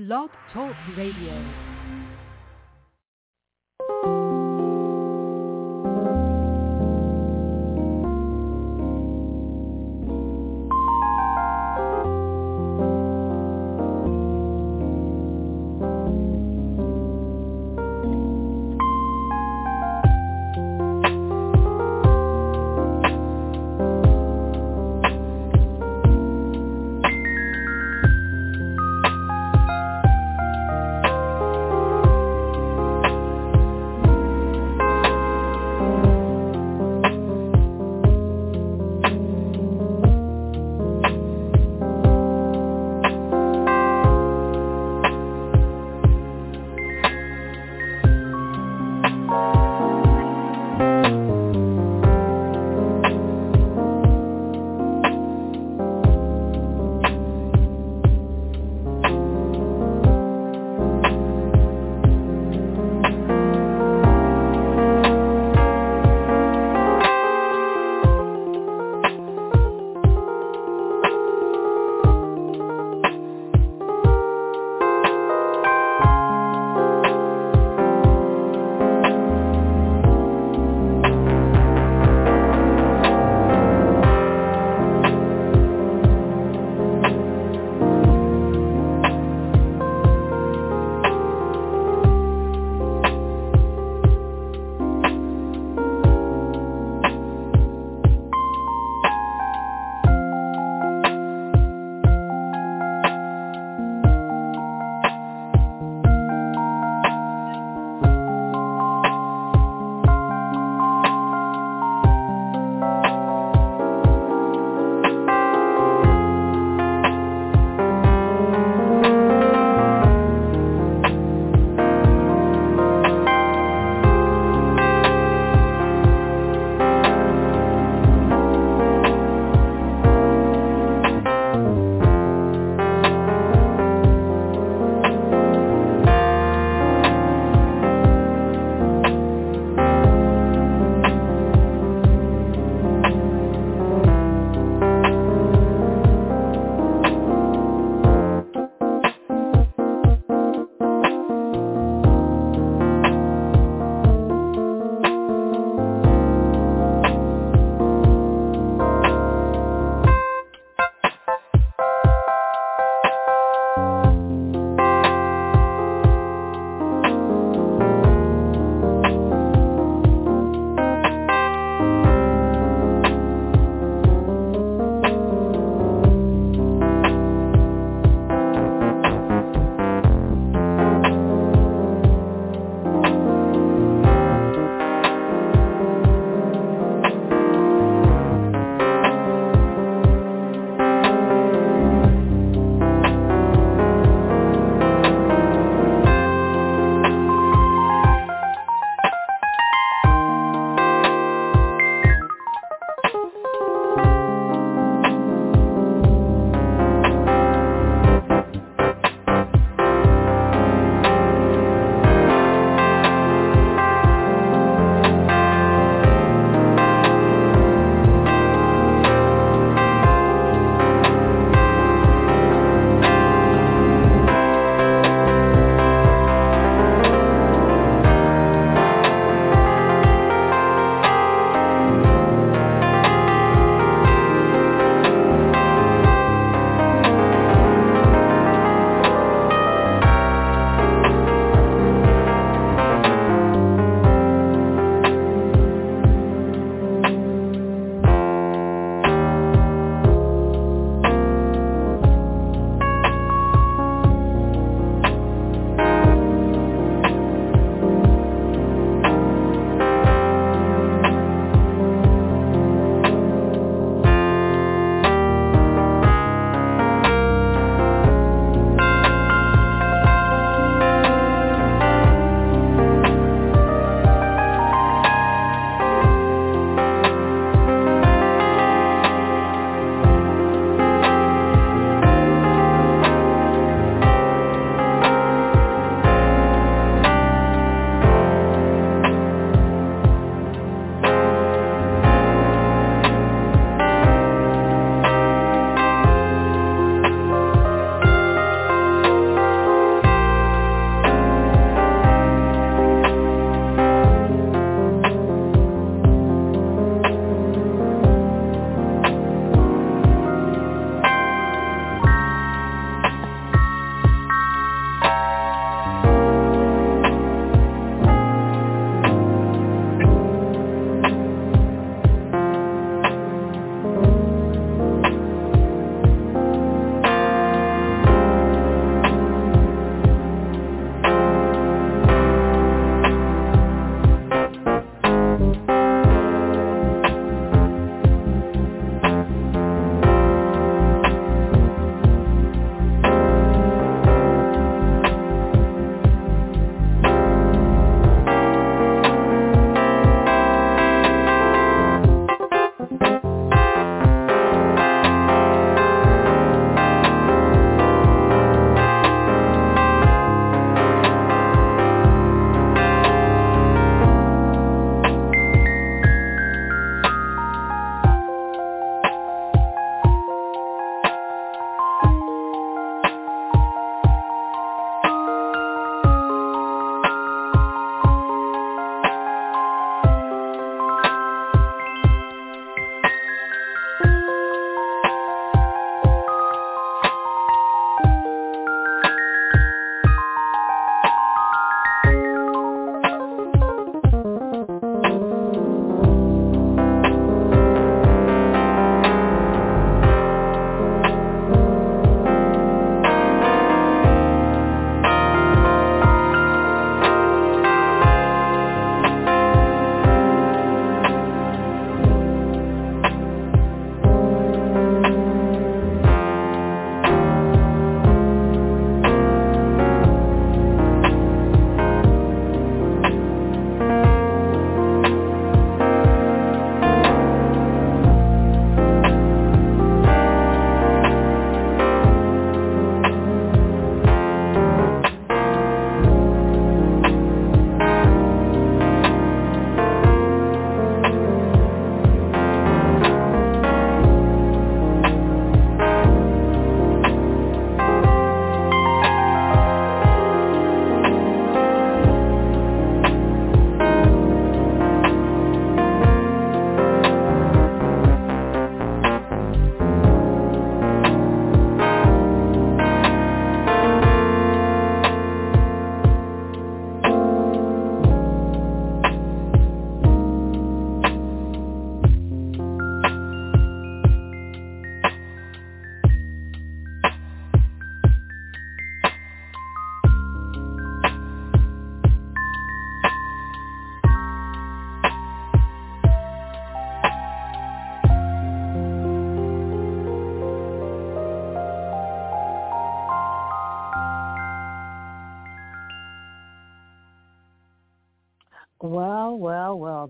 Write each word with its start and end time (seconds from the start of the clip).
Blog 0.00 0.30
Talk 0.54 0.74
Radio. 0.96 1.69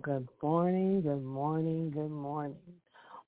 Good 0.02 0.28
morning, 0.42 1.02
good 1.02 1.22
morning, 1.22 1.90
good 1.90 2.10
morning. 2.10 2.56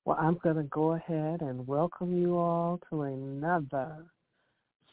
Well, 0.04 0.16
I'm 0.19 0.38
going 0.42 0.56
to 0.56 0.62
go 0.64 0.92
ahead 0.92 1.42
and 1.42 1.66
welcome 1.66 2.19
you 2.19 2.36
all 2.36 2.80
to 2.88 3.02
another 3.02 4.06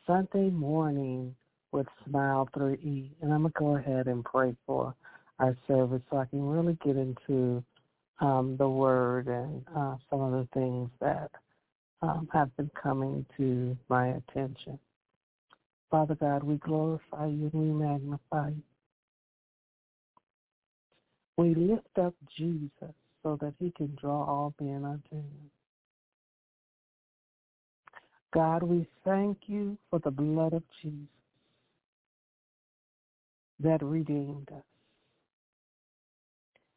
Sunday 0.05 0.49
morning 0.49 1.33
with 1.71 1.87
Smile 2.05 2.49
3E. 2.53 3.11
And 3.21 3.33
I'm 3.33 3.43
going 3.43 3.53
to 3.53 3.59
go 3.59 3.75
ahead 3.77 4.07
and 4.07 4.25
pray 4.25 4.55
for 4.65 4.93
our 5.39 5.55
service 5.67 6.01
so 6.09 6.17
I 6.17 6.25
can 6.25 6.43
really 6.43 6.77
get 6.83 6.97
into 6.97 7.63
um, 8.19 8.57
the 8.57 8.67
Word 8.67 9.27
and 9.27 9.63
uh, 9.73 9.95
some 10.09 10.21
of 10.21 10.31
the 10.31 10.47
things 10.53 10.89
that 10.99 11.31
um, 12.01 12.27
have 12.33 12.55
been 12.57 12.71
coming 12.81 13.25
to 13.37 13.77
my 13.87 14.07
attention. 14.07 14.77
Father 15.89 16.15
God, 16.15 16.43
we 16.43 16.55
glorify 16.57 17.27
you 17.27 17.49
and 17.53 17.53
we 17.53 17.85
magnify 17.85 18.49
you. 18.49 18.63
We 21.39 21.55
lift 21.55 21.97
up 21.97 22.13
Jesus 22.37 22.93
so 23.23 23.37
that 23.39 23.53
he 23.59 23.71
can 23.71 23.95
draw 23.95 24.25
all 24.25 24.53
men 24.59 24.83
unto 24.83 25.15
him. 25.15 25.49
God, 28.33 28.61
we 28.61 28.85
thank 29.05 29.37
you 29.47 29.77
for 29.89 29.99
the 29.99 30.11
blood 30.11 30.51
of 30.51 30.63
Jesus 30.81 31.07
that 33.61 33.81
redeemed 33.81 34.49
us. 34.53 34.65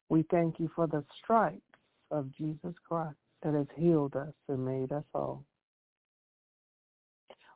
We 0.07 0.23
thank 0.31 0.61
you 0.61 0.71
for 0.73 0.87
the 0.87 1.03
stripes 1.21 1.59
of 2.09 2.31
Jesus 2.33 2.73
Christ 2.87 3.17
that 3.43 3.53
has 3.53 3.67
healed 3.75 4.15
us 4.15 4.33
and 4.47 4.65
made 4.65 4.93
us 4.93 5.03
whole. 5.13 5.43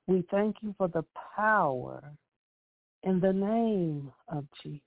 We 0.07 0.25
thank 0.29 0.57
you 0.61 0.75
for 0.77 0.89
the 0.89 1.05
power 1.37 2.03
in 3.03 3.21
the 3.21 3.31
name 3.31 4.11
of 4.27 4.43
Jesus. 4.61 4.86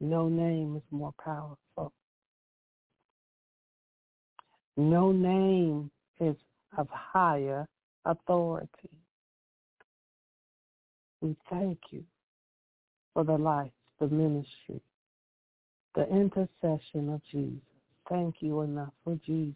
No 0.00 0.28
name 0.28 0.76
is 0.76 0.82
more 0.90 1.12
powerful. 1.22 1.92
No 4.76 5.12
name 5.12 5.90
is 6.20 6.36
of 6.78 6.88
higher 6.90 7.66
authority. 8.04 8.90
We 11.20 11.36
thank 11.50 11.78
you 11.90 12.04
for 13.12 13.24
the 13.24 13.36
life, 13.36 13.72
the 13.98 14.08
ministry, 14.08 14.80
the 15.94 16.08
intercession 16.08 17.12
of 17.12 17.20
Jesus. 17.30 17.60
Thank 18.08 18.36
you 18.40 18.62
enough 18.62 18.92
for 19.04 19.18
Jesus. 19.26 19.54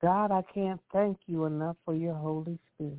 God, 0.00 0.30
I 0.30 0.42
can't 0.54 0.80
thank 0.92 1.18
you 1.26 1.44
enough 1.44 1.76
for 1.84 1.94
your 1.94 2.14
Holy 2.14 2.58
Spirit. 2.74 2.96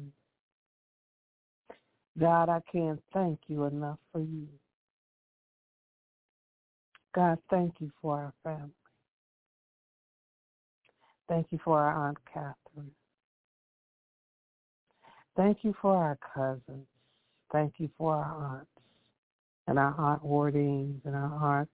God, 2.19 2.49
I 2.49 2.61
can't 2.71 3.01
thank 3.13 3.39
you 3.47 3.65
enough 3.65 3.99
for 4.11 4.19
you. 4.19 4.47
God, 7.17 7.39
thank 7.49 7.73
you 7.79 7.91
for 7.99 8.15
our 8.15 8.33
family. 8.43 8.69
Thank 11.27 11.47
you 11.49 11.59
for 11.63 11.79
our 11.79 12.09
Aunt 12.09 12.17
Catherine. 12.31 12.91
Thank 15.35 15.63
you 15.63 15.73
for 15.81 15.95
our 15.95 16.19
cousins. 16.35 16.85
Thank 17.51 17.73
you 17.79 17.89
for 17.97 18.13
our 18.13 18.57
aunts 18.57 18.69
and 19.65 19.79
our 19.79 19.95
Aunt 19.97 20.23
Wardings 20.23 21.01
and 21.05 21.15
our 21.15 21.59
Aunt 21.59 21.69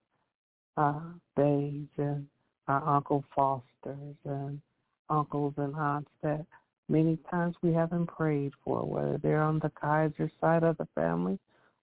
uh, 0.78 1.02
Bays 1.36 1.88
and 1.98 2.26
our 2.70 2.96
Uncle 2.96 3.26
Fosters 3.36 4.16
and 4.24 4.62
uncles 5.10 5.56
and 5.58 5.76
aunts 5.76 6.12
that 6.22 6.46
many 6.88 7.18
times 7.30 7.58
we 7.62 7.74
haven't 7.74 8.08
prayed 8.08 8.54
for, 8.64 8.86
whether 8.86 9.18
they're 9.18 9.44
on 9.44 9.60
the 9.60 9.72
Kaiser 9.72 10.32
side 10.40 10.64
of 10.64 10.78
the 10.78 10.88
family 10.96 11.38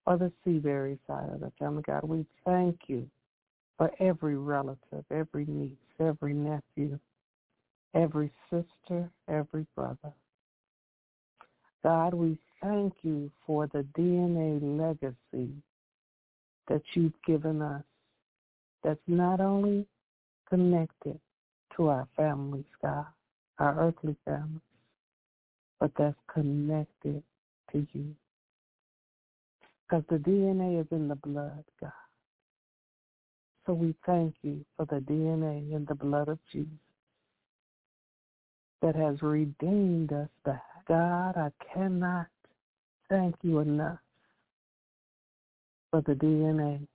or 0.07 0.17
the 0.17 0.33
Seabury 0.47 0.99
side 1.07 1.29
of 1.29 1.40
the 1.40 1.52
family. 1.59 1.83
God, 1.87 2.05
we 2.05 2.25
thank 2.47 2.79
you 2.87 3.07
for 3.81 3.91
every 3.99 4.37
relative, 4.37 5.07
every 5.11 5.47
niece, 5.47 5.73
every 5.99 6.35
nephew, 6.35 6.99
every 7.95 8.31
sister, 8.51 9.09
every 9.27 9.65
brother. 9.75 10.13
God, 11.83 12.13
we 12.13 12.39
thank 12.63 12.93
you 13.01 13.31
for 13.47 13.69
the 13.69 13.87
DNA 13.99 14.61
legacy 14.61 15.51
that 16.69 16.83
you've 16.93 17.15
given 17.27 17.63
us 17.63 17.83
that's 18.85 19.01
not 19.07 19.41
only 19.41 19.87
connected 20.47 21.19
to 21.75 21.89
our 21.89 22.07
families, 22.19 22.67
God, 22.83 23.07
our 23.61 23.81
earthly 23.81 24.15
families, 24.27 24.61
but 25.81 25.91
that's 25.97 26.19
connected 26.31 27.23
to 27.73 27.87
you. 27.95 28.15
Because 29.89 30.05
the 30.11 30.17
DNA 30.17 30.83
is 30.83 30.87
in 30.91 31.09
the 31.09 31.15
blood, 31.15 31.65
God. 31.81 31.93
So 33.67 33.75
we 33.75 33.95
thank 34.07 34.35
you 34.43 34.64
for 34.76 34.87
the 34.87 35.00
DNA 35.00 35.75
and 35.75 35.87
the 35.87 35.95
blood 35.95 36.29
of 36.29 36.38
Jesus 36.52 36.71
that 38.83 38.97
has 38.97 39.21
redeemed 39.23 40.12
us 40.12 40.29
back. 40.45 40.62
God, 40.88 41.37
I 41.37 41.50
cannot 41.73 42.26
thank 43.09 43.37
you 43.43 43.59
enough 43.59 43.99
for 45.90 46.00
the 46.02 46.14
DNA 46.14 46.87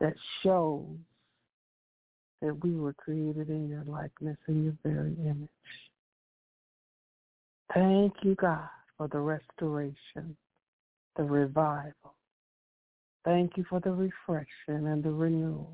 that 0.00 0.14
shows 0.42 0.84
that 2.42 2.62
we 2.62 2.74
were 2.74 2.92
created 2.94 3.48
in 3.48 3.68
your 3.68 3.84
likeness 3.86 4.36
and 4.48 4.64
your 4.64 4.74
very 4.84 5.14
image. 5.20 5.48
Thank 7.72 8.12
you, 8.22 8.34
God, 8.34 8.68
for 8.98 9.08
the 9.08 9.18
restoration, 9.18 10.36
the 11.16 11.22
revival. 11.22 12.13
Thank 13.24 13.56
you 13.56 13.64
for 13.68 13.80
the 13.80 13.90
refreshing 13.90 14.86
and 14.86 15.02
the 15.02 15.10
renewal. 15.10 15.72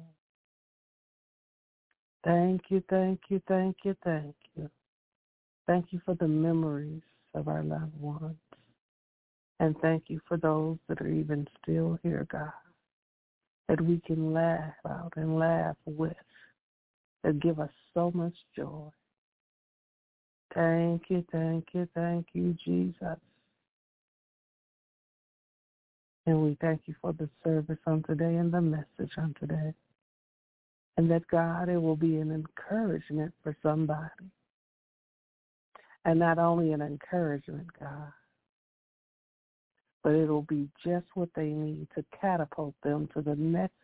Thank 2.25 2.62
you, 2.69 2.83
thank 2.88 3.21
you, 3.28 3.42
thank 3.49 3.76
you, 3.83 3.97
thank 4.04 4.35
you. 4.57 4.71
Thank 5.66 5.87
you 5.90 6.00
for 6.04 6.14
the 6.14 6.28
memories 6.28 7.02
of 7.35 7.49
our 7.49 7.62
loved 7.62 7.99
ones. 7.99 8.37
And 9.59 9.76
thank 9.80 10.04
you 10.09 10.21
for 10.26 10.37
those 10.37 10.78
that 10.88 11.00
are 11.00 11.09
even 11.09 11.47
still 11.62 11.99
here, 12.02 12.26
God, 12.30 12.50
that 13.69 13.80
we 13.80 14.00
can 14.07 14.33
laugh 14.33 14.75
out 14.88 15.12
and 15.16 15.38
laugh 15.38 15.76
with, 15.87 16.16
that 17.25 17.40
give 17.40 17.59
us 17.59 17.71
so 17.95 18.11
much 18.14 18.35
joy. 18.57 18.88
Thank 20.54 21.04
you, 21.09 21.25
thank 21.30 21.66
you, 21.73 21.88
thank 21.95 22.26
you, 22.33 22.57
Jesus. 22.64 23.19
And 26.30 26.44
we 26.44 26.56
thank 26.60 26.82
you 26.87 26.94
for 27.02 27.12
the 27.12 27.28
service 27.42 27.80
on 27.88 28.04
today 28.04 28.37
and 28.37 28.52
the 28.52 28.60
message 28.60 29.10
on 29.18 29.34
today. 29.40 29.75
And 30.96 31.10
that, 31.10 31.26
God, 31.26 31.68
it 31.68 31.76
will 31.76 31.96
be 31.96 32.18
an 32.18 32.30
encouragement 32.30 33.34
for 33.42 33.56
somebody. 33.64 34.30
And 36.04 36.20
not 36.20 36.38
only 36.38 36.70
an 36.70 36.82
encouragement, 36.82 37.66
God, 37.80 38.12
but 40.04 40.12
it'll 40.12 40.42
be 40.42 40.68
just 40.87 41.06
what 41.14 41.30
they 41.34 41.49
need 41.49 41.88
to 41.96 42.04
catapult 42.20 42.76
them 42.84 43.08
to 43.14 43.22
the 43.22 43.34
next 43.34 43.75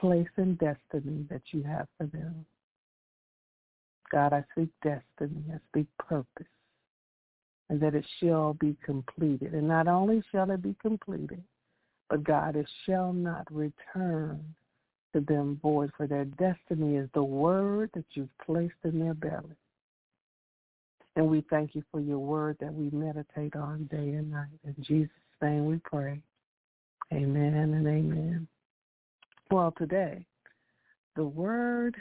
place 0.00 0.30
and 0.38 0.58
destiny 0.58 1.26
that 1.28 1.42
you 1.50 1.62
have 1.62 1.88
for 1.98 2.06
them. 2.06 2.46
God, 4.10 4.32
I 4.32 4.44
speak 4.52 4.70
destiny, 4.82 5.44
I 5.52 5.58
speak 5.68 5.88
purpose, 5.98 6.46
and 7.68 7.78
that 7.82 7.94
it 7.94 8.06
shall 8.18 8.54
be 8.54 8.78
completed. 8.82 9.52
And 9.52 9.68
not 9.68 9.88
only 9.88 10.22
shall 10.32 10.50
it 10.50 10.62
be 10.62 10.74
completed, 10.80 11.44
but 12.12 12.24
God, 12.24 12.56
it 12.56 12.68
shall 12.84 13.14
not 13.14 13.48
return 13.50 14.44
to 15.14 15.20
them 15.20 15.58
void, 15.62 15.92
for 15.96 16.06
their 16.06 16.26
destiny 16.26 16.96
is 16.96 17.08
the 17.14 17.22
word 17.22 17.88
that 17.94 18.04
you've 18.12 18.38
placed 18.44 18.74
in 18.84 18.98
their 18.98 19.14
belly. 19.14 19.56
And 21.16 21.26
we 21.26 21.42
thank 21.48 21.74
you 21.74 21.82
for 21.90 22.00
your 22.00 22.18
word 22.18 22.58
that 22.60 22.74
we 22.74 22.90
meditate 22.90 23.56
on 23.56 23.88
day 23.90 24.10
and 24.10 24.30
night. 24.30 24.58
In 24.62 24.74
Jesus' 24.82 25.08
name 25.40 25.64
we 25.64 25.78
pray. 25.78 26.20
Amen 27.14 27.54
and 27.54 27.86
amen. 27.86 28.46
Well, 29.50 29.72
today, 29.78 30.26
the 31.16 31.24
word 31.24 31.96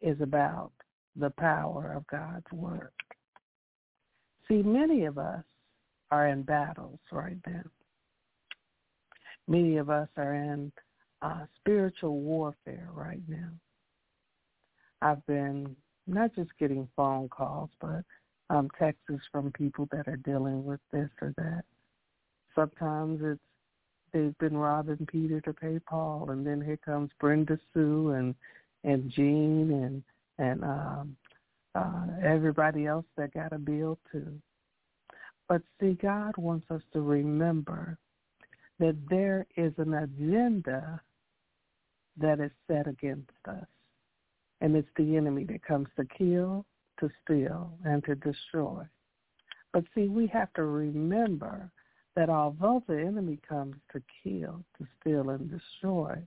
is 0.00 0.20
about 0.20 0.70
the 1.16 1.30
power 1.30 1.92
of 1.96 2.06
God's 2.06 2.52
word. 2.52 2.92
See, 4.46 4.62
many 4.62 5.06
of 5.06 5.18
us 5.18 5.42
are 6.12 6.28
in 6.28 6.42
battles 6.44 7.00
right 7.10 7.38
now. 7.44 7.64
Many 9.48 9.76
of 9.78 9.90
us 9.90 10.08
are 10.16 10.34
in 10.34 10.72
uh, 11.22 11.44
spiritual 11.56 12.20
warfare 12.20 12.88
right 12.94 13.22
now. 13.28 13.50
I've 15.02 15.24
been 15.26 15.76
not 16.06 16.34
just 16.34 16.50
getting 16.58 16.88
phone 16.96 17.28
calls, 17.28 17.70
but 17.80 18.02
um, 18.50 18.68
texts 18.78 19.24
from 19.30 19.52
people 19.52 19.88
that 19.92 20.08
are 20.08 20.16
dealing 20.16 20.64
with 20.64 20.80
this 20.92 21.08
or 21.22 21.32
that. 21.36 21.62
Sometimes 22.54 23.20
it's 23.22 23.40
they've 24.12 24.36
been 24.38 24.56
robbing 24.56 25.06
Peter 25.06 25.40
to 25.42 25.52
pay 25.52 25.78
Paul, 25.78 26.30
and 26.30 26.46
then 26.46 26.60
here 26.60 26.78
comes 26.78 27.10
Brenda 27.20 27.58
Sue 27.72 28.10
and 28.10 28.34
and 28.84 29.10
Jean 29.10 29.70
and 29.72 30.02
and 30.38 30.64
um, 30.64 31.16
uh, 31.74 32.06
everybody 32.24 32.86
else 32.86 33.06
that 33.16 33.34
got 33.34 33.52
a 33.52 33.58
bill 33.58 33.98
too. 34.10 34.32
But 35.48 35.62
see, 35.80 35.96
God 36.00 36.36
wants 36.36 36.66
us 36.70 36.82
to 36.92 37.00
remember 37.00 37.98
that 38.80 38.96
there 39.08 39.46
is 39.56 39.72
an 39.76 39.94
agenda 39.94 41.00
that 42.16 42.40
is 42.40 42.50
set 42.66 42.88
against 42.88 43.30
us. 43.46 43.66
And 44.62 44.74
it's 44.74 44.88
the 44.96 45.16
enemy 45.16 45.44
that 45.44 45.62
comes 45.62 45.88
to 45.96 46.04
kill, 46.06 46.66
to 46.98 47.08
steal, 47.22 47.72
and 47.84 48.02
to 48.04 48.14
destroy. 48.16 48.82
But 49.72 49.84
see, 49.94 50.08
we 50.08 50.26
have 50.28 50.52
to 50.54 50.64
remember 50.64 51.70
that 52.16 52.28
although 52.28 52.82
the 52.88 52.98
enemy 52.98 53.38
comes 53.48 53.76
to 53.92 54.02
kill, 54.24 54.64
to 54.78 54.86
steal, 55.00 55.30
and 55.30 55.50
destroy, 55.50 56.18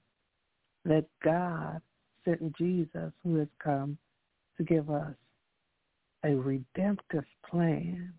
that 0.85 1.05
God 1.23 1.81
sent 2.23 2.55
Jesus 2.55 3.11
who 3.23 3.37
has 3.37 3.49
come 3.61 3.97
to 4.57 4.63
give 4.63 4.89
us 4.89 5.15
a 6.23 6.35
redemptive 6.35 7.25
plan 7.49 8.13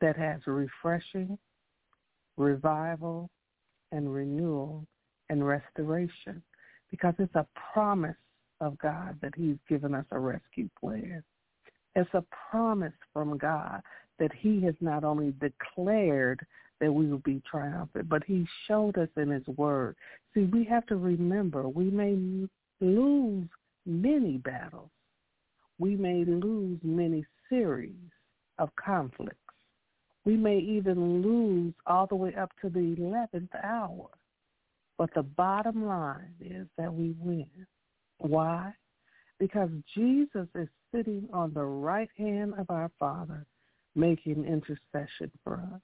that 0.00 0.16
has 0.16 0.40
refreshing, 0.46 1.38
revival, 2.38 3.28
and 3.92 4.12
renewal 4.12 4.86
and 5.30 5.46
restoration 5.46 6.42
because 6.90 7.14
it's 7.18 7.34
a 7.34 7.46
promise 7.72 8.16
of 8.60 8.78
God 8.78 9.16
that 9.22 9.34
he's 9.36 9.56
given 9.68 9.94
us 9.94 10.04
a 10.10 10.18
rescue 10.18 10.68
plan. 10.80 11.22
It's 11.94 12.12
a 12.14 12.24
promise 12.50 12.92
from 13.12 13.38
God 13.38 13.82
that 14.18 14.32
he 14.36 14.60
has 14.62 14.74
not 14.80 15.04
only 15.04 15.34
declared 15.40 16.44
that 16.80 16.92
we 16.92 17.06
will 17.06 17.18
be 17.18 17.42
triumphant, 17.50 18.08
but 18.08 18.22
he 18.24 18.46
showed 18.66 18.98
us 18.98 19.08
in 19.16 19.30
his 19.30 19.46
word. 19.56 19.96
See, 20.34 20.44
we 20.44 20.64
have 20.64 20.86
to 20.86 20.96
remember 20.96 21.68
we 21.68 21.90
may 21.90 22.16
lose 22.80 23.48
many 23.84 24.38
battles. 24.38 24.90
We 25.78 25.96
may 25.96 26.24
lose 26.24 26.78
many 26.82 27.24
series 27.48 27.94
of 28.58 28.70
conflicts. 28.76 29.36
We 30.28 30.36
may 30.36 30.58
even 30.58 31.22
lose 31.22 31.72
all 31.86 32.06
the 32.06 32.14
way 32.14 32.34
up 32.34 32.50
to 32.60 32.68
the 32.68 32.94
11th 33.00 33.48
hour. 33.64 34.10
But 34.98 35.08
the 35.14 35.22
bottom 35.22 35.86
line 35.86 36.34
is 36.38 36.66
that 36.76 36.92
we 36.92 37.14
win. 37.18 37.48
Why? 38.18 38.74
Because 39.38 39.70
Jesus 39.94 40.46
is 40.54 40.68
sitting 40.94 41.30
on 41.32 41.54
the 41.54 41.64
right 41.64 42.10
hand 42.18 42.52
of 42.58 42.68
our 42.68 42.90
Father 42.98 43.46
making 43.94 44.44
intercession 44.44 45.30
for 45.44 45.62
us. 45.72 45.80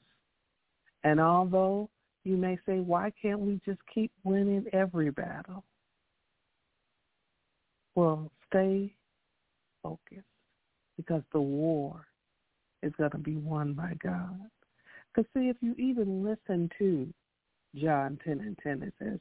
And 1.05 1.21
although 1.21 1.89
you 2.25 2.37
may 2.37 2.59
say, 2.67 2.81
why 2.81 3.13
can't 3.23 3.41
we 3.41 3.63
just 3.65 3.81
keep 3.95 4.13
winning 4.25 4.67
every 4.75 5.11
battle? 5.11 5.65
Well, 7.95 8.31
stay 8.51 8.93
focused 9.83 10.27
because 10.99 11.23
the 11.33 11.41
war 11.41 12.05
is 12.85 12.93
going 12.99 13.11
to 13.11 13.19
be 13.19 13.37
won 13.37 13.73
by 13.73 13.95
God. 14.03 14.39
Because 15.15 15.29
see, 15.35 15.49
if 15.49 15.57
you 15.61 15.75
even 15.79 16.25
listen 16.25 16.71
to 16.79 17.13
John 17.75 18.19
10 18.25 18.41
and 18.41 18.59
10, 18.63 18.83
it 18.83 18.95
says, 18.99 19.19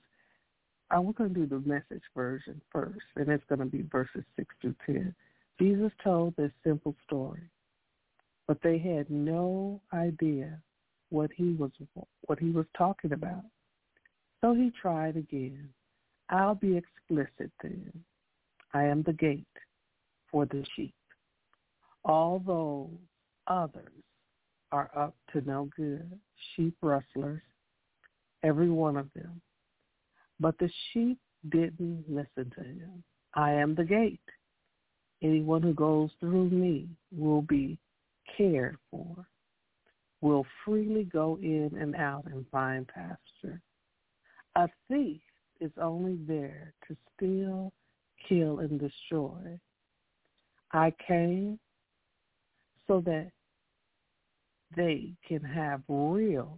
I 0.89 0.99
was 0.99 1.15
going 1.17 1.33
to 1.33 1.39
do 1.39 1.45
the 1.47 1.67
message 1.67 2.03
version 2.15 2.61
first, 2.71 3.05
and 3.15 3.29
it's 3.29 3.43
going 3.49 3.59
to 3.59 3.65
be 3.65 3.83
verses 3.91 4.23
6 4.35 4.55
through 4.61 4.75
10. 4.85 5.15
Jesus 5.59 5.91
told 6.03 6.35
this 6.35 6.51
simple 6.63 6.95
story, 7.05 7.49
but 8.47 8.57
they 8.63 8.77
had 8.77 9.09
no 9.09 9.81
idea 9.93 10.59
what 11.09 11.31
he 11.35 11.53
was 11.53 11.71
what 12.25 12.39
he 12.39 12.49
was 12.49 12.65
talking 12.77 13.13
about. 13.13 13.43
So 14.41 14.53
he 14.53 14.71
tried 14.81 15.15
again. 15.15 15.69
I'll 16.29 16.55
be 16.55 16.75
explicit 16.77 17.51
then. 17.61 17.91
I 18.73 18.83
am 18.85 19.03
the 19.03 19.13
gate 19.13 19.45
for 20.31 20.45
the 20.45 20.65
sheep. 20.75 20.95
Although 22.03 22.89
others 23.47 23.91
are 24.71 24.89
up 24.95 25.15
to 25.31 25.41
no 25.41 25.69
good, 25.75 26.19
sheep 26.55 26.75
rustlers, 26.81 27.41
every 28.43 28.69
one 28.69 28.97
of 28.97 29.07
them. 29.13 29.41
But 30.39 30.57
the 30.57 30.69
sheep 30.91 31.19
didn't 31.49 32.05
listen 32.07 32.51
to 32.55 32.63
him. 32.63 33.03
I 33.35 33.51
am 33.51 33.75
the 33.75 33.83
gate. 33.83 34.19
Anyone 35.21 35.61
who 35.61 35.73
goes 35.73 36.09
through 36.19 36.49
me 36.49 36.87
will 37.15 37.41
be 37.41 37.77
cared 38.35 38.77
for, 38.89 39.25
will 40.21 40.45
freely 40.65 41.03
go 41.03 41.37
in 41.41 41.71
and 41.79 41.95
out 41.95 42.25
and 42.25 42.45
find 42.51 42.87
pasture. 42.87 43.61
A 44.55 44.67
thief 44.89 45.21
is 45.59 45.71
only 45.81 46.17
there 46.27 46.73
to 46.87 46.97
steal, 47.15 47.71
kill, 48.27 48.59
and 48.59 48.79
destroy. 48.79 49.59
I 50.71 50.93
came 51.07 51.59
so 52.87 53.01
that 53.01 53.31
they 54.75 55.13
can 55.27 55.41
have 55.41 55.81
real 55.87 56.57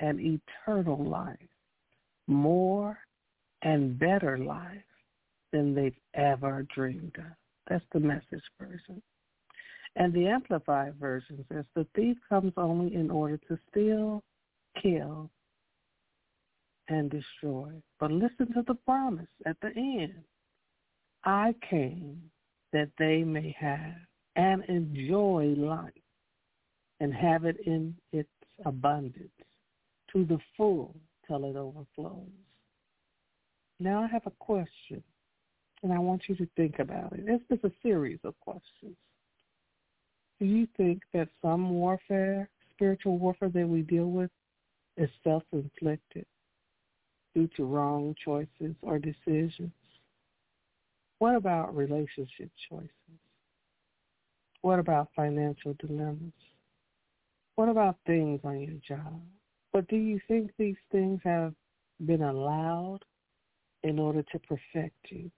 and 0.00 0.20
eternal 0.20 1.04
life, 1.04 1.36
more 2.26 2.98
and 3.62 3.98
better 3.98 4.38
life 4.38 4.82
than 5.52 5.74
they've 5.74 5.98
ever 6.14 6.66
dreamed 6.74 7.16
of. 7.18 7.32
That's 7.68 7.84
the 7.92 8.00
message 8.00 8.42
version. 8.60 9.02
And 9.96 10.12
the 10.12 10.28
Amplified 10.28 10.94
version 10.94 11.44
says, 11.50 11.64
the 11.74 11.86
thief 11.96 12.16
comes 12.28 12.52
only 12.56 12.94
in 12.94 13.10
order 13.10 13.38
to 13.48 13.58
steal, 13.70 14.22
kill, 14.80 15.30
and 16.88 17.10
destroy. 17.10 17.70
But 17.98 18.12
listen 18.12 18.52
to 18.54 18.62
the 18.66 18.74
promise 18.74 19.26
at 19.44 19.56
the 19.60 19.72
end. 19.76 20.22
I 21.24 21.54
came 21.68 22.30
that 22.72 22.90
they 22.98 23.24
may 23.24 23.56
have 23.58 23.96
and 24.38 24.64
enjoy 24.68 25.52
life 25.56 25.90
and 27.00 27.12
have 27.12 27.44
it 27.44 27.56
in 27.66 27.94
its 28.12 28.28
abundance 28.64 29.28
to 30.12 30.24
the 30.24 30.38
full 30.56 30.94
till 31.26 31.44
it 31.44 31.56
overflows. 31.56 32.30
Now 33.80 34.04
I 34.04 34.06
have 34.06 34.26
a 34.26 34.32
question, 34.38 35.02
and 35.82 35.92
I 35.92 35.98
want 35.98 36.22
you 36.28 36.36
to 36.36 36.48
think 36.56 36.78
about 36.78 37.12
it. 37.12 37.26
This 37.26 37.40
is 37.50 37.58
a 37.64 37.72
series 37.82 38.20
of 38.22 38.38
questions. 38.40 38.96
Do 40.38 40.46
you 40.46 40.68
think 40.76 41.02
that 41.12 41.28
some 41.42 41.70
warfare, 41.70 42.48
spiritual 42.70 43.18
warfare 43.18 43.50
that 43.50 43.68
we 43.68 43.82
deal 43.82 44.06
with, 44.06 44.30
is 44.96 45.10
self-inflicted 45.24 46.26
due 47.34 47.48
to 47.56 47.64
wrong 47.64 48.14
choices 48.24 48.76
or 48.82 49.00
decisions? 49.00 49.72
What 51.18 51.34
about 51.34 51.76
relationship 51.76 52.50
choices? 52.70 52.90
What 54.62 54.78
about 54.78 55.08
financial 55.14 55.74
dilemmas? 55.78 56.32
What 57.54 57.68
about 57.68 57.96
things 58.06 58.40
on 58.44 58.60
your 58.60 58.76
job? 58.86 59.20
But 59.72 59.88
do 59.88 59.96
you 59.96 60.20
think 60.28 60.50
these 60.58 60.76
things 60.90 61.20
have 61.24 61.54
been 62.04 62.22
allowed 62.22 63.00
in 63.82 63.98
order 63.98 64.22
to 64.22 64.38
perfect 64.40 64.96
you, 65.10 65.30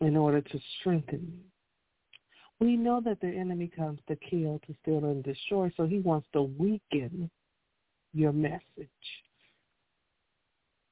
in 0.00 0.16
order 0.16 0.40
to 0.40 0.60
strengthen 0.80 1.20
you? 1.32 2.66
We 2.66 2.76
know 2.76 3.00
that 3.04 3.20
the 3.20 3.28
enemy 3.28 3.68
comes 3.74 3.98
to 4.08 4.16
kill, 4.16 4.60
to 4.66 4.74
steal, 4.82 5.04
and 5.06 5.24
destroy, 5.24 5.72
so 5.76 5.84
he 5.86 5.98
wants 5.98 6.28
to 6.32 6.42
weaken 6.42 7.28
your 8.12 8.32
message. 8.32 8.88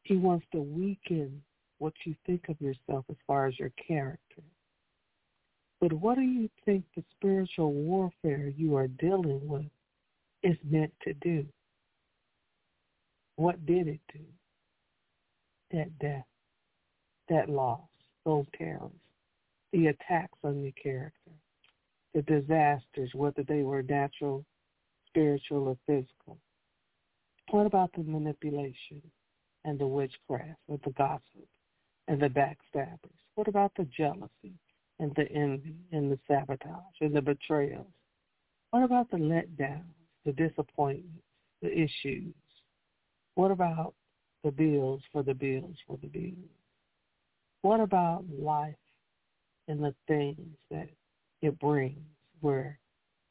He 0.03 0.17
wants 0.17 0.47
to 0.53 0.61
weaken 0.61 1.43
what 1.79 1.93
you 2.05 2.17
think 2.27 2.49
of 2.49 2.61
yourself 2.61 3.05
as 3.09 3.17
far 3.27 3.47
as 3.47 3.59
your 3.59 3.71
character. 3.87 4.43
But 5.81 5.95
what 5.95 6.17
do 6.17 6.23
you 6.23 6.51
think 6.67 6.85
the 6.95 7.03
spiritual 7.17 7.73
warfare 7.73 8.53
you 8.55 8.77
are 8.77 8.87
dealing 8.87 9.49
with 9.49 9.71
is 10.43 10.57
meant 10.69 10.93
to 11.03 11.15
do? 11.15 11.47
What 13.37 13.65
did 13.65 13.89
it 13.89 14.01
do? 14.13 14.21
That 15.73 15.99
death, 15.99 16.27
that 17.31 17.49
loss, 17.49 17.89
those 18.27 18.45
terrors, 18.59 18.91
the 19.73 19.87
attacks 19.87 20.39
on 20.45 20.61
your 20.61 20.73
character, 20.73 21.31
the 22.13 22.23
disasters, 22.23 23.11
whether 23.15 23.43
they 23.45 23.63
were 23.63 23.83
natural, 23.83 24.45
spiritual, 25.07 25.69
or 25.69 25.77
physical. 25.87 26.39
What 27.51 27.67
about 27.67 27.93
the 27.95 28.03
manipulation 28.03 29.01
and 29.65 29.79
the 29.79 29.87
witchcraft 29.87 30.59
or 30.69 30.79
the 30.85 30.91
gossip 30.91 31.49
and 32.07 32.21
the 32.21 32.29
backstabbers? 32.29 33.17
What 33.37 33.49
about 33.49 33.73
the 33.77 33.85
jealousy 33.97 34.59
and 35.01 35.13
the 35.17 35.31
envy 35.33 35.75
and 35.93 36.13
the 36.13 36.19
sabotage 36.29 37.01
and 37.01 37.17
the 37.17 37.23
betrayals? 37.23 37.87
What 38.71 38.85
about 38.85 39.11
the 39.11 39.17
letdowns, 39.17 39.83
the 40.25 40.33
disappointments, 40.33 41.25
the 41.63 41.73
issues? 41.73 42.35
What 43.35 43.51
about 43.51 43.95
the 44.45 44.51
bills 44.53 45.03
for 45.11 45.23
the 45.23 45.35
bills 45.35 45.77
for 45.87 45.99
the 46.01 46.09
bills? 46.09 46.37
What 47.63 47.81
about 47.81 48.25
life 48.31 48.75
and 49.69 49.83
the 49.83 49.95
things 50.07 50.57
that 50.71 50.89
it 51.43 51.59
brings 51.59 51.99
where 52.41 52.79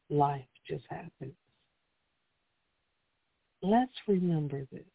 life 0.10 0.46
just 0.68 0.84
happens? 0.90 1.36
Let's 3.62 3.92
remember 4.08 4.66
this. 4.72 4.86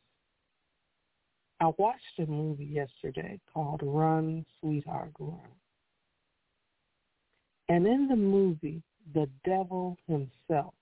I 1.60 1.70
watched 1.78 2.18
a 2.18 2.26
movie 2.26 2.64
yesterday 2.64 3.40
called 3.52 3.80
Run, 3.82 4.44
Sweetheart, 4.60 5.12
Run. 5.18 5.40
And 7.68 7.86
in 7.86 8.08
the 8.08 8.16
movie, 8.16 8.82
the 9.14 9.28
devil 9.44 9.96
himself 10.06 10.74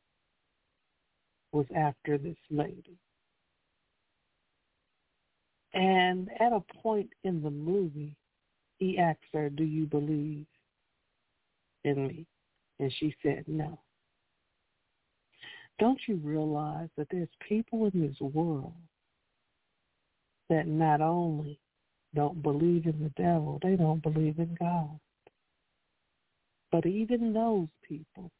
was 1.52 1.66
after 1.76 2.18
this 2.18 2.36
lady. 2.50 2.98
And 5.74 6.28
at 6.40 6.52
a 6.52 6.60
point 6.82 7.10
in 7.24 7.42
the 7.42 7.50
movie, 7.50 8.16
he 8.78 8.98
asked 8.98 9.20
her, 9.32 9.48
do 9.48 9.64
you 9.64 9.86
believe 9.86 10.46
in 11.84 12.06
me? 12.08 12.26
And 12.78 12.92
she 12.98 13.14
said, 13.22 13.44
no. 13.46 13.78
Don't 15.78 16.00
you 16.06 16.16
realize 16.16 16.88
that 16.96 17.06
there's 17.10 17.28
people 17.48 17.90
in 17.92 18.00
this 18.00 18.20
world 18.20 18.74
that 20.48 20.66
not 20.66 21.00
only 21.00 21.58
don't 22.14 22.42
believe 22.42 22.86
in 22.86 23.02
the 23.02 23.22
devil, 23.22 23.58
they 23.62 23.76
don't 23.76 24.02
believe 24.02 24.38
in 24.38 24.54
God. 24.60 24.98
But 26.72 26.86
even 26.86 27.34
those 27.34 27.68
people, 27.86 28.30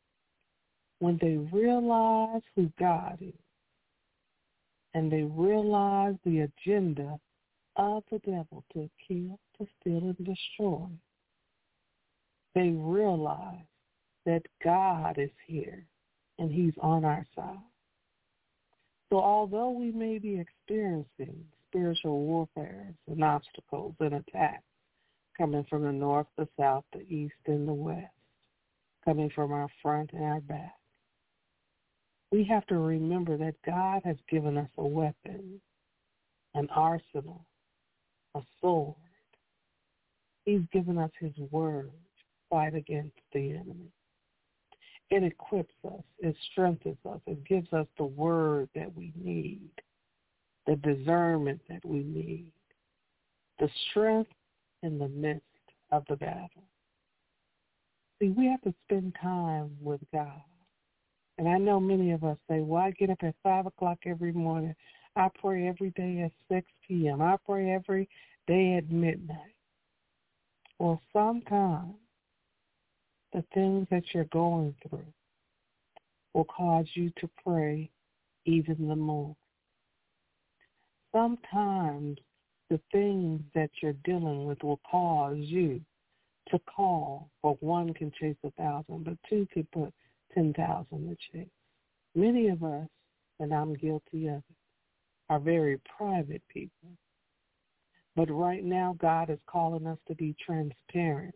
when 1.00 1.18
they 1.20 1.36
realize 1.54 2.40
who 2.56 2.72
God 2.80 3.18
is, 3.20 3.34
and 4.94 5.12
they 5.12 5.22
realize 5.22 6.14
the 6.24 6.40
agenda 6.40 7.18
of 7.76 8.02
the 8.10 8.18
devil 8.20 8.64
to 8.72 8.90
kill, 9.06 9.38
to 9.58 9.66
steal, 9.80 10.14
and 10.18 10.26
destroy, 10.26 10.86
they 12.54 12.70
realize 12.70 13.66
that 14.24 14.42
God 14.64 15.18
is 15.18 15.30
here 15.46 15.84
and 16.38 16.50
he's 16.50 16.74
on 16.80 17.04
our 17.04 17.26
side. 17.36 17.56
So 19.10 19.18
although 19.18 19.70
we 19.70 19.92
may 19.92 20.18
be 20.18 20.40
experiencing 20.40 21.44
spiritual 21.68 22.20
warfare 22.20 22.94
and 23.08 23.22
obstacles 23.22 23.94
and 24.00 24.14
attacks 24.14 24.62
coming 25.36 25.64
from 25.68 25.84
the 25.84 25.92
north, 25.92 26.26
the 26.36 26.48
south, 26.58 26.84
the 26.92 27.02
east, 27.02 27.34
and 27.46 27.66
the 27.66 27.72
west, 27.72 28.08
coming 29.04 29.30
from 29.34 29.52
our 29.52 29.68
front 29.82 30.10
and 30.12 30.24
our 30.24 30.40
back, 30.40 30.74
we 32.30 32.44
have 32.44 32.66
to 32.66 32.78
remember 32.78 33.36
that 33.36 33.54
God 33.64 34.00
has 34.04 34.16
given 34.30 34.56
us 34.56 34.70
a 34.78 34.86
weapon, 34.86 35.60
an 36.54 36.68
arsenal, 36.74 37.44
a 38.34 38.40
sword. 38.60 38.96
He's 40.44 40.62
given 40.72 40.98
us 40.98 41.10
his 41.20 41.36
word 41.50 41.90
to 41.90 42.24
fight 42.50 42.74
against 42.74 43.18
the 43.32 43.50
enemy. 43.50 43.92
It 45.10 45.22
equips 45.22 45.74
us. 45.84 46.02
It 46.20 46.34
strengthens 46.50 46.96
us. 47.08 47.20
It 47.26 47.44
gives 47.44 47.70
us 47.74 47.86
the 47.98 48.04
word 48.04 48.70
that 48.74 48.96
we 48.96 49.12
need, 49.14 49.68
the 50.66 50.76
discernment 50.76 51.60
that 51.68 51.84
we 51.84 52.02
need, 52.02 52.50
the 53.58 53.68
strength 53.90 54.30
in 54.82 54.98
the 54.98 55.08
midst 55.08 55.44
of 55.90 56.02
the 56.08 56.16
battle. 56.16 56.64
See, 58.22 58.28
we 58.28 58.46
have 58.46 58.60
to 58.60 58.72
spend 58.86 59.16
time 59.20 59.76
with 59.80 60.00
God. 60.14 60.42
And 61.38 61.48
I 61.48 61.58
know 61.58 61.80
many 61.80 62.12
of 62.12 62.22
us 62.22 62.36
say, 62.48 62.60
well, 62.60 62.80
I 62.80 62.92
get 62.92 63.10
up 63.10 63.18
at 63.22 63.34
5 63.42 63.66
o'clock 63.66 63.98
every 64.06 64.30
morning. 64.30 64.76
I 65.16 65.28
pray 65.40 65.66
every 65.66 65.90
day 65.90 66.20
at 66.20 66.30
6 66.48 66.64
p.m. 66.86 67.20
I 67.20 67.36
pray 67.44 67.72
every 67.72 68.08
day 68.46 68.76
at 68.76 68.92
midnight. 68.92 69.56
Well, 70.78 71.00
sometimes 71.12 71.96
the 73.32 73.42
things 73.54 73.88
that 73.90 74.04
you're 74.14 74.26
going 74.26 74.76
through 74.88 75.12
will 76.32 76.44
cause 76.44 76.86
you 76.94 77.10
to 77.18 77.28
pray 77.44 77.90
even 78.44 78.86
the 78.86 78.94
more. 78.94 79.34
Sometimes 81.10 82.18
the 82.70 82.78
things 82.92 83.40
that 83.56 83.70
you're 83.82 83.94
dealing 84.04 84.44
with 84.44 84.62
will 84.62 84.80
cause 84.88 85.38
you 85.38 85.80
to 86.48 86.58
call, 86.60 87.30
for 87.40 87.56
one 87.60 87.94
can 87.94 88.12
chase 88.18 88.36
a 88.44 88.50
thousand, 88.52 89.04
but 89.04 89.16
two 89.28 89.46
can 89.52 89.66
put 89.72 89.92
10,000 90.34 90.86
to 90.90 91.16
chase. 91.32 91.48
Many 92.14 92.48
of 92.48 92.62
us, 92.62 92.88
and 93.40 93.52
I'm 93.52 93.74
guilty 93.74 94.28
of 94.28 94.36
it, 94.36 94.56
are 95.30 95.40
very 95.40 95.80
private 95.96 96.42
people. 96.48 96.90
But 98.14 98.30
right 98.30 98.64
now, 98.64 98.96
God 98.98 99.30
is 99.30 99.38
calling 99.46 99.86
us 99.86 99.98
to 100.08 100.14
be 100.14 100.36
transparent. 100.44 101.34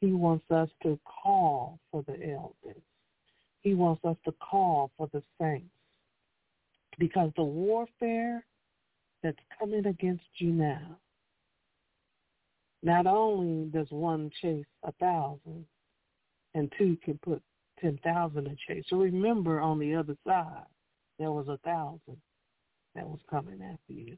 He 0.00 0.12
wants 0.12 0.50
us 0.50 0.68
to 0.82 0.98
call 1.04 1.78
for 1.90 2.02
the 2.06 2.14
elders. 2.14 2.82
He 3.60 3.74
wants 3.74 4.04
us 4.04 4.16
to 4.24 4.32
call 4.32 4.90
for 4.96 5.08
the 5.12 5.22
saints. 5.40 5.66
Because 6.98 7.30
the 7.36 7.44
warfare 7.44 8.44
that's 9.22 9.38
coming 9.58 9.86
against 9.86 10.24
you 10.36 10.50
now, 10.50 10.96
not 12.82 13.06
only 13.06 13.68
does 13.70 13.90
one 13.90 14.30
chase 14.40 14.66
a 14.84 14.92
thousand 14.92 15.64
and 16.54 16.72
two 16.78 16.96
can 17.04 17.18
put 17.18 17.42
10,000 17.80 18.44
to 18.44 18.56
chase. 18.66 18.84
So 18.88 18.96
remember 18.96 19.60
on 19.60 19.78
the 19.78 19.94
other 19.94 20.16
side, 20.26 20.64
there 21.18 21.32
was 21.32 21.48
a 21.48 21.58
thousand 21.58 22.20
that 22.94 23.06
was 23.06 23.20
coming 23.30 23.60
after 23.62 23.92
you. 23.92 24.16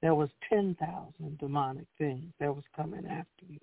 There 0.00 0.14
was 0.14 0.30
10,000 0.48 1.38
demonic 1.38 1.86
things 1.98 2.32
that 2.38 2.54
was 2.54 2.64
coming 2.76 3.04
after 3.06 3.46
you. 3.48 3.58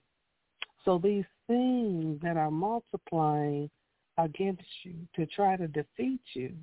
So 0.83 0.99
these 1.01 1.25
things 1.47 2.19
that 2.21 2.37
are 2.37 2.51
multiplying 2.51 3.69
against 4.17 4.63
you 4.83 4.95
to 5.15 5.25
try 5.27 5.55
to 5.55 5.67
defeat 5.67 6.21
you, 6.33 6.53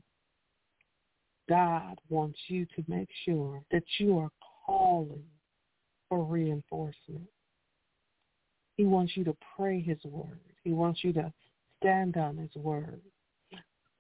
God 1.48 1.98
wants 2.09 2.38
you 2.48 2.66
to 2.77 2.85
make 2.87 3.09
sure 3.25 3.62
that 3.72 3.83
you 3.98 4.18
are 4.18 4.31
calling 4.64 5.25
for 6.09 6.22
reinforcement. 6.25 7.27
He 8.83 8.88
wants 8.88 9.16
you 9.16 9.23
to 9.27 9.37
pray 9.57 9.81
his 9.81 10.03
word. 10.03 10.40
He 10.64 10.73
wants 10.73 11.05
you 11.05 11.12
to 11.12 11.33
stand 11.81 12.16
on 12.16 12.37
his 12.37 12.51
word. 12.57 13.01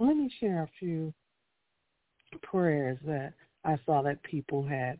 Let 0.00 0.16
me 0.16 0.28
share 0.40 0.64
a 0.64 0.70
few 0.80 1.14
prayers 2.42 2.98
that 3.06 3.32
I 3.64 3.78
saw 3.86 4.02
that 4.02 4.20
people 4.24 4.66
had 4.66 4.98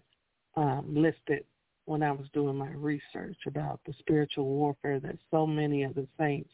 um, 0.57 0.85
listed 0.89 1.45
when 1.87 2.05
I 2.05 2.13
was 2.13 2.29
doing 2.33 2.55
my 2.55 2.71
research 2.71 3.37
about 3.45 3.81
the 3.85 3.93
spiritual 3.99 4.45
warfare 4.45 5.01
that 5.01 5.19
so 5.33 5.49
many 5.49 5.83
of 5.83 5.97
the 5.97 6.07
saints 6.17 6.51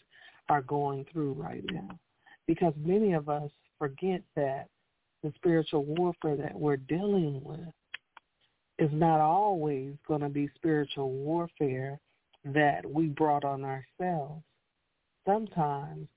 are 0.49 0.63
going 0.63 1.05
through 1.13 1.35
right 1.35 1.65
now. 1.71 1.99
Because 2.47 2.73
many 2.83 3.13
of 3.13 3.29
us 3.29 3.51
forget 3.79 4.23
that 4.37 4.69
the 5.23 5.35
spiritual 5.37 5.85
warfare 5.85 6.37
that 6.37 6.59
we're 6.59 6.79
dealing 6.79 7.43
with 7.45 7.75
is 8.79 8.91
not 8.91 9.21
always 9.21 9.97
going 10.07 10.23
to 10.23 10.31
be 10.31 10.49
spiritual 10.57 11.11
warfare 11.11 12.01
that 12.45 12.85
we 12.89 13.07
brought 13.07 13.45
on 13.45 13.65
ourselves. 13.65 14.43
Sometimes 15.27 16.09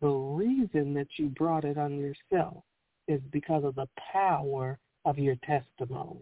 the 0.00 0.08
reason 0.08 0.94
that 0.94 1.08
you 1.16 1.28
brought 1.28 1.64
it 1.64 1.78
on 1.78 1.98
yourself 1.98 2.64
is 3.06 3.20
because 3.32 3.64
of 3.64 3.74
the 3.74 3.88
power 4.12 4.78
of 5.04 5.18
your 5.18 5.36
testimony. 5.46 6.20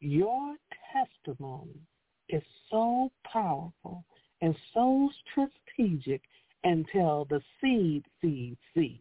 Your 0.00 0.56
testimony 0.92 1.80
is 2.28 2.42
so 2.70 3.10
powerful 3.30 4.04
and 4.40 4.54
so 4.72 5.10
strategic 5.30 6.22
until 6.64 7.26
the 7.30 7.40
seed, 7.60 8.04
seed, 8.20 8.56
seed 8.74 9.00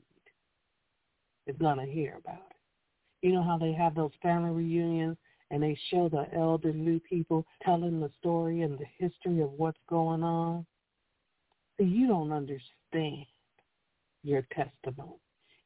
is 1.48 1.56
going 1.58 1.78
to 1.78 1.92
hear 1.92 2.18
about 2.18 2.36
it. 2.50 3.26
You 3.26 3.34
know 3.34 3.44
how 3.44 3.58
they 3.58 3.74
have 3.74 3.96
those 3.96 4.12
family 4.22 4.52
reunions 4.52 5.18
and 5.54 5.62
they 5.62 5.78
show 5.92 6.10
the 6.10 6.26
elderly 6.36 7.00
people 7.08 7.46
telling 7.64 8.00
the 8.00 8.10
story 8.20 8.64
and 8.64 8.76
the 8.80 8.88
history 8.98 9.40
of 9.40 9.52
what's 9.52 9.78
going 9.88 10.24
on? 10.24 10.66
See, 11.78 11.84
you 11.84 12.08
don't 12.08 12.32
understand 12.32 13.28
your 14.24 14.42
testimony. 14.52 15.20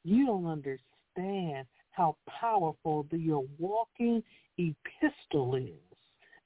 You 0.04 0.26
don't 0.26 0.45
understand 0.45 1.67
how 1.91 2.17
powerful 2.28 3.08
the, 3.10 3.17
your 3.17 3.45
walking 3.58 4.21
epistle 4.58 5.56
is, 5.56 5.97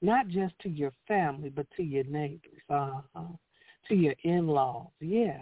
not 0.02 0.28
just 0.28 0.54
to 0.60 0.68
your 0.68 0.92
family, 1.08 1.48
but 1.48 1.66
to 1.76 1.82
your 1.82 2.04
neighbors, 2.04 2.62
uh-huh, 2.70 3.22
to 3.88 3.94
your 3.96 4.14
in-laws, 4.22 4.86
yeah, 5.00 5.38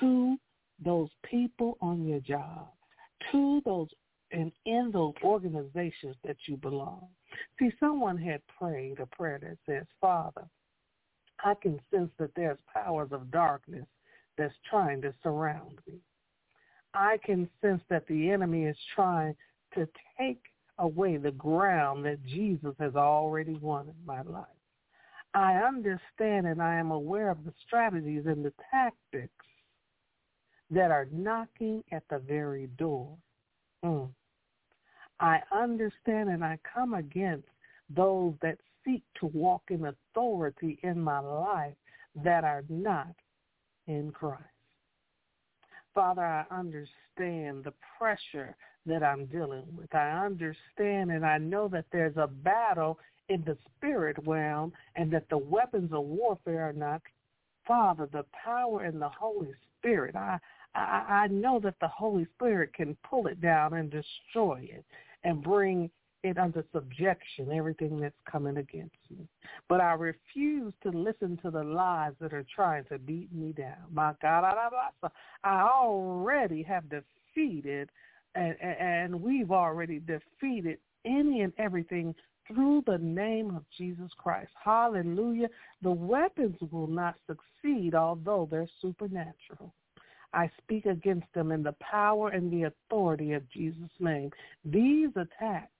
to 0.00 0.38
those 0.82 1.10
people 1.30 1.76
on 1.82 2.06
your 2.06 2.20
job, 2.20 2.68
to 3.32 3.60
those 3.66 3.88
and 4.34 4.50
in 4.66 4.90
those 4.92 5.14
organizations 5.22 6.16
that 6.24 6.36
you 6.46 6.56
belong. 6.56 7.06
See, 7.58 7.70
someone 7.80 8.18
had 8.18 8.40
prayed 8.58 9.00
a 9.00 9.06
prayer 9.06 9.38
that 9.40 9.58
says, 9.66 9.86
Father, 10.00 10.46
I 11.44 11.54
can 11.54 11.80
sense 11.92 12.10
that 12.18 12.30
there's 12.36 12.58
powers 12.72 13.10
of 13.12 13.30
darkness 13.30 13.86
that's 14.36 14.54
trying 14.68 15.02
to 15.02 15.14
surround 15.22 15.78
me. 15.86 15.94
I 16.94 17.18
can 17.24 17.48
sense 17.60 17.82
that 17.90 18.06
the 18.06 18.30
enemy 18.30 18.64
is 18.64 18.76
trying 18.94 19.34
to 19.74 19.88
take 20.18 20.42
away 20.78 21.16
the 21.16 21.32
ground 21.32 22.04
that 22.04 22.24
Jesus 22.24 22.74
has 22.78 22.94
already 22.94 23.54
won 23.54 23.88
in 23.88 24.06
my 24.06 24.22
life. 24.22 24.46
I 25.34 25.54
understand 25.56 26.46
and 26.46 26.62
I 26.62 26.76
am 26.76 26.92
aware 26.92 27.30
of 27.30 27.44
the 27.44 27.52
strategies 27.66 28.26
and 28.26 28.44
the 28.44 28.52
tactics 28.70 29.32
that 30.70 30.90
are 30.90 31.08
knocking 31.12 31.82
at 31.90 32.04
the 32.08 32.18
very 32.18 32.68
door. 32.78 33.16
Mm. 33.84 34.08
I 35.20 35.40
understand 35.52 36.28
and 36.28 36.44
I 36.44 36.58
come 36.74 36.94
against 36.94 37.48
those 37.88 38.34
that 38.42 38.58
seek 38.84 39.02
to 39.20 39.26
walk 39.26 39.62
in 39.68 39.86
authority 39.86 40.78
in 40.82 41.00
my 41.00 41.18
life 41.20 41.74
that 42.22 42.44
are 42.44 42.64
not 42.68 43.14
in 43.86 44.10
Christ. 44.12 44.42
Father, 45.94 46.24
I 46.24 46.44
understand 46.50 47.64
the 47.64 47.72
pressure 47.98 48.56
that 48.86 49.02
I'm 49.02 49.26
dealing 49.26 49.64
with. 49.76 49.94
I 49.94 50.10
understand 50.24 51.10
and 51.10 51.24
I 51.24 51.38
know 51.38 51.68
that 51.68 51.86
there's 51.92 52.16
a 52.16 52.26
battle 52.26 52.98
in 53.28 53.42
the 53.44 53.56
spirit 53.76 54.16
realm 54.26 54.72
and 54.96 55.10
that 55.12 55.28
the 55.30 55.38
weapons 55.38 55.92
of 55.92 56.04
warfare 56.04 56.68
are 56.68 56.72
not 56.72 57.00
Father, 57.66 58.08
the 58.12 58.24
power 58.32 58.82
and 58.82 59.00
the 59.00 59.08
Holy 59.08 59.48
Spirit. 59.78 60.14
I, 60.16 60.38
I 60.74 61.04
I 61.24 61.26
know 61.28 61.60
that 61.60 61.76
the 61.80 61.88
Holy 61.88 62.26
Spirit 62.34 62.74
can 62.74 62.96
pull 63.08 63.26
it 63.26 63.40
down 63.40 63.74
and 63.74 63.90
destroy 63.90 64.68
it 64.70 64.84
and 65.24 65.42
bring 65.42 65.90
it 66.24 66.38
under 66.38 66.64
subjection, 66.72 67.52
everything 67.52 68.00
that's 68.00 68.14
coming 68.30 68.56
against 68.56 68.96
me. 69.10 69.28
But 69.68 69.80
I 69.80 69.92
refuse 69.92 70.72
to 70.82 70.88
listen 70.88 71.38
to 71.42 71.50
the 71.50 71.62
lies 71.62 72.12
that 72.20 72.32
are 72.32 72.46
trying 72.54 72.84
to 72.84 72.98
beat 72.98 73.32
me 73.32 73.52
down. 73.52 73.76
My 73.92 74.14
God, 74.22 74.44
I 75.44 75.60
already 75.60 76.62
have 76.62 76.84
defeated, 76.88 77.90
and, 78.34 78.56
and 78.60 79.20
we've 79.20 79.50
already 79.50 80.00
defeated 80.00 80.78
any 81.04 81.42
and 81.42 81.52
everything 81.58 82.14
through 82.48 82.82
the 82.86 82.98
name 82.98 83.54
of 83.54 83.64
Jesus 83.76 84.10
Christ. 84.16 84.50
Hallelujah. 84.62 85.48
The 85.82 85.90
weapons 85.90 86.56
will 86.70 86.86
not 86.86 87.16
succeed, 87.26 87.94
although 87.94 88.48
they're 88.50 88.68
supernatural. 88.80 89.74
I 90.34 90.50
speak 90.58 90.86
against 90.86 91.32
them 91.32 91.52
in 91.52 91.62
the 91.62 91.76
power 91.80 92.30
and 92.30 92.50
the 92.50 92.64
authority 92.64 93.32
of 93.32 93.48
Jesus' 93.50 93.90
name. 94.00 94.30
These 94.64 95.10
attacks 95.16 95.70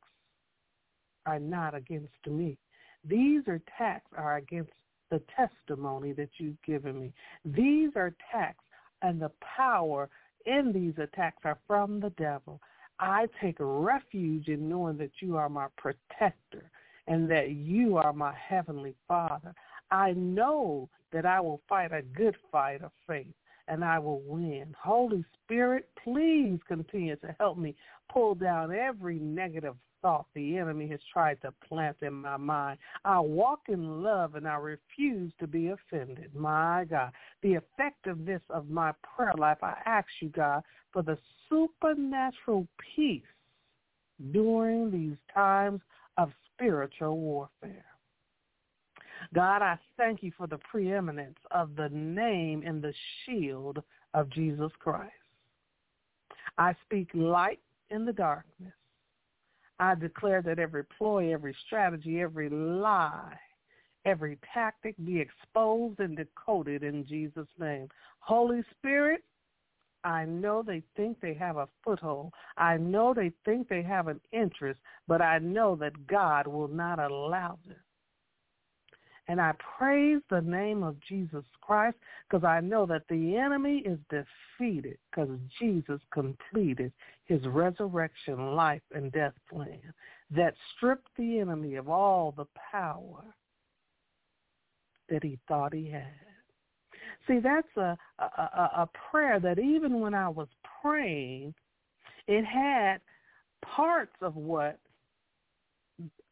are 1.27 1.41
not 1.41 1.75
against 1.75 2.27
me. 2.27 2.57
These 3.05 3.43
attacks 3.49 4.11
are 4.17 4.37
against 4.37 4.71
the 5.11 5.21
testimony 5.37 6.13
that 6.13 6.31
you've 6.39 6.61
given 6.63 7.01
me. 7.01 7.13
These 7.45 7.91
are 7.97 8.15
attacks 8.33 8.65
and 9.03 9.21
the 9.21 9.33
power 9.57 10.09
in 10.47 10.73
these 10.73 10.95
attacks 10.99 11.43
are 11.45 11.59
from 11.67 12.01
the 12.01 12.11
devil. 12.11 12.61
I 13.01 13.27
take 13.41 13.57
refuge 13.59 14.49
in 14.49 14.69
knowing 14.69 14.97
that 14.99 15.11
you 15.21 15.37
are 15.37 15.49
my 15.49 15.67
protector 15.77 16.71
and 17.07 17.29
that 17.31 17.51
you 17.51 17.97
are 17.97 18.13
my 18.13 18.35
heavenly 18.35 18.95
Father. 19.09 19.53
I 19.91 20.13
know 20.13 20.89
that 21.13 21.27
I 21.27 21.41
will 21.41 21.61
fight 21.69 21.93
a 21.93 22.03
good 22.03 22.37
fight 22.51 22.83
of 22.83 22.93
faith 23.07 23.35
and 23.69 23.85
I 23.85 23.99
will 23.99 24.21
win. 24.21 24.75
Holy 24.83 25.25
Spirit, 25.43 25.89
please 26.03 26.59
continue 26.67 27.17
to 27.17 27.35
help 27.39 27.59
me 27.59 27.75
pull 28.13 28.35
down 28.35 28.73
every 28.73 29.19
negative 29.19 29.75
thought 30.03 30.27
the 30.35 30.59
enemy 30.59 30.87
has 30.89 31.01
tried 31.11 31.41
to 31.41 31.51
plant 31.67 31.97
in 32.03 32.13
my 32.13 32.37
mind. 32.37 32.79
I 33.07 33.19
walk 33.21 33.61
in 33.69 34.03
love 34.03 34.35
and 34.35 34.47
I 34.47 34.57
refuse 34.57 35.33
to 35.41 35.47
be 35.47 35.69
offended. 35.69 36.35
My 36.35 36.85
God, 36.89 37.11
the 37.43 37.55
effectiveness 37.55 38.43
of 38.51 38.69
my 38.69 38.93
prayer 39.03 39.33
life, 39.39 39.63
I 39.63 39.77
ask 39.87 40.07
you, 40.21 40.29
God, 40.29 40.63
for 40.93 41.03
the 41.03 41.17
supernatural 41.49 42.69
peace 42.95 43.23
during 44.31 44.91
these 44.91 45.17
times 45.33 45.81
of 46.19 46.31
spiritual 46.53 47.19
warfare. 47.19 47.87
God, 49.35 49.63
I 49.63 49.77
thank 49.97 50.23
you 50.23 50.31
for 50.39 50.47
the 50.47 50.59
preeminence 50.71 51.39
of 51.51 51.75
the 51.75 51.89
name 51.89 52.63
and 52.65 52.81
the 52.81 52.95
shield 53.25 53.83
of 54.15 54.31
Jesus 54.31 54.71
Christ. 54.79 55.13
I 56.57 56.75
speak 56.85 57.09
light 57.15 57.59
in 57.91 58.05
the 58.05 58.13
darkness. 58.13 58.73
I 59.81 59.97
declare 59.97 60.41
that 60.43 60.61
every 60.61 60.85
ploy, 60.85 61.33
every 61.33 61.55
strategy, 61.67 62.21
every 62.21 62.49
lie, 62.49 63.37
every 64.05 64.39
tactic 64.53 64.95
be 65.05 65.21
exposed 65.21 65.99
and 65.99 66.17
decoded 66.17 66.85
in 66.85 67.05
Jesus' 67.05 67.49
name. 67.59 67.89
Holy 68.21 68.63
Spirit, 68.79 69.25
I 70.05 70.27
know 70.27 70.63
they 70.63 70.83
think 70.97 71.21
they 71.21 71.35
have 71.35 71.57
a 71.57 71.69
foothold. 71.83 72.33
I 72.57 72.77
know 72.77 73.15
they 73.15 73.33
think 73.45 73.69
they 73.69 73.83
have 73.83 74.07
an 74.07 74.21
interest, 74.33 74.79
but 75.09 75.21
I 75.21 75.39
know 75.39 75.75
that 75.77 76.07
God 76.07 76.47
will 76.47 76.69
not 76.69 77.01
allow 77.01 77.59
them. 77.67 77.77
And 79.27 79.41
I 79.41 79.53
praise 79.79 80.21
the 80.29 80.43
name 80.43 80.83
of 80.83 80.97
Jesus 81.01 81.45
Christ 81.63 81.97
because 82.29 82.45
I 82.45 82.61
know 82.61 82.85
that 82.87 83.05
the 83.09 83.37
enemy 83.37 83.79
is 83.87 83.99
defeated 84.11 84.99
because 85.11 85.31
Jesus 85.59 86.01
completed 86.13 86.93
his 87.25 87.41
resurrection 87.47 88.55
life 88.55 88.83
and 88.95 89.11
death 89.13 89.33
plan 89.51 89.95
that 90.31 90.55
stripped 90.77 91.09
the 91.17 91.39
enemy 91.39 91.77
of 91.77 91.89
all 91.89 92.35
the 92.37 92.47
power 92.71 93.25
that 95.09 95.23
he 95.23 95.39
thought 95.49 95.73
he 95.73 95.89
had. 95.91 96.05
See, 97.27 97.39
that's 97.39 97.77
a, 97.77 97.97
a, 98.19 98.71
a 98.77 98.89
prayer 99.11 99.41
that 99.41 99.59
even 99.59 100.01
when 100.01 100.15
I 100.15 100.29
was 100.29 100.49
praying, 100.83 101.55
it 102.27 102.45
had 102.45 103.01
parts 103.63 104.15
of 104.21 104.37
what 104.37 104.79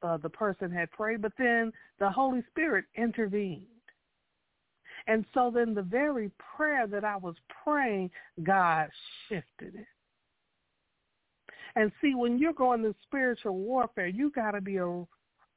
uh, 0.02 0.16
the 0.16 0.28
person 0.28 0.70
had 0.70 0.90
prayed, 0.90 1.22
but 1.22 1.32
then 1.38 1.72
the 1.98 2.10
Holy 2.10 2.42
Spirit 2.50 2.84
intervened. 2.96 3.66
And 5.06 5.24
so 5.34 5.50
then 5.52 5.74
the 5.74 5.82
very 5.82 6.30
prayer 6.56 6.86
that 6.86 7.04
I 7.04 7.16
was 7.16 7.34
praying, 7.64 8.10
God 8.42 8.88
shifted 9.28 9.74
it. 9.74 9.86
And 11.74 11.90
see, 12.00 12.14
when 12.14 12.38
you're 12.38 12.52
going 12.52 12.82
to 12.82 12.94
spiritual 13.02 13.56
warfare, 13.56 14.06
you 14.06 14.30
got 14.30 14.52
to 14.52 14.60
be 14.60 14.76
a, 14.76 14.86
a, 14.86 15.06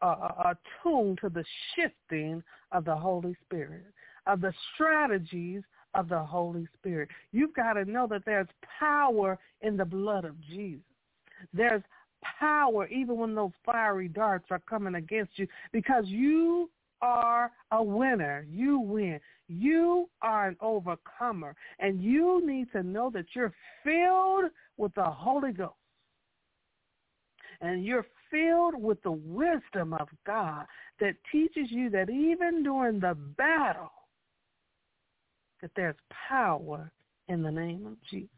attuned 0.01 1.19
to 1.21 1.29
the 1.29 1.43
shifting 1.75 2.41
of 2.71 2.85
the 2.85 2.95
Holy 2.95 3.35
Spirit, 3.45 3.85
of 4.25 4.41
the 4.41 4.53
strategies 4.73 5.61
of 5.93 6.09
the 6.09 6.19
Holy 6.19 6.67
Spirit. 6.77 7.09
You've 7.31 7.53
got 7.53 7.73
to 7.73 7.85
know 7.85 8.07
that 8.07 8.23
there's 8.25 8.47
power 8.79 9.37
in 9.61 9.77
the 9.77 9.85
blood 9.85 10.25
of 10.25 10.39
Jesus. 10.41 10.81
There's 11.53 11.83
power 12.39 12.87
even 12.87 13.17
when 13.17 13.35
those 13.35 13.51
fiery 13.65 14.07
darts 14.07 14.45
are 14.51 14.61
coming 14.69 14.95
against 14.95 15.37
you 15.37 15.47
because 15.71 16.05
you 16.07 16.69
are 17.01 17.51
a 17.71 17.83
winner. 17.83 18.45
You 18.49 18.79
win. 18.79 19.19
You 19.47 20.09
are 20.21 20.47
an 20.47 20.57
overcomer. 20.61 21.55
And 21.79 22.01
you 22.01 22.45
need 22.45 22.71
to 22.71 22.83
know 22.83 23.11
that 23.13 23.25
you're 23.33 23.53
filled 23.83 24.51
with 24.77 24.93
the 24.95 25.03
Holy 25.03 25.51
Ghost. 25.51 25.73
And 27.61 27.85
you're 27.85 28.05
filled 28.31 28.81
with 28.81 29.01
the 29.03 29.11
wisdom 29.11 29.93
of 29.93 30.09
God 30.25 30.65
that 30.99 31.15
teaches 31.31 31.69
you 31.69 31.89
that 31.91 32.09
even 32.09 32.63
during 32.63 32.99
the 32.99 33.15
battle, 33.37 33.91
that 35.61 35.71
there's 35.75 35.95
power 36.27 36.91
in 37.27 37.41
the 37.41 37.51
name 37.51 37.85
of 37.85 37.97
Jesus. 38.09 38.29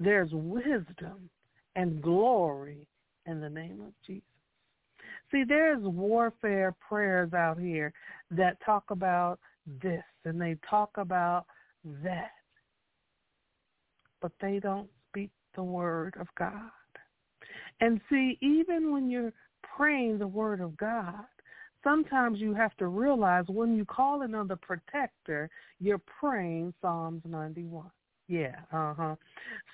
There's 0.00 0.30
wisdom 0.32 1.30
and 1.76 2.02
glory 2.02 2.86
in 3.26 3.40
the 3.40 3.50
name 3.50 3.80
of 3.80 3.92
Jesus. 4.06 4.22
See, 5.30 5.44
there's 5.46 5.82
warfare 5.82 6.74
prayers 6.86 7.32
out 7.32 7.58
here 7.58 7.92
that 8.30 8.58
talk 8.64 8.84
about 8.90 9.38
this 9.82 10.04
and 10.24 10.40
they 10.40 10.56
talk 10.68 10.90
about 10.96 11.46
that, 12.02 12.30
but 14.20 14.32
they 14.40 14.60
don't 14.60 14.88
speak 15.08 15.30
the 15.56 15.62
word 15.62 16.14
of 16.20 16.28
God. 16.38 16.70
And 17.80 18.00
see, 18.08 18.38
even 18.40 18.92
when 18.92 19.10
you're 19.10 19.32
praying 19.76 20.18
the 20.18 20.26
word 20.26 20.60
of 20.60 20.76
God, 20.76 21.24
sometimes 21.82 22.38
you 22.40 22.54
have 22.54 22.76
to 22.76 22.86
realize 22.86 23.44
when 23.48 23.76
you 23.76 23.84
call 23.84 24.22
the 24.48 24.56
protector, 24.56 25.50
you're 25.80 26.00
praying 26.20 26.72
Psalms 26.80 27.22
91. 27.26 27.90
Yeah, 28.28 28.56
uh-huh. 28.72 29.16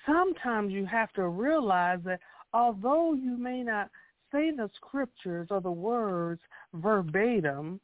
Sometimes 0.05 0.73
you 0.73 0.85
have 0.85 1.11
to 1.13 1.27
realize 1.27 1.99
that 2.05 2.19
although 2.53 3.13
you 3.13 3.37
may 3.37 3.63
not 3.63 3.89
say 4.31 4.51
the 4.51 4.69
scriptures 4.75 5.47
or 5.51 5.61
the 5.61 5.71
words 5.71 6.41
verbatim, 6.73 7.79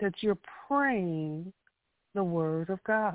that 0.00 0.14
you're 0.20 0.38
praying 0.66 1.52
the 2.14 2.24
word 2.24 2.70
of 2.70 2.82
God. 2.84 3.14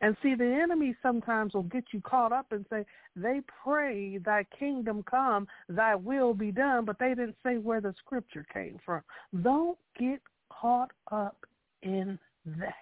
And 0.00 0.16
see, 0.22 0.34
the 0.34 0.44
enemy 0.44 0.94
sometimes 1.02 1.54
will 1.54 1.64
get 1.64 1.84
you 1.92 2.00
caught 2.00 2.32
up 2.32 2.46
and 2.52 2.64
say, 2.70 2.84
they 3.16 3.40
pray, 3.62 4.18
thy 4.18 4.44
kingdom 4.56 5.02
come, 5.02 5.46
thy 5.68 5.94
will 5.94 6.32
be 6.32 6.52
done, 6.52 6.84
but 6.84 6.98
they 6.98 7.10
didn't 7.10 7.36
say 7.44 7.56
where 7.56 7.80
the 7.80 7.94
scripture 7.98 8.46
came 8.52 8.78
from. 8.84 9.02
Don't 9.42 9.78
get 9.98 10.20
caught 10.50 10.90
up 11.10 11.36
in 11.82 12.18
that. 12.46 12.74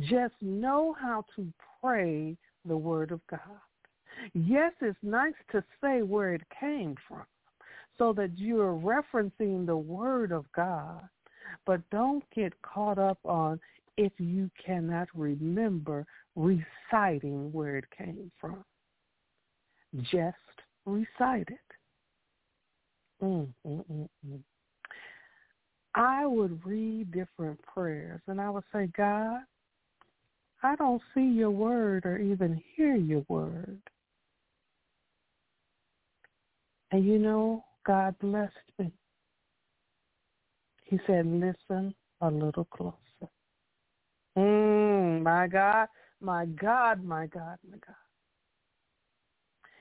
Just 0.00 0.34
know 0.40 0.94
how 1.00 1.24
to 1.36 1.52
pray 1.80 2.36
the 2.66 2.76
word 2.76 3.12
of 3.12 3.20
God. 3.28 3.40
Yes, 4.34 4.72
it's 4.80 4.98
nice 5.02 5.34
to 5.52 5.62
say 5.80 6.02
where 6.02 6.34
it 6.34 6.42
came 6.58 6.96
from 7.06 7.24
so 7.98 8.12
that 8.14 8.36
you're 8.36 8.72
referencing 8.72 9.66
the 9.66 9.76
word 9.76 10.32
of 10.32 10.44
God, 10.54 11.00
but 11.64 11.80
don't 11.90 12.24
get 12.34 12.52
caught 12.62 12.98
up 12.98 13.18
on 13.24 13.60
if 13.96 14.12
you 14.18 14.50
cannot 14.64 15.08
remember 15.14 16.06
reciting 16.34 17.50
where 17.52 17.76
it 17.76 17.86
came 17.96 18.30
from. 18.40 18.64
Just 20.02 20.36
recite 20.84 21.48
it. 21.48 21.58
Mm, 23.22 23.48
mm, 23.66 23.84
mm, 23.90 24.08
mm. 24.28 24.40
I 25.94 26.26
would 26.26 26.64
read 26.66 27.10
different 27.10 27.58
prayers 27.62 28.20
and 28.26 28.38
I 28.38 28.50
would 28.50 28.64
say, 28.72 28.90
God, 28.94 29.40
I 30.62 30.76
don't 30.76 31.02
see 31.14 31.26
your 31.26 31.50
word 31.50 32.06
or 32.06 32.18
even 32.18 32.60
hear 32.74 32.96
your 32.96 33.24
word. 33.28 33.80
And 36.90 37.04
you 37.04 37.18
know, 37.18 37.64
God 37.84 38.18
blessed 38.20 38.52
me. 38.78 38.90
He 40.84 40.98
said, 41.06 41.26
listen 41.26 41.94
a 42.20 42.30
little 42.30 42.64
closer. 42.64 42.96
Mm, 44.38 45.22
my 45.22 45.46
God, 45.48 45.88
my 46.20 46.46
God, 46.46 47.02
my 47.04 47.26
God, 47.26 47.58
my 47.68 47.78
God. 47.86 47.96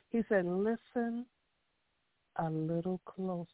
He 0.09 0.21
said, 0.29 0.45
listen 0.45 1.25
a 2.37 2.49
little 2.49 2.99
closer. 3.05 3.47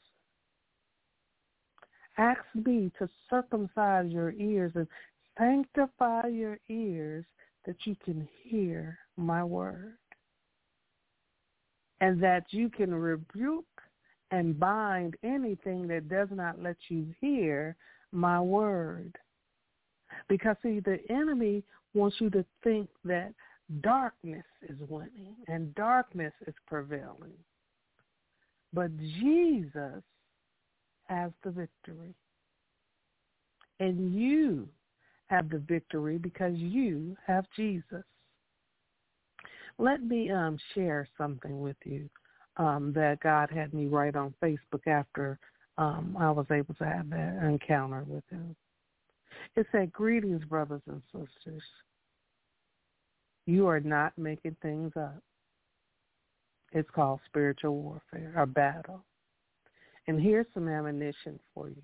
Ask 2.17 2.41
me 2.53 2.91
to 2.99 3.09
circumcise 3.29 4.11
your 4.11 4.31
ears 4.33 4.73
and 4.75 4.87
sanctify 5.37 6.27
your 6.27 6.57
ears 6.69 7.25
that 7.65 7.75
you 7.85 7.95
can 8.03 8.27
hear 8.43 8.97
my 9.17 9.43
word 9.43 9.97
and 11.99 12.21
that 12.21 12.45
you 12.49 12.69
can 12.69 12.93
rebuke 12.93 13.65
and 14.31 14.59
bind 14.59 15.15
anything 15.23 15.87
that 15.87 16.09
does 16.09 16.29
not 16.31 16.61
let 16.61 16.77
you 16.89 17.05
hear 17.19 17.75
my 18.11 18.39
word. 18.39 19.15
Because 20.27 20.55
see, 20.63 20.79
the 20.79 20.99
enemy 21.09 21.63
wants 21.93 22.17
you 22.19 22.29
to 22.31 22.45
think 22.63 22.89
that 23.05 23.33
darkness 23.81 24.45
is 24.67 24.77
winning 24.89 25.35
and 25.47 25.73
darkness 25.75 26.33
is 26.47 26.55
prevailing. 26.67 27.37
But 28.73 28.97
Jesus 28.97 30.01
has 31.05 31.31
the 31.43 31.51
victory. 31.51 32.15
And 33.79 34.13
you 34.13 34.67
have 35.31 35.49
the 35.49 35.59
victory 35.59 36.17
because 36.17 36.53
you 36.55 37.15
have 37.25 37.45
Jesus. 37.55 38.03
Let 39.79 40.03
me 40.03 40.29
um, 40.29 40.57
share 40.75 41.07
something 41.17 41.61
with 41.61 41.77
you 41.85 42.09
um, 42.57 42.91
that 42.93 43.21
God 43.23 43.49
had 43.49 43.73
me 43.73 43.87
write 43.87 44.17
on 44.17 44.33
Facebook 44.43 44.85
after 44.85 45.39
um, 45.77 46.17
I 46.19 46.29
was 46.29 46.45
able 46.51 46.75
to 46.75 46.85
have 46.85 47.09
that 47.11 47.39
encounter 47.43 48.03
with 48.05 48.25
him. 48.29 48.55
It 49.55 49.65
said, 49.71 49.93
greetings, 49.93 50.43
brothers 50.43 50.81
and 50.87 51.01
sisters. 51.13 51.63
You 53.45 53.67
are 53.67 53.79
not 53.79 54.15
making 54.17 54.57
things 54.61 54.91
up. 54.97 55.23
It's 56.73 56.89
called 56.93 57.21
spiritual 57.25 57.77
warfare, 57.77 58.33
a 58.37 58.45
battle. 58.45 59.03
And 60.07 60.21
here's 60.21 60.45
some 60.53 60.67
ammunition 60.67 61.39
for 61.53 61.69
you. 61.69 61.81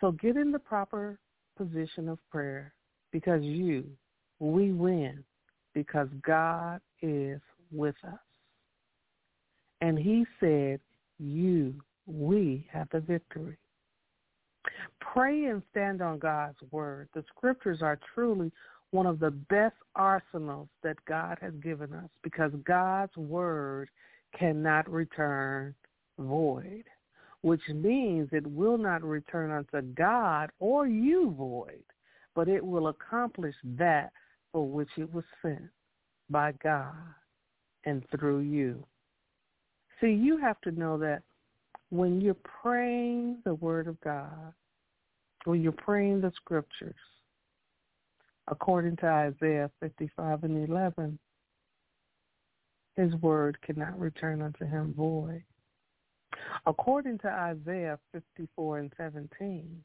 So 0.00 0.12
get 0.12 0.36
in 0.36 0.52
the 0.52 0.58
proper 0.58 1.18
position 1.60 2.08
of 2.08 2.18
prayer 2.30 2.72
because 3.12 3.42
you, 3.42 3.84
we 4.38 4.72
win 4.72 5.22
because 5.74 6.08
God 6.24 6.80
is 7.02 7.40
with 7.70 7.96
us. 8.06 8.18
And 9.82 9.98
he 9.98 10.24
said, 10.38 10.80
you, 11.18 11.74
we 12.06 12.66
have 12.72 12.88
the 12.92 13.00
victory. 13.00 13.58
Pray 15.00 15.46
and 15.46 15.62
stand 15.70 16.00
on 16.00 16.18
God's 16.18 16.58
word. 16.70 17.08
The 17.14 17.24
scriptures 17.36 17.82
are 17.82 17.98
truly 18.14 18.50
one 18.90 19.06
of 19.06 19.20
the 19.20 19.30
best 19.30 19.76
arsenals 19.94 20.68
that 20.82 20.96
God 21.06 21.38
has 21.40 21.52
given 21.62 21.92
us 21.92 22.08
because 22.22 22.52
God's 22.64 23.16
word 23.16 23.88
cannot 24.38 24.90
return 24.90 25.74
void, 26.18 26.84
which 27.42 27.62
means 27.68 28.28
it 28.32 28.46
will 28.46 28.76
not 28.76 29.02
return 29.02 29.50
unto 29.50 29.80
God 29.94 30.50
or 30.58 30.86
you 30.86 31.34
void, 31.36 31.82
but 32.34 32.48
it 32.48 32.64
will 32.64 32.88
accomplish 32.88 33.54
that 33.64 34.10
for 34.52 34.66
which 34.66 34.90
it 34.98 35.12
was 35.12 35.24
sent 35.42 35.70
by 36.28 36.52
God 36.62 36.94
and 37.84 38.04
through 38.10 38.40
you. 38.40 38.84
See, 40.00 40.12
you 40.12 40.38
have 40.38 40.60
to 40.62 40.70
know 40.70 40.98
that 40.98 41.22
when 41.90 42.20
you're 42.20 42.36
praying 42.62 43.38
the 43.44 43.54
word 43.54 43.88
of 43.88 44.00
God, 44.00 44.52
when 45.44 45.62
you're 45.62 45.72
praying 45.72 46.20
the 46.20 46.32
scriptures, 46.36 46.94
according 48.48 48.96
to 48.96 49.06
Isaiah 49.06 49.70
55 49.80 50.44
and 50.44 50.68
11, 50.68 51.18
his 52.96 53.14
word 53.16 53.58
cannot 53.62 53.98
return 53.98 54.42
unto 54.42 54.66
him 54.66 54.94
void. 54.96 55.42
According 56.66 57.18
to 57.18 57.28
Isaiah 57.28 57.98
54 58.12 58.78
and 58.78 58.92
17, 58.96 59.82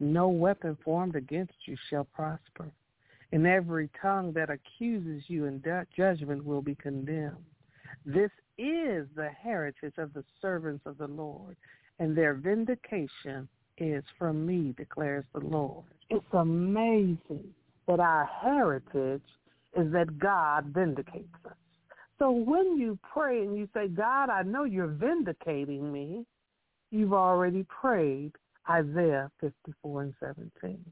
no 0.00 0.28
weapon 0.28 0.76
formed 0.84 1.16
against 1.16 1.54
you 1.66 1.76
shall 1.90 2.04
prosper, 2.04 2.70
and 3.32 3.46
every 3.46 3.90
tongue 4.00 4.32
that 4.32 4.50
accuses 4.50 5.24
you 5.28 5.46
in 5.46 5.62
judgment 5.96 6.44
will 6.44 6.62
be 6.62 6.74
condemned. 6.74 7.44
This 8.06 8.30
is 8.58 9.06
the 9.16 9.30
heritage 9.42 9.94
of 9.98 10.12
the 10.14 10.24
servants 10.40 10.86
of 10.86 10.98
the 10.98 11.08
Lord, 11.08 11.56
and 11.98 12.16
their 12.16 12.34
vindication 12.34 13.48
is 13.76 14.04
from 14.18 14.46
me, 14.46 14.74
declares 14.76 15.24
the 15.32 15.40
Lord. 15.40 15.84
It's 16.10 16.24
amazing 16.32 17.44
that 17.86 18.00
our 18.00 18.24
heritage 18.24 19.22
is 19.76 19.92
that 19.92 20.18
God 20.18 20.66
vindicates 20.66 21.28
us. 21.44 21.52
So 22.18 22.30
when 22.30 22.76
you 22.78 22.98
pray 23.12 23.42
and 23.42 23.56
you 23.56 23.68
say, 23.72 23.88
God, 23.88 24.28
I 24.28 24.42
know 24.42 24.64
you're 24.64 24.88
vindicating 24.88 25.92
me, 25.92 26.24
you've 26.90 27.12
already 27.12 27.64
prayed 27.64 28.32
Isaiah 28.68 29.30
54 29.40 30.02
and 30.02 30.14
17. 30.20 30.84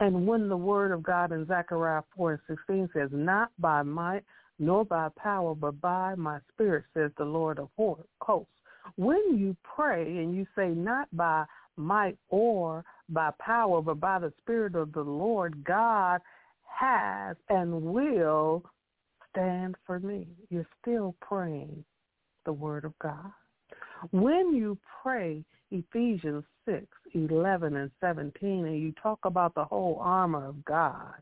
And 0.00 0.26
when 0.26 0.48
the 0.48 0.56
word 0.56 0.92
of 0.92 1.02
God 1.02 1.32
in 1.32 1.46
Zechariah 1.46 2.02
4 2.16 2.32
and 2.32 2.40
16 2.48 2.90
says, 2.94 3.10
not 3.12 3.50
by 3.58 3.82
might 3.82 4.24
nor 4.58 4.84
by 4.84 5.08
power, 5.16 5.54
but 5.54 5.80
by 5.80 6.14
my 6.14 6.38
spirit, 6.52 6.84
says 6.94 7.10
the 7.18 7.24
Lord 7.24 7.58
of 7.58 7.68
hosts. 7.76 8.06
When 8.96 9.36
you 9.36 9.56
pray 9.62 10.18
and 10.18 10.34
you 10.34 10.46
say, 10.54 10.68
not 10.68 11.08
by 11.12 11.44
might 11.76 12.16
or 12.28 12.84
by 13.08 13.30
power, 13.40 13.82
but 13.82 13.98
by 13.98 14.18
the 14.18 14.32
spirit 14.42 14.74
of 14.76 14.92
the 14.92 15.02
Lord, 15.02 15.64
God 15.64 16.20
has 16.62 17.36
and 17.48 17.82
will 17.82 18.62
stand 19.34 19.74
for 19.86 20.00
me. 20.00 20.26
You're 20.50 20.66
still 20.80 21.14
praying 21.20 21.84
the 22.46 22.52
word 22.52 22.84
of 22.84 22.92
God. 23.00 23.32
When 24.10 24.54
you 24.54 24.78
pray 25.02 25.44
Ephesians 25.70 26.44
6, 26.66 26.86
11 27.14 27.76
and 27.76 27.90
17, 28.00 28.66
and 28.66 28.80
you 28.80 28.92
talk 29.02 29.18
about 29.24 29.54
the 29.54 29.64
whole 29.64 29.98
armor 30.00 30.46
of 30.46 30.64
God, 30.64 31.14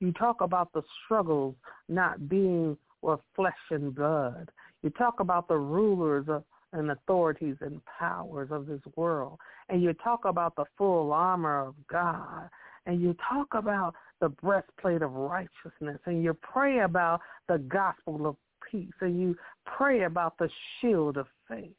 you 0.00 0.12
talk 0.12 0.40
about 0.40 0.72
the 0.72 0.82
struggles 1.04 1.54
not 1.88 2.28
being 2.28 2.76
with 3.02 3.20
flesh 3.34 3.52
and 3.70 3.94
blood. 3.94 4.50
You 4.82 4.90
talk 4.90 5.20
about 5.20 5.48
the 5.48 5.56
rulers 5.56 6.26
of, 6.28 6.44
and 6.72 6.90
authorities 6.90 7.56
and 7.60 7.80
powers 7.86 8.48
of 8.50 8.66
this 8.66 8.80
world. 8.94 9.38
And 9.68 9.82
you 9.82 9.92
talk 9.94 10.24
about 10.24 10.54
the 10.56 10.64
full 10.76 11.12
armor 11.12 11.66
of 11.66 11.74
God. 11.90 12.48
And 12.88 13.02
you 13.02 13.14
talk 13.28 13.48
about 13.52 13.94
the 14.20 14.30
breastplate 14.30 15.02
of 15.02 15.12
righteousness. 15.12 16.00
And 16.06 16.24
you 16.24 16.34
pray 16.34 16.80
about 16.80 17.20
the 17.46 17.58
gospel 17.58 18.26
of 18.26 18.36
peace. 18.68 18.94
And 19.02 19.20
you 19.20 19.36
pray 19.66 20.04
about 20.04 20.38
the 20.38 20.48
shield 20.80 21.18
of 21.18 21.26
faith. 21.46 21.74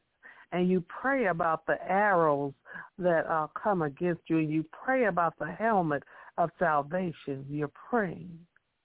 And 0.52 0.70
you 0.70 0.84
pray 0.88 1.26
about 1.26 1.66
the 1.66 1.78
arrows 1.90 2.52
that 2.98 3.26
uh, 3.26 3.48
come 3.60 3.82
against 3.82 4.22
you. 4.28 4.38
And 4.38 4.50
you 4.50 4.64
pray 4.72 5.06
about 5.06 5.34
the 5.40 5.50
helmet 5.50 6.04
of 6.38 6.50
salvation. 6.60 7.44
You're 7.50 7.72
praying 7.90 8.38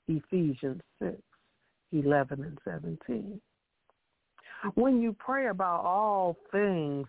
Ephesians 0.07 0.81
6, 0.97 1.13
11 1.91 2.41
and 2.41 2.57
17. 2.65 3.39
When 4.73 4.99
you 4.99 5.15
pray 5.19 5.49
about 5.49 5.85
all 5.85 6.37
things 6.51 7.05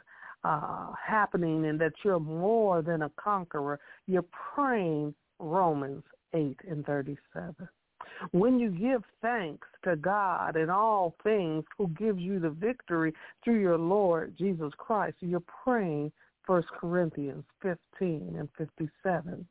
uh, 0.46 0.92
happening 1.04 1.66
and 1.66 1.80
that 1.80 1.92
you're 2.04 2.20
more 2.20 2.80
than 2.80 3.02
a 3.02 3.10
conqueror, 3.16 3.80
you're 4.06 4.24
praying 4.54 5.12
Romans 5.40 6.04
8 6.34 6.56
and 6.68 6.86
37. 6.86 7.54
When 8.30 8.58
you 8.58 8.70
give 8.70 9.02
thanks 9.20 9.66
to 9.84 9.96
God 9.96 10.56
in 10.56 10.70
all 10.70 11.16
things 11.24 11.64
who 11.76 11.88
gives 11.88 12.20
you 12.20 12.38
the 12.38 12.50
victory 12.50 13.12
through 13.42 13.60
your 13.60 13.76
Lord 13.76 14.34
Jesus 14.38 14.72
Christ, 14.78 15.16
you're 15.20 15.42
praying 15.64 16.12
1 16.46 16.62
Corinthians 16.80 17.44
15 17.62 18.36
and 18.38 18.48
57. 18.56 19.46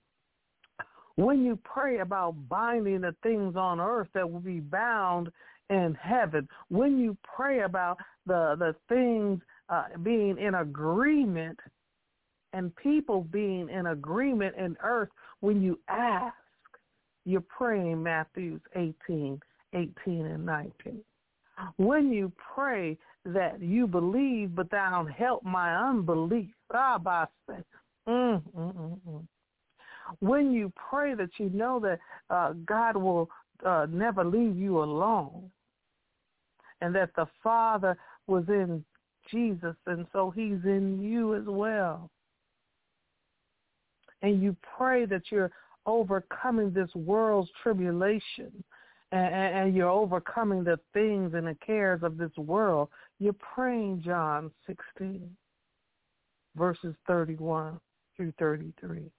When 1.18 1.44
you 1.44 1.60
pray 1.64 2.00
about 2.00 2.36
binding 2.48 3.02
the 3.02 3.16
things 3.22 3.56
on 3.58 3.82
earth 3.82 4.08
that 4.14 4.30
will 4.30 4.40
be 4.40 4.62
bound 4.62 5.30
in 5.70 5.98
heaven, 6.02 6.48
when 6.70 6.98
you 7.00 7.18
pray 7.24 7.62
about 7.62 7.98
the, 8.26 8.56
the 8.58 8.76
things 8.88 9.42
uh, 9.70 9.86
being 10.04 10.38
in 10.38 10.56
agreement 10.56 11.60
and 12.54 12.76
people 12.76 13.22
being 13.22 13.70
in 13.70 13.88
agreement 13.88 14.56
in 14.56 14.78
earth, 14.84 15.10
when 15.42 15.62
you 15.62 15.80
ask, 15.90 16.36
you're 17.26 17.42
praying 17.42 18.02
Matthews 18.02 18.62
18, 18.76 19.40
18 19.74 20.26
and 20.26 20.46
19. 20.46 21.02
When 21.78 22.12
you 22.12 22.32
pray 22.54 22.98
that 23.26 23.62
you 23.62 23.88
believe, 23.88 24.56
but 24.56 24.70
thou 24.70 25.06
help 25.06 25.44
my 25.44 25.76
unbelief, 25.90 26.50
Rabbi 26.72 27.26
mm, 27.50 27.60
mm, 28.08 28.42
mm, 28.56 29.00
mm. 29.08 29.28
When 30.20 30.52
you 30.52 30.72
pray 30.90 31.16
that 31.16 31.32
you 31.40 31.50
know 31.50 31.80
that 31.80 32.00
uh, 32.30 32.54
God 32.66 32.96
will 32.96 33.30
uh, 33.66 33.88
never 33.90 34.24
leave 34.24 34.56
you 34.56 34.84
alone 34.84 35.50
and 36.82 36.94
that 36.94 37.10
the 37.16 37.26
Father 37.44 37.98
was 38.28 38.44
in 38.48 38.84
Jesus 39.32 39.76
and 39.86 40.06
so 40.14 40.32
he's 40.32 40.64
in 40.64 41.00
you 41.02 41.36
as 41.36 41.46
well. 41.46 42.10
And 44.22 44.42
you 44.42 44.56
pray 44.78 45.06
that 45.06 45.24
you're 45.30 45.52
overcoming 45.86 46.72
this 46.72 46.94
world's 46.96 47.50
tribulation 47.62 48.64
and, 49.12 49.34
and, 49.36 49.76
you're 49.76 49.90
overcoming 49.90 50.64
the 50.64 50.80
things 50.94 51.36
and 51.36 51.48
the 51.48 51.56
cares 51.66 52.02
of 52.02 52.18
this 52.18 52.36
world. 52.38 52.90
You're 53.20 53.34
praying 53.34 54.02
John 54.04 54.50
16, 54.66 55.30
verses 56.56 56.96
31 57.08 57.80
through 58.18 58.34
33. 58.40 59.12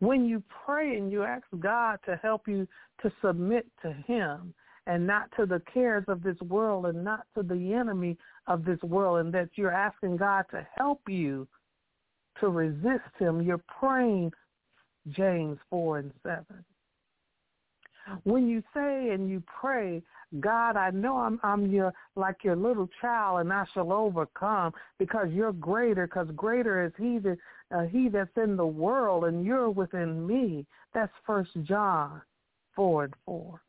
When 0.00 0.24
you 0.24 0.42
pray 0.64 0.96
and 0.96 1.12
you 1.12 1.22
ask 1.22 1.44
God 1.60 1.98
to 2.06 2.16
help 2.22 2.48
you 2.48 2.66
to 3.02 3.12
submit 3.22 3.66
to 3.82 3.92
him 3.92 4.54
and 4.88 5.06
not 5.06 5.30
to 5.36 5.46
the 5.46 5.62
cares 5.72 6.04
of 6.08 6.22
this 6.22 6.40
world 6.40 6.86
and 6.86 7.04
not 7.04 7.26
to 7.36 7.42
the 7.42 7.74
enemy 7.74 8.16
of 8.46 8.64
this 8.64 8.80
world 8.82 9.20
and 9.20 9.32
that 9.34 9.50
you're 9.54 9.70
asking 9.70 10.16
God 10.16 10.46
to 10.50 10.66
help 10.76 11.02
you 11.06 11.46
to 12.40 12.48
resist 12.48 13.04
him, 13.18 13.42
you're 13.42 13.62
praying 13.78 14.32
James 15.10 15.58
4 15.70 15.98
and 15.98 16.12
7. 16.22 16.44
When 18.24 18.48
you 18.48 18.62
say 18.72 19.10
and 19.10 19.28
you 19.28 19.42
pray, 19.60 20.02
God, 20.40 20.76
I 20.76 20.90
know 20.90 21.18
I'm 21.18 21.38
I'm 21.42 21.66
your 21.66 21.92
like 22.16 22.36
your 22.42 22.56
little 22.56 22.88
child, 23.02 23.40
and 23.40 23.52
I 23.52 23.66
shall 23.74 23.92
overcome 23.92 24.72
because 24.98 25.28
you're 25.30 25.52
greater. 25.52 26.06
Because 26.06 26.28
greater 26.34 26.86
is 26.86 26.92
He 26.98 27.18
that 27.18 27.36
uh, 27.70 27.82
He 27.82 28.08
that's 28.08 28.30
in 28.42 28.56
the 28.56 28.66
world, 28.66 29.24
and 29.24 29.44
you're 29.44 29.68
within 29.68 30.26
me. 30.26 30.64
That's 30.94 31.12
First 31.26 31.50
John 31.64 32.22
four 32.74 33.04
and 33.04 33.14
4 33.26 33.60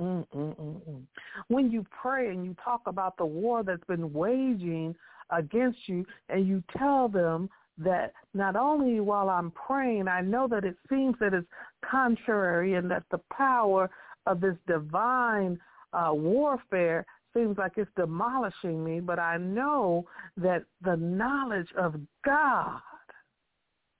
Mm-mm-mm-mm. 0.00 1.02
When 1.48 1.70
you 1.70 1.84
pray 1.90 2.28
and 2.30 2.44
you 2.44 2.54
talk 2.62 2.82
about 2.86 3.16
the 3.16 3.24
war 3.26 3.62
that's 3.62 3.84
been 3.84 4.12
waging 4.12 4.94
against 5.30 5.78
you, 5.86 6.04
and 6.28 6.46
you 6.46 6.62
tell 6.76 7.08
them 7.08 7.48
that 7.78 8.12
not 8.34 8.56
only 8.56 9.00
while 9.00 9.28
I'm 9.28 9.50
praying, 9.50 10.08
I 10.08 10.20
know 10.20 10.48
that 10.48 10.64
it 10.64 10.76
seems 10.88 11.16
that 11.20 11.34
it's 11.34 11.46
contrary 11.88 12.74
and 12.74 12.90
that 12.90 13.04
the 13.10 13.20
power 13.32 13.90
of 14.26 14.40
this 14.40 14.56
divine 14.66 15.58
uh, 15.92 16.10
warfare 16.12 17.04
seems 17.34 17.58
like 17.58 17.72
it's 17.76 17.90
demolishing 17.96 18.82
me, 18.82 19.00
but 19.00 19.18
I 19.18 19.36
know 19.36 20.06
that 20.38 20.64
the 20.82 20.96
knowledge 20.96 21.68
of 21.76 21.96
God, 22.24 22.80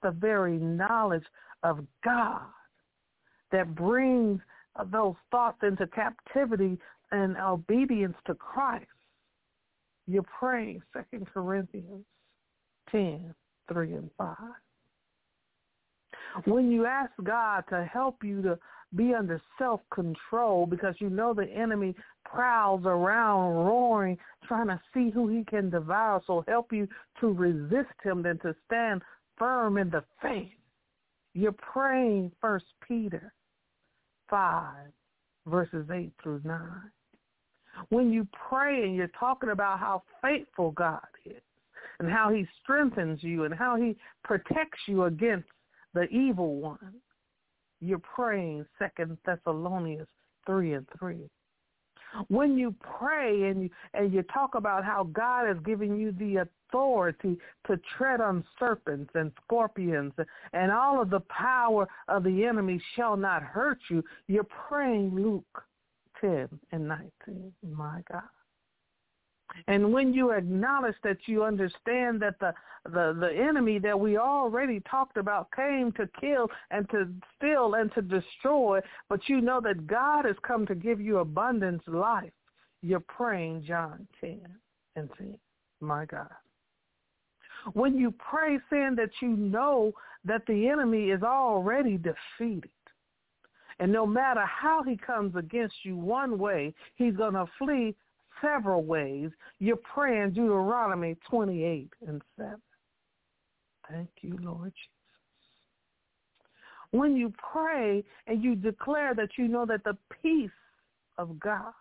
the 0.03 0.11
very 0.11 0.57
knowledge 0.57 1.24
of 1.62 1.84
God 2.03 2.42
that 3.53 3.74
brings 3.74 4.40
those 4.85 5.14
thoughts 5.31 5.59
into 5.62 5.87
captivity 5.89 6.79
and 7.12 7.37
obedience 7.37 8.16
to 8.27 8.35
Christ. 8.35 8.87
You're 10.07 10.24
praying, 10.39 10.83
Second 10.93 11.27
Corinthians 11.33 12.05
10, 12.91 13.35
3 13.72 13.93
and 13.93 14.11
5. 14.16 14.37
When 16.45 16.70
you 16.70 16.87
ask 16.87 17.11
God 17.24 17.64
to 17.70 17.85
help 17.85 18.22
you 18.22 18.43
to 18.43 18.59
be 18.95 19.14
under 19.14 19.41
self-control 19.59 20.66
because 20.66 20.95
you 20.99 21.11
know 21.11 21.35
the 21.35 21.47
enemy 21.47 21.95
prowls 22.24 22.83
around 22.85 23.55
roaring, 23.55 24.18
trying 24.47 24.68
to 24.68 24.81
see 24.95 25.11
who 25.11 25.29
he 25.29 25.45
can 25.45 25.70
devour, 25.70 26.22
so 26.27 26.45
help 26.47 26.72
you 26.72 26.87
to 27.20 27.33
resist 27.33 27.95
him 28.03 28.22
than 28.22 28.39
to 28.41 28.55
stand 28.66 29.03
firm 29.37 29.79
in 29.79 29.91
the 29.91 30.05
faith. 30.22 30.53
You're 31.35 31.53
praying 31.53 32.33
First 32.41 32.66
Peter 32.87 33.33
5, 34.29 34.74
verses 35.47 35.87
8 35.93 36.12
through 36.22 36.41
9. 36.45 36.61
When 37.91 38.12
you 38.12 38.27
pray 38.49 38.85
and 38.85 38.95
you're 38.97 39.11
talking 39.18 39.51
about 39.51 39.79
how 39.79 40.03
faithful 40.22 40.70
God 40.72 41.01
is, 41.24 41.43
and 41.99 42.11
how 42.11 42.31
he 42.31 42.47
strengthens 42.62 43.22
you 43.22 43.45
and 43.45 43.55
how 43.55 43.77
he 43.77 43.97
protects 44.22 44.81
you 44.87 45.05
against 45.05 45.49
the 45.95 46.05
evil 46.09 46.57
one. 46.57 46.95
You're 47.81 47.99
praying 48.01 48.66
Second 48.79 49.16
Thessalonians 49.24 50.09
3 50.47 50.74
and 50.74 50.87
3. 50.99 51.29
When 52.28 52.57
you 52.57 52.74
pray 52.80 53.44
and 53.44 53.62
you, 53.64 53.70
and 53.94 54.12
you 54.12 54.22
talk 54.22 54.54
about 54.54 54.84
how 54.84 55.04
God 55.12 55.46
has 55.46 55.59
given 55.64 55.98
you 55.98 56.12
the 56.12 56.46
authority 56.68 57.38
to 57.66 57.80
tread 57.96 58.20
on 58.20 58.44
serpents 58.59 59.11
and 59.14 59.32
scorpions 59.44 60.12
and 60.52 60.72
all 60.72 61.00
of 61.00 61.11
the 61.11 61.20
power 61.20 61.88
of 62.09 62.24
the 62.24 62.44
enemy 62.44 62.80
shall 62.94 63.16
not 63.16 63.42
hurt 63.42 63.78
you, 63.90 64.02
you're 64.28 64.44
praying 64.44 65.14
Luke 65.14 65.64
10 66.20 66.48
and 66.72 66.88
19. 66.88 67.52
My 67.62 68.02
God. 68.11 68.22
And 69.66 69.92
when 69.92 70.12
you 70.12 70.30
acknowledge 70.30 70.96
that 71.02 71.18
you 71.26 71.44
understand 71.44 72.20
that 72.20 72.38
the, 72.40 72.52
the, 72.84 73.16
the 73.18 73.32
enemy 73.32 73.78
that 73.80 73.98
we 73.98 74.18
already 74.18 74.80
talked 74.80 75.16
about 75.16 75.48
came 75.54 75.92
to 75.92 76.09
kill 76.20 76.48
and 76.70 76.88
to 76.90 77.09
steal 77.36 77.74
and 77.74 77.92
to 77.94 78.02
destroy, 78.02 78.80
but 79.09 79.20
you 79.28 79.40
know 79.40 79.61
that 79.62 79.86
God 79.86 80.24
has 80.24 80.36
come 80.46 80.66
to 80.66 80.74
give 80.74 81.00
you 81.00 81.18
abundance 81.18 81.82
life, 81.86 82.32
you're 82.82 83.00
praying 83.00 83.64
John 83.66 84.07
10 84.20 84.40
and 84.96 85.09
10. 85.18 85.38
My 85.80 86.04
God. 86.04 86.30
When 87.72 87.98
you 87.98 88.12
pray 88.12 88.59
saying 88.70 88.94
that 88.96 89.11
you 89.20 89.28
know 89.28 89.92
that 90.24 90.46
the 90.46 90.68
enemy 90.68 91.11
is 91.11 91.22
already 91.22 91.98
defeated, 91.98 92.70
and 93.78 93.92
no 93.92 94.07
matter 94.07 94.44
how 94.46 94.82
he 94.82 94.96
comes 94.96 95.34
against 95.36 95.74
you 95.82 95.96
one 95.96 96.38
way, 96.38 96.72
he's 96.94 97.14
going 97.16 97.34
to 97.34 97.46
flee 97.59 97.94
several 98.41 98.84
ways. 98.84 99.30
You're 99.59 99.76
praying 99.76 100.30
Deuteronomy 100.30 101.16
28 101.28 101.91
and 102.07 102.22
7. 102.37 102.57
Thank 103.91 104.09
you, 104.20 104.39
Lord 104.43 104.72
Jesus. 104.72 104.91
When 106.91 107.16
you 107.16 107.32
pray 107.53 108.05
and 108.26 108.43
you 108.43 108.55
declare 108.55 109.14
that 109.14 109.30
you 109.37 109.49
know 109.49 109.66
that 109.66 109.84
the 109.84 109.97
peace 110.22 110.51
of 111.18 111.39
God 111.39 111.72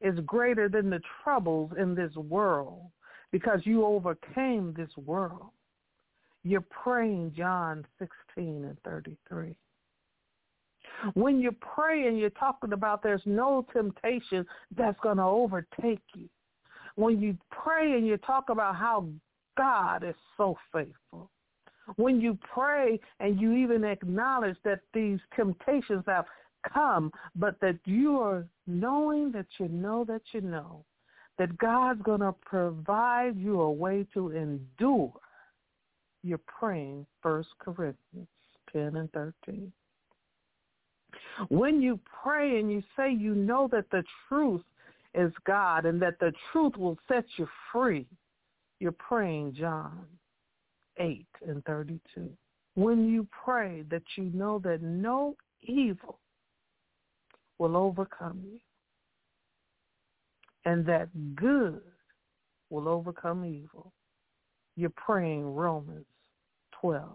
is 0.00 0.18
greater 0.20 0.68
than 0.68 0.90
the 0.90 1.00
troubles 1.22 1.72
in 1.78 1.94
this 1.94 2.14
world 2.14 2.82
because 3.32 3.60
you 3.64 3.84
overcame 3.84 4.74
this 4.76 4.90
world. 4.96 5.50
You're 6.44 6.60
praying 6.62 7.34
John 7.36 7.84
16 7.98 8.64
and 8.64 8.76
33. 8.84 9.54
When 11.14 11.40
you 11.40 11.52
pray 11.52 12.06
and 12.06 12.18
you're 12.18 12.30
talking 12.30 12.72
about 12.72 13.02
there's 13.02 13.22
no 13.24 13.66
temptation 13.72 14.46
that's 14.76 14.98
going 15.00 15.18
to 15.18 15.22
overtake 15.22 16.02
you. 16.14 16.28
When 16.96 17.20
you 17.20 17.36
pray 17.50 17.92
and 17.92 18.06
you 18.06 18.16
talk 18.16 18.50
about 18.50 18.76
how 18.76 19.06
God 19.56 20.04
is 20.04 20.14
so 20.36 20.56
faithful. 20.72 21.30
When 21.96 22.20
you 22.20 22.38
pray 22.52 23.00
and 23.20 23.40
you 23.40 23.52
even 23.52 23.84
acknowledge 23.84 24.56
that 24.64 24.80
these 24.92 25.18
temptations 25.34 26.04
have 26.06 26.26
come, 26.72 27.12
but 27.34 27.58
that 27.60 27.78
you 27.84 28.18
are 28.20 28.46
knowing 28.66 29.32
that 29.32 29.46
you 29.58 29.68
know 29.68 30.04
that 30.04 30.22
you 30.32 30.40
know 30.40 30.84
that 31.38 31.56
God's 31.58 32.02
going 32.02 32.20
to 32.20 32.34
provide 32.44 33.36
you 33.38 33.60
a 33.60 33.70
way 33.70 34.06
to 34.12 34.30
endure. 34.30 35.12
You're 36.22 36.40
praying 36.46 37.06
1 37.22 37.44
Corinthians 37.60 38.28
10 38.72 38.96
and 38.96 39.10
13. 39.12 39.72
When 41.48 41.80
you 41.80 41.98
pray 42.22 42.58
and 42.58 42.70
you 42.70 42.82
say 42.96 43.12
you 43.12 43.34
know 43.34 43.68
that 43.72 43.90
the 43.90 44.02
truth 44.28 44.62
is 45.14 45.32
God 45.46 45.84
and 45.84 46.00
that 46.02 46.18
the 46.20 46.32
truth 46.52 46.76
will 46.76 46.98
set 47.08 47.24
you 47.36 47.48
free, 47.72 48.06
you're 48.80 48.92
praying 48.92 49.54
John 49.54 50.06
8 50.98 51.26
and 51.46 51.64
32. 51.64 52.28
When 52.74 53.08
you 53.08 53.26
pray 53.44 53.82
that 53.90 54.02
you 54.16 54.24
know 54.34 54.60
that 54.60 54.82
no 54.82 55.36
evil 55.62 56.18
will 57.58 57.76
overcome 57.76 58.40
you 58.44 58.60
and 60.64 60.86
that 60.86 61.08
good 61.34 61.80
will 62.70 62.88
overcome 62.88 63.44
evil, 63.44 63.92
you're 64.76 64.90
praying 64.90 65.54
Romans 65.54 66.06
12 66.80 67.08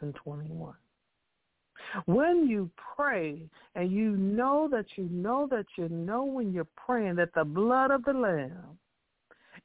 and 0.00 0.14
21. 0.16 0.74
When 2.06 2.48
you 2.48 2.70
pray 2.96 3.42
and 3.74 3.90
you 3.90 4.16
know 4.16 4.68
that 4.70 4.86
you 4.96 5.08
know 5.10 5.46
that 5.50 5.66
you 5.76 5.88
know 5.88 6.24
when 6.24 6.52
you're 6.52 6.66
praying 6.76 7.16
that 7.16 7.34
the 7.34 7.44
blood 7.44 7.90
of 7.90 8.04
the 8.04 8.12
Lamb 8.12 8.78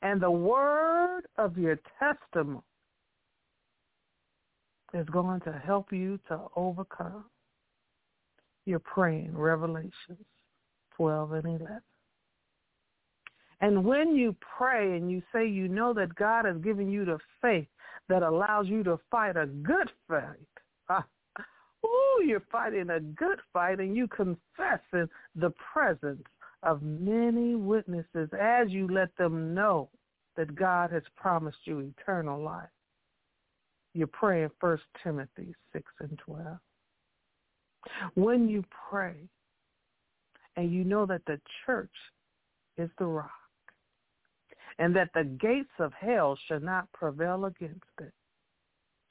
and 0.02 0.22
the 0.22 0.32
word 0.32 1.24
of 1.38 1.58
your 1.58 1.80
testimony 2.00 2.62
is 4.94 5.08
going 5.10 5.42
to 5.42 5.52
help 5.52 5.92
you 5.92 6.20
to 6.28 6.40
overcome. 6.56 7.26
You're 8.66 8.80
praying 8.80 9.38
Revelations 9.38 9.94
12 10.96 11.32
and 11.34 11.46
11. 11.46 11.82
And 13.62 13.84
when 13.84 14.16
you 14.16 14.36
pray 14.58 14.96
and 14.96 15.12
you 15.12 15.22
say 15.34 15.48
you 15.48 15.68
know 15.68 15.94
that 15.94 16.16
God 16.16 16.46
has 16.46 16.58
given 16.58 16.90
you 16.90 17.06
the 17.06 17.18
faith 17.42 17.68
that 18.08 18.24
allows 18.24 18.68
you 18.68 18.84
to 18.84 19.00
fight 19.12 19.36
a 19.36 19.46
good 19.46 19.92
fight. 20.08 21.04
Ooh, 21.86 22.24
you're 22.26 22.44
fighting 22.52 22.90
a 22.90 23.00
good 23.00 23.40
fight 23.54 23.80
and 23.80 23.96
you 23.96 24.08
confess 24.08 24.80
in 24.94 25.08
the 25.36 25.54
presence 25.74 26.24
of 26.64 26.82
many 26.82 27.56
witnesses 27.56 28.30
as 28.40 28.70
you 28.70 28.88
let 28.88 29.16
them 29.18 29.54
know 29.54 29.90
that 30.36 30.56
God 30.56 30.92
has 30.92 31.04
promised 31.16 31.60
you 31.66 31.80
eternal 31.80 32.42
life. 32.42 32.70
You're 33.94 34.08
praying 34.08 34.52
1 34.60 34.78
Timothy 35.04 35.56
6 35.74 35.86
and 36.02 36.20
12. 36.26 36.58
When 38.16 38.48
you 38.48 38.64
pray 38.90 39.16
and 40.56 40.72
you 40.72 40.84
know 40.84 41.06
that 41.06 41.26
the 41.26 41.40
church 41.66 41.90
is 42.78 42.90
the 43.00 43.06
rock 43.06 43.32
and 44.78 44.96
that 44.96 45.10
the 45.14 45.24
gates 45.24 45.72
of 45.80 45.92
hell 45.94 46.38
shall 46.48 46.60
not 46.60 46.92
prevail 46.94 47.46
against 47.46 47.84
it, 48.00 48.14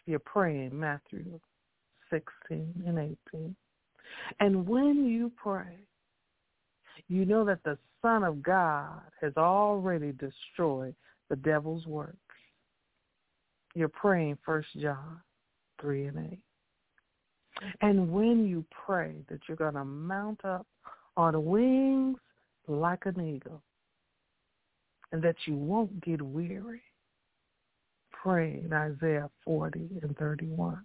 you're 0.06 0.18
praying 0.20 0.78
Matthew 0.78 1.40
16 2.10 2.82
and 2.86 2.98
18. 2.98 3.56
And 4.40 4.66
when 4.66 5.06
you 5.06 5.30
pray, 5.36 5.76
you 7.08 7.24
know 7.24 7.44
that 7.44 7.62
the 7.64 7.78
Son 8.02 8.24
of 8.24 8.42
God 8.42 9.00
has 9.20 9.32
already 9.36 10.12
destroyed 10.12 10.94
the 11.28 11.36
devil's 11.36 11.86
works. 11.86 12.16
You're 13.74 13.88
praying 13.88 14.38
First 14.44 14.68
John 14.80 15.20
3 15.80 16.06
and 16.06 16.32
8. 16.32 16.38
And 17.80 18.10
when 18.10 18.46
you 18.46 18.64
pray 18.86 19.14
that 19.28 19.40
you're 19.46 19.56
going 19.56 19.74
to 19.74 19.84
mount 19.84 20.44
up 20.44 20.66
on 21.16 21.44
wings 21.44 22.18
like 22.66 23.06
an 23.06 23.20
eagle 23.20 23.62
and 25.12 25.22
that 25.22 25.36
you 25.46 25.54
won't 25.54 26.00
get 26.04 26.22
weary, 26.22 26.82
pray 28.12 28.62
in 28.64 28.72
Isaiah 28.72 29.30
40 29.44 30.00
and 30.02 30.16
31. 30.16 30.84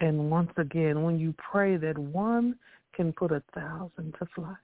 And 0.00 0.30
once 0.30 0.50
again, 0.56 1.02
when 1.02 1.18
you 1.18 1.34
pray 1.38 1.76
that 1.76 1.96
one 1.96 2.56
can 2.94 3.12
put 3.12 3.32
a 3.32 3.42
thousand 3.54 4.14
to 4.18 4.26
flight, 4.34 4.56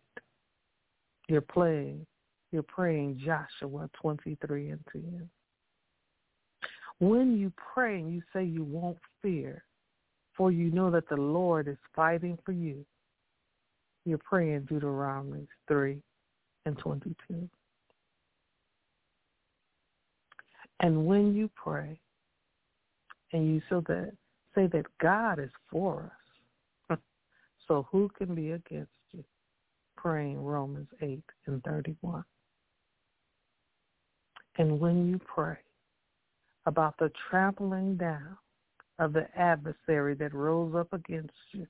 you're 1.28 1.40
praying, 1.40 2.06
you're 2.52 2.62
praying 2.64 3.20
Joshua 3.24 3.88
23 4.00 4.70
and 4.70 4.80
10. 4.92 5.28
When 6.98 7.38
you 7.38 7.52
pray 7.74 8.00
and 8.00 8.12
you 8.12 8.22
say 8.32 8.44
you 8.44 8.64
won't 8.64 8.98
fear, 9.22 9.64
for 10.36 10.50
you 10.50 10.70
know 10.70 10.90
that 10.90 11.08
the 11.08 11.16
Lord 11.16 11.68
is 11.68 11.76
fighting 11.94 12.38
for 12.44 12.52
you, 12.52 12.84
you're 14.04 14.18
praying 14.18 14.62
Deuteronomy 14.62 15.46
3 15.68 16.00
and 16.66 16.78
22. 16.78 17.14
And 20.80 21.06
when 21.06 21.34
you 21.34 21.50
pray 21.54 22.00
and 23.32 23.46
you 23.46 23.60
so 23.68 23.82
that 23.86 24.12
say 24.54 24.66
that 24.68 24.86
God 25.00 25.38
is 25.38 25.50
for 25.70 26.12
us. 26.90 26.98
so 27.68 27.86
who 27.90 28.10
can 28.16 28.34
be 28.34 28.52
against 28.52 28.90
you? 29.12 29.24
Praying 29.96 30.42
Romans 30.42 30.88
8 31.00 31.22
and 31.46 31.62
31. 31.64 32.24
And 34.58 34.80
when 34.80 35.08
you 35.08 35.18
pray 35.18 35.58
about 36.66 36.96
the 36.98 37.10
trampling 37.30 37.96
down 37.96 38.36
of 38.98 39.12
the 39.12 39.26
adversary 39.36 40.14
that 40.14 40.34
rose 40.34 40.74
up 40.74 40.92
against 40.92 41.32
you, 41.52 41.66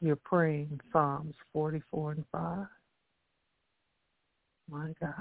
you're 0.00 0.16
praying 0.16 0.80
Psalms 0.92 1.34
44 1.52 2.12
and 2.12 2.24
5. 2.32 2.66
My 4.70 4.92
God. 5.00 5.14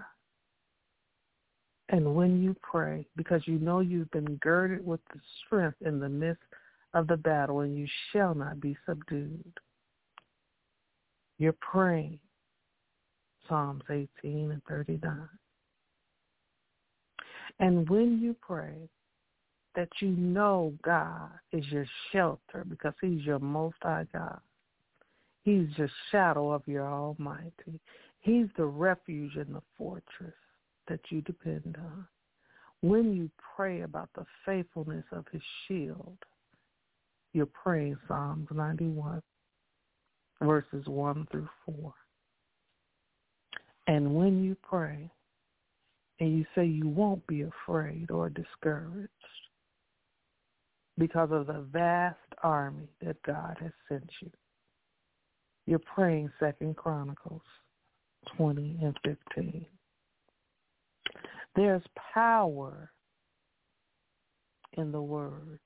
And 1.92 2.16
when 2.16 2.42
you 2.42 2.56
pray, 2.62 3.06
because 3.18 3.42
you 3.46 3.60
know 3.60 3.82
you've 3.82 4.12
been 4.12 4.38
girded 4.38 4.86
with 4.86 5.02
the 5.14 5.20
strength 5.46 5.78
in 5.82 6.00
the 6.00 6.08
midst 6.08 6.42
of 6.94 7.08
the 7.08 7.18
battle, 7.18 7.60
and 7.62 7.78
you 7.78 7.88
shall 8.12 8.34
not 8.34 8.62
be 8.62 8.78
subdued. 8.88 9.54
You're 11.38 11.56
praying 11.60 12.20
Psalms 13.48 13.84
18 13.90 14.52
and 14.52 14.64
39. 14.70 15.28
And 17.60 17.90
when 17.90 18.20
you 18.22 18.36
pray 18.42 18.90
that 19.76 19.90
you 20.00 20.10
know 20.10 20.74
God 20.84 21.30
is 21.52 21.66
your 21.72 21.86
shelter 22.12 22.66
because 22.70 22.94
he's 23.02 23.22
your 23.22 23.40
most 23.40 23.78
high 23.82 24.06
God. 24.14 24.40
He's 25.44 25.68
your 25.76 25.90
shadow 26.12 26.52
of 26.52 26.62
your 26.68 26.88
almighty. 26.88 27.80
He's 28.20 28.48
the 28.58 28.66
refuge 28.66 29.36
and 29.36 29.56
the 29.56 29.62
fortress 29.78 30.34
that 30.88 31.00
you 31.10 31.22
depend 31.22 31.78
on. 31.80 32.06
When 32.82 33.14
you 33.14 33.30
pray 33.56 33.82
about 33.82 34.10
the 34.16 34.26
faithfulness 34.46 35.06
of 35.12 35.26
his 35.32 35.42
shield, 35.68 36.18
you're 37.34 37.46
praying 37.46 37.98
Psalms 38.08 38.48
91, 38.54 39.22
verses 40.42 40.86
1 40.88 41.28
through 41.32 41.50
4. 41.66 41.94
And 43.88 44.16
when 44.16 44.44
you 44.44 44.56
pray 44.62 45.10
and 46.20 46.38
you 46.38 46.46
say 46.56 46.66
you 46.66 46.88
won't 46.88 47.26
be 47.28 47.44
afraid 47.44 48.12
or 48.12 48.30
discouraged 48.30 49.10
because 50.98 51.30
of 51.32 51.48
the 51.48 51.66
vast 51.72 52.18
army 52.44 52.90
that 53.04 53.22
God 53.24 53.58
has 53.60 53.72
sent 53.88 54.10
you, 54.22 54.30
you're 55.66 55.80
praying 55.80 56.32
Second 56.40 56.76
Chronicles 56.76 57.42
20 58.38 58.80
and 58.82 58.98
15. 59.04 59.66
There's 61.56 61.84
power 62.14 62.92
in 64.78 64.92
the 64.92 65.02
word. 65.02 65.60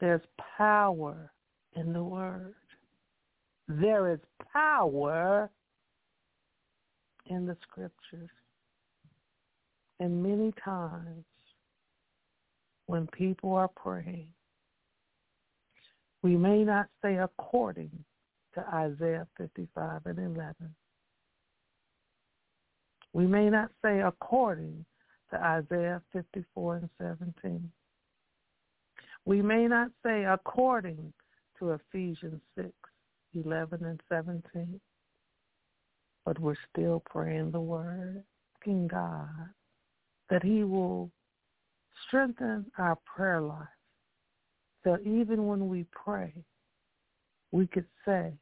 There's 0.00 0.22
power 0.58 1.32
in 1.74 1.92
the 1.92 2.02
word. 2.02 2.54
There 3.68 4.12
is 4.12 4.20
power 4.52 5.50
in 7.26 7.46
the 7.46 7.56
scriptures. 7.62 8.30
And 9.98 10.22
many 10.22 10.52
times 10.62 11.24
when 12.86 13.06
people 13.08 13.54
are 13.54 13.68
praying, 13.68 14.28
we 16.22 16.36
may 16.36 16.62
not 16.62 16.88
say 17.02 17.16
according 17.16 17.90
to 18.54 18.60
Isaiah 18.74 19.26
55 19.38 20.02
and 20.06 20.18
11 20.18 20.54
we 23.16 23.26
may 23.26 23.48
not 23.48 23.70
say 23.82 24.00
according 24.00 24.84
to 25.30 25.42
Isaiah 25.42 26.02
54 26.12 26.76
and 26.76 26.90
17. 27.00 27.70
We 29.24 29.40
may 29.40 29.66
not 29.66 29.88
say 30.04 30.26
according 30.26 31.14
to 31.58 31.70
Ephesians 31.70 32.42
6, 32.56 32.68
11 33.34 33.86
and 33.86 33.98
17. 34.10 34.78
But 36.26 36.38
we're 36.38 36.56
still 36.70 37.02
praying 37.06 37.52
the 37.52 37.60
word, 37.60 38.22
asking 38.58 38.88
God 38.88 39.30
that 40.28 40.42
he 40.42 40.62
will 40.64 41.10
strengthen 42.06 42.66
our 42.76 42.98
prayer 43.06 43.40
life. 43.40 43.66
So 44.84 44.98
even 45.06 45.46
when 45.46 45.68
we 45.68 45.86
pray, 45.90 46.34
we 47.50 47.66
could 47.66 47.86
say 48.04 48.34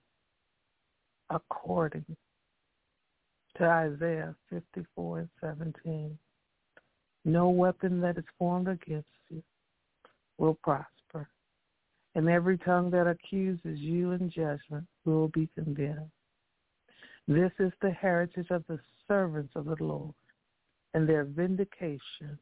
according 1.30 2.16
to 3.58 3.64
Isaiah 3.64 4.34
54 4.50 5.18
and 5.20 5.28
17. 5.40 6.18
No 7.24 7.48
weapon 7.48 8.00
that 8.00 8.18
is 8.18 8.24
formed 8.38 8.68
against 8.68 9.06
you 9.30 9.42
will 10.38 10.58
prosper, 10.62 11.28
and 12.14 12.28
every 12.28 12.58
tongue 12.58 12.90
that 12.90 13.06
accuses 13.06 13.78
you 13.78 14.12
in 14.12 14.30
judgment 14.30 14.84
will 15.04 15.28
be 15.28 15.48
condemned. 15.54 16.10
This 17.26 17.52
is 17.58 17.72
the 17.80 17.90
heritage 17.90 18.48
of 18.50 18.64
the 18.68 18.78
servants 19.08 19.52
of 19.54 19.64
the 19.64 19.76
Lord, 19.80 20.14
and 20.92 21.08
their 21.08 21.24
vindication 21.24 22.38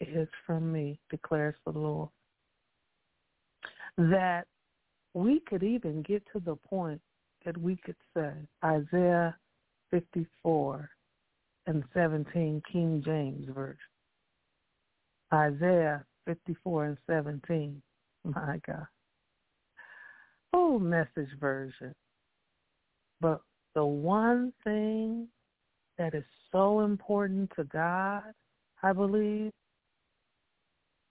is 0.00 0.28
from 0.46 0.72
me, 0.72 0.98
declares 1.10 1.56
the 1.64 1.72
Lord. 1.72 2.10
That 3.98 4.46
we 5.14 5.40
could 5.40 5.62
even 5.62 6.02
get 6.02 6.22
to 6.32 6.40
the 6.40 6.56
point 6.56 7.00
that 7.44 7.58
we 7.58 7.76
could 7.76 7.96
say, 8.14 8.32
Isaiah 8.64 9.36
54 9.92 10.90
and 11.66 11.84
17 11.94 12.62
King 12.70 13.02
James 13.04 13.46
Version. 13.54 13.78
Isaiah 15.32 16.04
54 16.26 16.86
and 16.86 16.98
17. 17.08 17.80
My 18.24 18.60
God. 18.66 18.86
Oh, 20.52 20.78
message 20.78 21.30
version. 21.40 21.94
But 23.20 23.40
the 23.74 23.84
one 23.84 24.52
thing 24.64 25.28
that 25.98 26.14
is 26.14 26.24
so 26.50 26.80
important 26.80 27.50
to 27.56 27.64
God, 27.64 28.22
I 28.82 28.92
believe, 28.92 29.52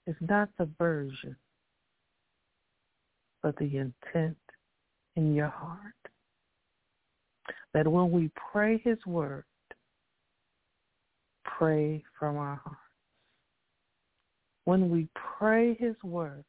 is 0.07 0.15
not 0.19 0.49
the 0.57 0.69
version, 0.77 1.35
but 3.41 3.55
the 3.57 3.77
intent 3.77 4.37
in 5.15 5.33
your 5.33 5.47
heart 5.47 5.93
that 7.73 7.87
when 7.87 8.11
we 8.11 8.29
pray 8.51 8.81
his 8.83 8.97
word, 9.05 9.43
pray 11.45 12.03
from 12.19 12.37
our 12.37 12.55
hearts. 12.63 12.77
When 14.65 14.89
we 14.89 15.07
pray 15.37 15.75
his 15.75 15.95
word, 16.03 16.43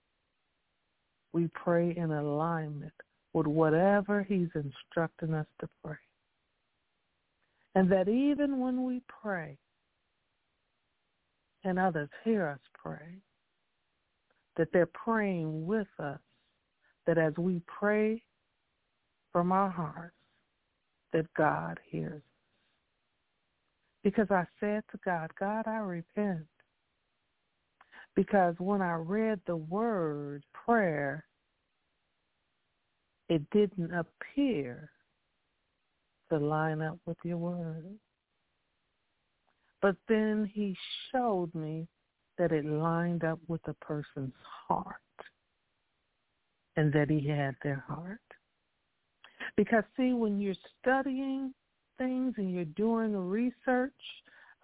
we 1.32 1.48
pray 1.54 1.94
in 1.96 2.10
alignment 2.10 2.92
with 3.32 3.46
whatever 3.46 4.22
he's 4.22 4.50
instructing 4.54 5.34
us 5.34 5.46
to 5.60 5.68
pray. 5.84 5.96
And 7.74 7.90
that 7.90 8.08
even 8.08 8.58
when 8.60 8.84
we 8.84 9.00
pray 9.08 9.56
and 11.64 11.78
others 11.78 12.10
hear 12.24 12.46
us 12.46 12.58
pray, 12.74 13.16
that 14.56 14.68
they're 14.72 14.86
praying 14.86 15.66
with 15.66 15.86
us, 15.98 16.18
that 17.06 17.16
as 17.16 17.32
we 17.38 17.62
pray 17.66 18.22
from 19.32 19.52
our 19.52 19.70
hearts, 19.70 20.14
that 21.12 21.26
God 21.36 21.78
hears. 21.84 22.22
Because 24.04 24.26
I 24.30 24.44
said 24.58 24.82
to 24.90 24.98
God, 25.04 25.30
God, 25.38 25.66
I 25.66 25.76
repent. 25.76 26.46
Because 28.14 28.54
when 28.58 28.82
I 28.82 28.94
read 28.94 29.40
the 29.46 29.56
word 29.56 30.42
prayer, 30.52 31.24
it 33.28 33.48
didn't 33.50 33.92
appear 33.92 34.90
to 36.30 36.38
line 36.38 36.82
up 36.82 36.98
with 37.06 37.16
your 37.24 37.38
word. 37.38 37.84
But 39.80 39.96
then 40.08 40.50
he 40.52 40.76
showed 41.10 41.54
me 41.54 41.86
that 42.38 42.52
it 42.52 42.64
lined 42.64 43.24
up 43.24 43.38
with 43.48 43.60
a 43.66 43.74
person's 43.74 44.34
heart 44.68 44.96
and 46.76 46.92
that 46.92 47.10
he 47.10 47.26
had 47.26 47.54
their 47.62 47.84
heart. 47.88 48.20
Because 49.56 49.84
see, 49.96 50.12
when 50.12 50.40
you're 50.40 50.54
studying 50.80 51.52
things 51.98 52.34
and 52.36 52.52
you're 52.52 52.64
doing 52.64 53.14
research 53.14 53.92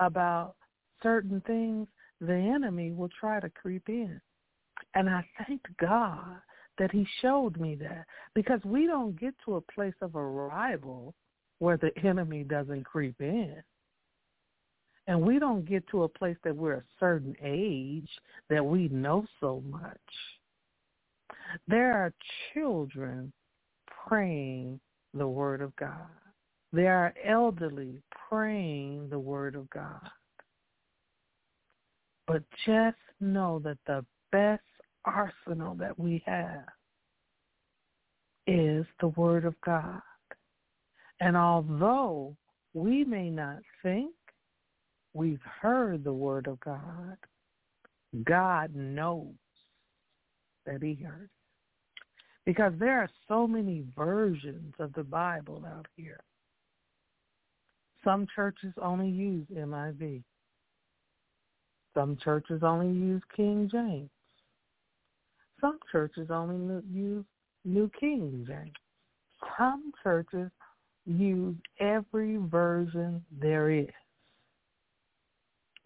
about 0.01 0.55
certain 1.03 1.43
things, 1.47 1.86
the 2.20 2.34
enemy 2.34 2.93
will 2.93 3.11
try 3.20 3.41
to 3.41 3.51
creep 3.51 3.89
in. 3.89 4.20
And 4.95 5.09
I 5.09 5.24
thank 5.47 5.61
God 5.80 6.41
that 6.78 6.91
he 6.93 7.07
showed 7.20 7.59
me 7.59 7.74
that 7.76 8.07
because 8.34 8.61
we 8.64 8.86
don't 8.86 9.18
get 9.18 9.34
to 9.45 9.57
a 9.57 9.61
place 9.61 9.95
of 10.01 10.16
arrival 10.16 11.14
where 11.59 11.76
the 11.76 11.91
enemy 12.05 12.45
doesn't 12.45 12.84
creep 12.84 13.16
in. 13.20 13.57
And 15.07 15.22
we 15.22 15.39
don't 15.39 15.64
get 15.64 15.89
to 15.89 16.05
a 16.05 16.09
place 16.09 16.36
that 16.45 16.55
we're 16.55 16.74
a 16.74 16.82
certain 17.01 17.34
age 17.43 18.11
that 18.51 18.64
we 18.64 18.89
know 18.89 19.26
so 19.41 19.62
much. 19.68 19.97
There 21.66 21.93
are 21.93 22.12
children 22.53 23.32
praying 24.09 24.81
the 25.15 25.29
word 25.29 25.61
of 25.61 25.75
God. 25.77 26.09
There 26.73 26.97
are 26.97 27.15
elderly 27.25 28.03
praying 28.29 29.09
the 29.11 29.19
word 29.19 29.55
of 29.55 29.69
God. 29.71 30.09
But 32.27 32.43
just 32.67 32.97
know 33.21 33.61
that 33.65 33.79
the 33.87 34.05
best 34.33 34.63
arsenal 35.05 35.75
that 35.77 35.99
we 35.99 36.23
have 36.27 36.67
is 38.47 38.87
the 39.01 39.09
word 39.09 39.45
of 39.45 39.55
God. 39.65 40.01
And 41.21 41.37
although 41.37 42.37
we 42.75 43.05
may 43.05 43.31
not 43.31 43.59
think 43.83 44.13
we've 45.15 45.43
heard 45.61 46.05
the 46.05 46.13
word 46.13 46.47
of 46.47 46.61
God, 46.61 47.17
God 48.25 48.75
knows 48.75 49.35
that 50.67 50.83
he 50.83 50.95
heard 50.95 51.31
because 52.49 52.73
there 52.79 52.99
are 52.99 53.11
so 53.29 53.47
many 53.47 53.85
versions 53.95 54.73
of 54.79 54.91
the 54.95 55.03
Bible 55.03 55.63
out 55.67 55.87
here. 55.97 56.21
Some 58.03 58.27
churches 58.35 58.73
only 58.81 59.11
use 59.11 59.45
NIV. 59.55 60.23
Some 61.93 62.17
churches 62.25 62.63
only 62.63 62.87
use 62.87 63.21
King 63.37 63.69
James. 63.71 64.09
Some 65.61 65.79
churches 65.93 66.29
only 66.31 66.83
use 66.91 67.27
New 67.67 67.91
King 68.01 68.47
James. 68.49 68.73
Some 69.59 69.93
churches 70.03 70.51
use 71.05 71.55
every 71.81 72.39
version 72.39 73.23
there 73.43 73.71
is 73.71 73.89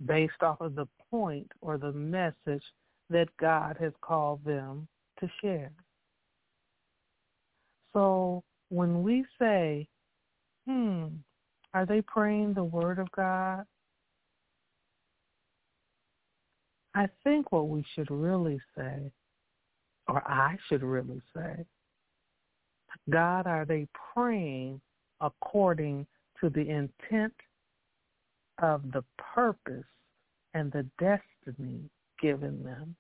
based 0.07 0.43
off 0.43 0.61
of 0.61 0.77
the 0.77 0.87
point 1.11 1.51
or 1.61 1.77
the 1.77 1.91
message 1.91 2.63
that 3.11 3.27
God 3.41 3.77
has 3.81 3.93
called 4.01 4.45
them 4.45 4.87
to 5.19 5.29
share. 5.41 5.73
So 7.93 8.43
when 8.69 9.03
we 9.03 9.25
say, 9.39 9.87
hmm, 10.67 11.07
are 11.75 11.87
they 11.87 12.03
praying 12.03 12.55
the 12.55 12.65
word 12.65 12.99
of 12.99 13.11
God? 13.13 13.65
I 16.95 17.09
think 17.25 17.53
what 17.53 17.69
we 17.69 17.85
should 17.95 18.11
really 18.11 18.61
say, 18.77 19.11
or 20.09 20.23
I 20.29 20.57
should 20.69 20.83
really 20.83 21.23
say, 21.35 21.65
God, 23.11 23.47
are 23.47 23.65
they 23.65 23.87
praying 24.15 24.81
according 25.21 26.07
to 26.41 26.51
the 26.51 26.69
intent 26.69 27.35
of 28.61 28.93
the 28.93 29.03
purpose 29.35 29.85
and 30.55 30.71
the 30.71 30.87
destiny 30.99 31.89
given 32.21 32.63
them? 32.63 32.95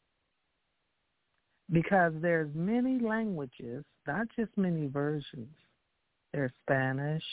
Because 1.72 2.12
there's 2.20 2.50
many 2.54 2.98
languages, 2.98 3.84
not 4.06 4.26
just 4.36 4.50
many 4.56 4.86
versions. 4.86 5.48
There's 6.32 6.52
Spanish, 6.64 7.24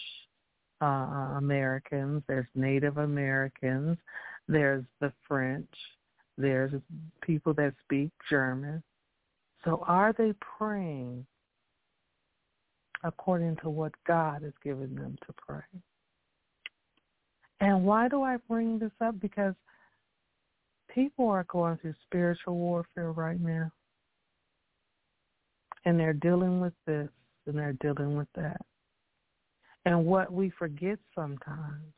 uh, 0.81 1.35
Americans, 1.37 2.23
there's 2.27 2.47
Native 2.55 2.97
Americans, 2.97 3.97
there's 4.47 4.85
the 5.01 5.11
French, 5.27 5.69
there's 6.37 6.71
people 7.21 7.53
that 7.55 7.73
speak 7.83 8.11
German. 8.29 8.81
So 9.65 9.83
are 9.85 10.13
they 10.17 10.33
praying 10.57 11.25
according 13.03 13.57
to 13.57 13.69
what 13.69 13.91
God 14.07 14.43
has 14.43 14.53
given 14.63 14.95
them 14.95 15.17
to 15.27 15.33
pray? 15.37 15.81
And 17.61 17.83
why 17.83 18.07
do 18.07 18.23
I 18.23 18.37
bring 18.47 18.79
this 18.79 18.91
up? 19.01 19.19
Because 19.19 19.53
people 20.93 21.27
are 21.27 21.45
going 21.49 21.77
through 21.77 21.93
spiritual 22.05 22.55
warfare 22.55 23.11
right 23.11 23.39
now 23.39 23.69
and 25.85 25.99
they're 25.99 26.13
dealing 26.13 26.59
with 26.59 26.73
this 26.85 27.09
and 27.47 27.57
they're 27.57 27.73
dealing 27.73 28.17
with 28.17 28.27
that. 28.35 28.61
And 29.85 30.05
what 30.05 30.31
we 30.31 30.51
forget 30.51 30.99
sometimes 31.15 31.93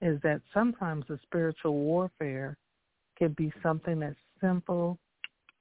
is 0.00 0.20
that 0.22 0.40
sometimes 0.54 1.04
the 1.08 1.18
spiritual 1.22 1.74
warfare 1.74 2.56
can 3.18 3.32
be 3.32 3.52
something 3.62 4.02
as 4.02 4.14
simple 4.40 4.98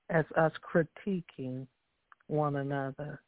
as 0.10 0.26
us 0.38 0.52
critiquing 0.74 1.68
one 2.28 2.58
another 2.58 3.22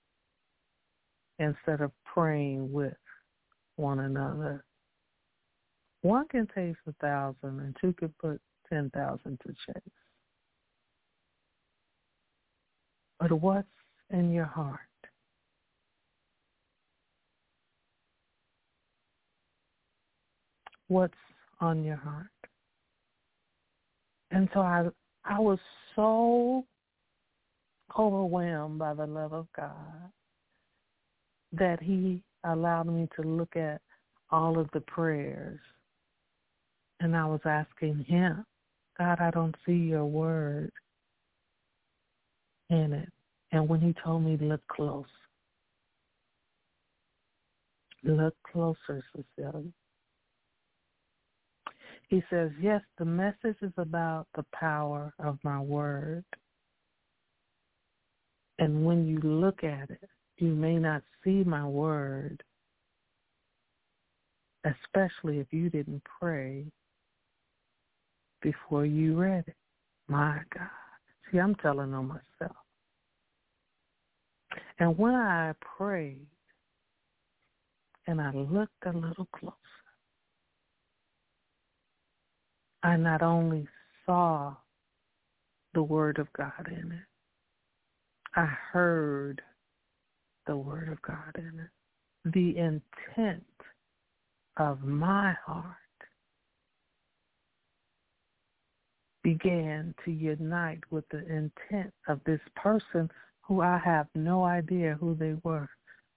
instead 1.39 1.81
of 1.81 1.91
praying 2.05 2.71
with 2.71 2.93
one 3.75 3.99
another. 3.99 4.63
One 6.01 6.27
can 6.27 6.47
taste 6.53 6.79
a 6.87 6.93
thousand 7.01 7.59
and 7.59 7.75
two 7.81 7.93
can 7.93 8.13
put 8.19 8.39
ten 8.69 8.89
thousand 8.91 9.39
to 9.45 9.53
chase. 9.65 9.83
But 13.19 13.33
what's 13.33 13.67
in 14.11 14.31
your 14.31 14.45
heart. 14.45 14.79
What's 20.87 21.13
on 21.61 21.83
your 21.83 21.97
heart? 21.97 22.27
And 24.31 24.49
so 24.53 24.61
I 24.61 24.87
I 25.25 25.39
was 25.39 25.59
so 25.95 26.65
overwhelmed 27.97 28.79
by 28.79 28.93
the 28.93 29.05
love 29.05 29.33
of 29.33 29.47
God 29.55 30.11
that 31.51 31.81
he 31.81 32.23
allowed 32.43 32.87
me 32.87 33.07
to 33.15 33.21
look 33.21 33.55
at 33.55 33.81
all 34.31 34.59
of 34.59 34.69
the 34.73 34.81
prayers 34.81 35.59
and 36.99 37.15
I 37.15 37.25
was 37.25 37.41
asking 37.45 38.05
him, 38.07 38.45
God, 38.97 39.19
I 39.19 39.31
don't 39.31 39.55
see 39.65 39.73
your 39.73 40.05
word 40.05 40.71
in 42.69 42.93
it. 42.93 43.11
And 43.51 43.67
when 43.67 43.81
he 43.81 43.95
told 44.03 44.23
me, 44.23 44.37
look 44.39 44.61
close, 44.67 45.05
look 48.03 48.35
closer, 48.51 49.03
Cecilia. 49.15 49.63
He 52.09 52.23
says, 52.29 52.51
yes, 52.61 52.81
the 52.97 53.05
message 53.05 53.57
is 53.61 53.73
about 53.77 54.27
the 54.35 54.45
power 54.53 55.13
of 55.19 55.37
my 55.43 55.59
word. 55.59 56.23
And 58.57 58.83
when 58.83 59.07
you 59.07 59.19
look 59.19 59.63
at 59.63 59.89
it, 59.89 60.09
you 60.37 60.49
may 60.49 60.77
not 60.77 61.03
see 61.23 61.43
my 61.43 61.65
word, 61.65 62.43
especially 64.65 65.39
if 65.39 65.47
you 65.51 65.69
didn't 65.69 66.01
pray 66.19 66.65
before 68.41 68.85
you 68.85 69.19
read 69.19 69.45
it. 69.47 69.55
My 70.07 70.39
God. 70.53 70.67
See, 71.31 71.39
I'm 71.39 71.55
telling 71.55 71.93
on 71.93 72.07
myself. 72.07 72.57
And 74.79 74.97
when 74.97 75.13
I 75.13 75.53
prayed 75.61 76.27
and 78.07 78.21
I 78.21 78.31
looked 78.31 78.85
a 78.85 78.91
little 78.91 79.27
closer, 79.33 79.55
I 82.81 82.95
not 82.95 83.21
only 83.21 83.67
saw 84.05 84.55
the 85.73 85.83
Word 85.83 86.17
of 86.17 86.31
God 86.33 86.67
in 86.67 86.91
it, 86.91 87.05
I 88.35 88.45
heard 88.45 89.41
the 90.47 90.55
Word 90.55 90.89
of 90.89 91.01
God 91.01 91.35
in 91.35 91.59
it. 91.59 92.31
The 92.33 92.57
intent 92.57 93.43
of 94.57 94.83
my 94.83 95.35
heart 95.45 95.65
began 99.23 99.93
to 100.05 100.11
unite 100.11 100.81
with 100.89 101.07
the 101.09 101.19
intent 101.27 101.93
of 102.07 102.19
this 102.25 102.41
person 102.55 103.09
who 103.49 103.61
I 103.61 103.81
have 103.83 104.07
no 104.13 104.45
idea 104.45 104.95
who 104.99 105.15
they 105.15 105.33
were, 105.43 105.67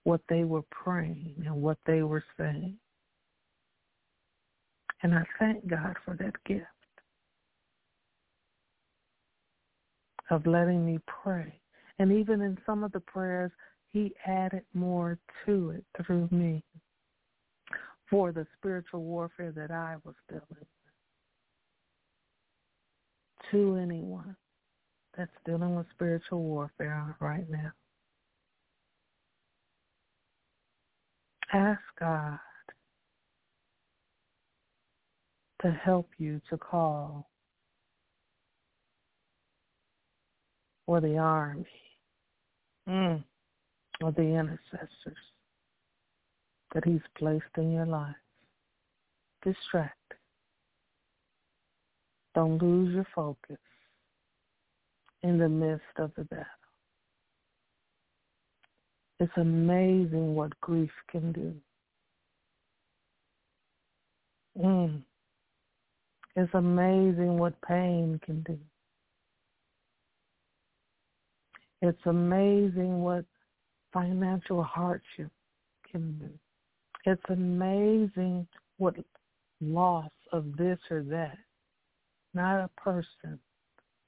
what 0.05 0.21
they 0.29 0.45
were 0.45 0.63
praying, 0.71 1.35
and 1.47 1.63
what 1.63 1.79
they 1.87 2.03
were 2.03 2.23
saying. 2.39 2.77
And 5.03 5.15
I 5.15 5.25
thank 5.39 5.67
God 5.67 5.97
for 6.05 6.15
that 6.19 6.35
gift 6.45 6.67
of 10.31 10.47
letting 10.47 10.85
me 10.85 10.99
pray. 11.07 11.59
And 11.99 12.13
even 12.13 12.43
in 12.43 12.59
some 12.67 12.85
of 12.85 12.93
the 12.93 13.01
prayers, 13.01 13.51
he 13.89 14.13
added 14.27 14.65
more 14.75 15.19
to 15.47 15.71
it 15.71 15.85
through 16.05 16.29
me 16.31 16.63
for 18.11 18.31
the 18.31 18.47
spiritual 18.59 19.03
warfare 19.03 19.53
that 19.53 19.71
I 19.71 19.97
was 20.05 20.15
dealing 20.29 20.45
with. 20.51 20.69
To 23.51 23.77
anyone 23.77 24.37
that's 25.17 25.31
dealing 25.45 25.77
with 25.77 25.87
spiritual 25.95 26.43
warfare 26.43 27.17
right 27.21 27.49
now, 27.51 27.73
ask 31.53 31.81
God 32.01 32.39
to 35.63 35.71
help 35.71 36.09
you 36.19 36.41
to 36.51 36.57
call 36.57 37.29
for 40.87 41.01
the 41.01 41.17
army 41.17 41.67
mm, 42.89 43.23
or 44.01 44.13
the 44.13 44.23
intercessors 44.23 45.17
that 46.75 46.85
he's 46.85 47.01
placed 47.19 47.45
in 47.59 47.73
your 47.73 47.87
life. 47.87 48.17
Distract. 49.45 49.97
Don't 52.35 52.63
lose 52.63 52.95
your 52.95 53.07
focus 53.15 53.59
in 55.23 55.39
the 55.39 55.49
midst 55.49 55.85
of 55.99 56.13
the 56.17 56.25
battle. 56.25 56.47
It's 59.21 59.33
amazing 59.37 60.35
what 60.35 60.59
grief 60.61 60.91
can 61.11 61.33
do. 61.33 61.55
Mm. 64.59 65.03
It's 66.35 66.53
amazing 66.55 67.39
what 67.39 67.55
pain 67.63 68.21
can 68.25 68.43
do. 68.43 68.59
It's 71.83 72.07
amazing 72.07 73.03
what 73.03 73.25
financial 73.93 74.63
hardship 74.63 75.31
can 75.91 76.19
do. 76.19 76.31
It's 77.05 77.23
amazing 77.29 78.47
what 78.79 78.97
loss 79.61 80.11
of 80.33 80.57
this 80.57 80.79
or 80.91 81.03
that, 81.05 81.37
not 82.35 82.65
a 82.65 82.71
person, 82.81 83.39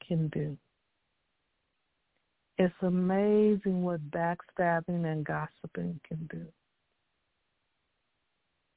can 0.07 0.29
do. 0.29 0.57
It's 2.57 2.75
amazing 2.83 3.83
what 3.83 4.01
backstabbing 4.11 5.05
and 5.05 5.25
gossiping 5.25 5.99
can 6.07 6.29
do. 6.31 6.47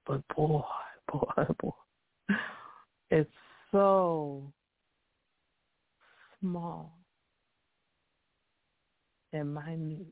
But 0.05 0.21
boy, 0.36 0.63
boy, 1.11 1.45
boy, 1.59 2.36
it's 3.11 3.30
so 3.71 4.51
small 6.39 6.97
and 9.34 9.53
minute 9.53 10.07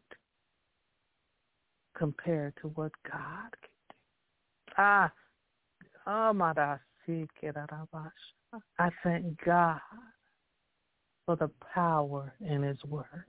compared 1.98 2.54
to 2.62 2.68
what 2.70 2.92
God 3.12 3.50
can 3.62 3.72
do. 3.90 3.96
Ah, 4.78 5.12
oh 6.06 6.34
my 6.34 6.54
I 8.78 8.90
thank 9.04 9.44
God 9.44 9.80
for 11.26 11.36
the 11.36 11.50
power 11.74 12.34
in 12.42 12.62
his 12.62 12.84
word. 12.84 13.26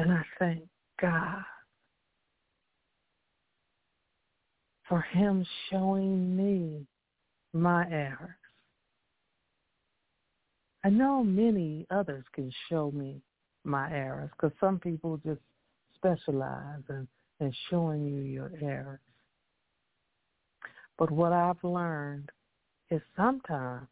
And 0.00 0.12
I 0.12 0.22
thank 0.38 0.62
God 0.98 1.44
for 4.88 5.02
him 5.02 5.44
showing 5.68 6.34
me 6.34 6.86
my 7.52 7.84
errors. 7.90 8.30
I 10.82 10.88
know 10.88 11.22
many 11.22 11.86
others 11.90 12.24
can 12.32 12.50
show 12.70 12.90
me 12.92 13.20
my 13.64 13.92
errors 13.92 14.30
because 14.32 14.56
some 14.58 14.78
people 14.78 15.18
just 15.18 15.42
specialize 15.96 16.80
in, 16.88 17.06
and 17.40 17.54
showing 17.68 18.06
you 18.06 18.22
your 18.22 18.52
errors. 18.62 19.00
But 20.96 21.10
what 21.10 21.34
I've 21.34 21.62
learned 21.62 22.30
is 22.90 23.02
sometimes 23.18 23.86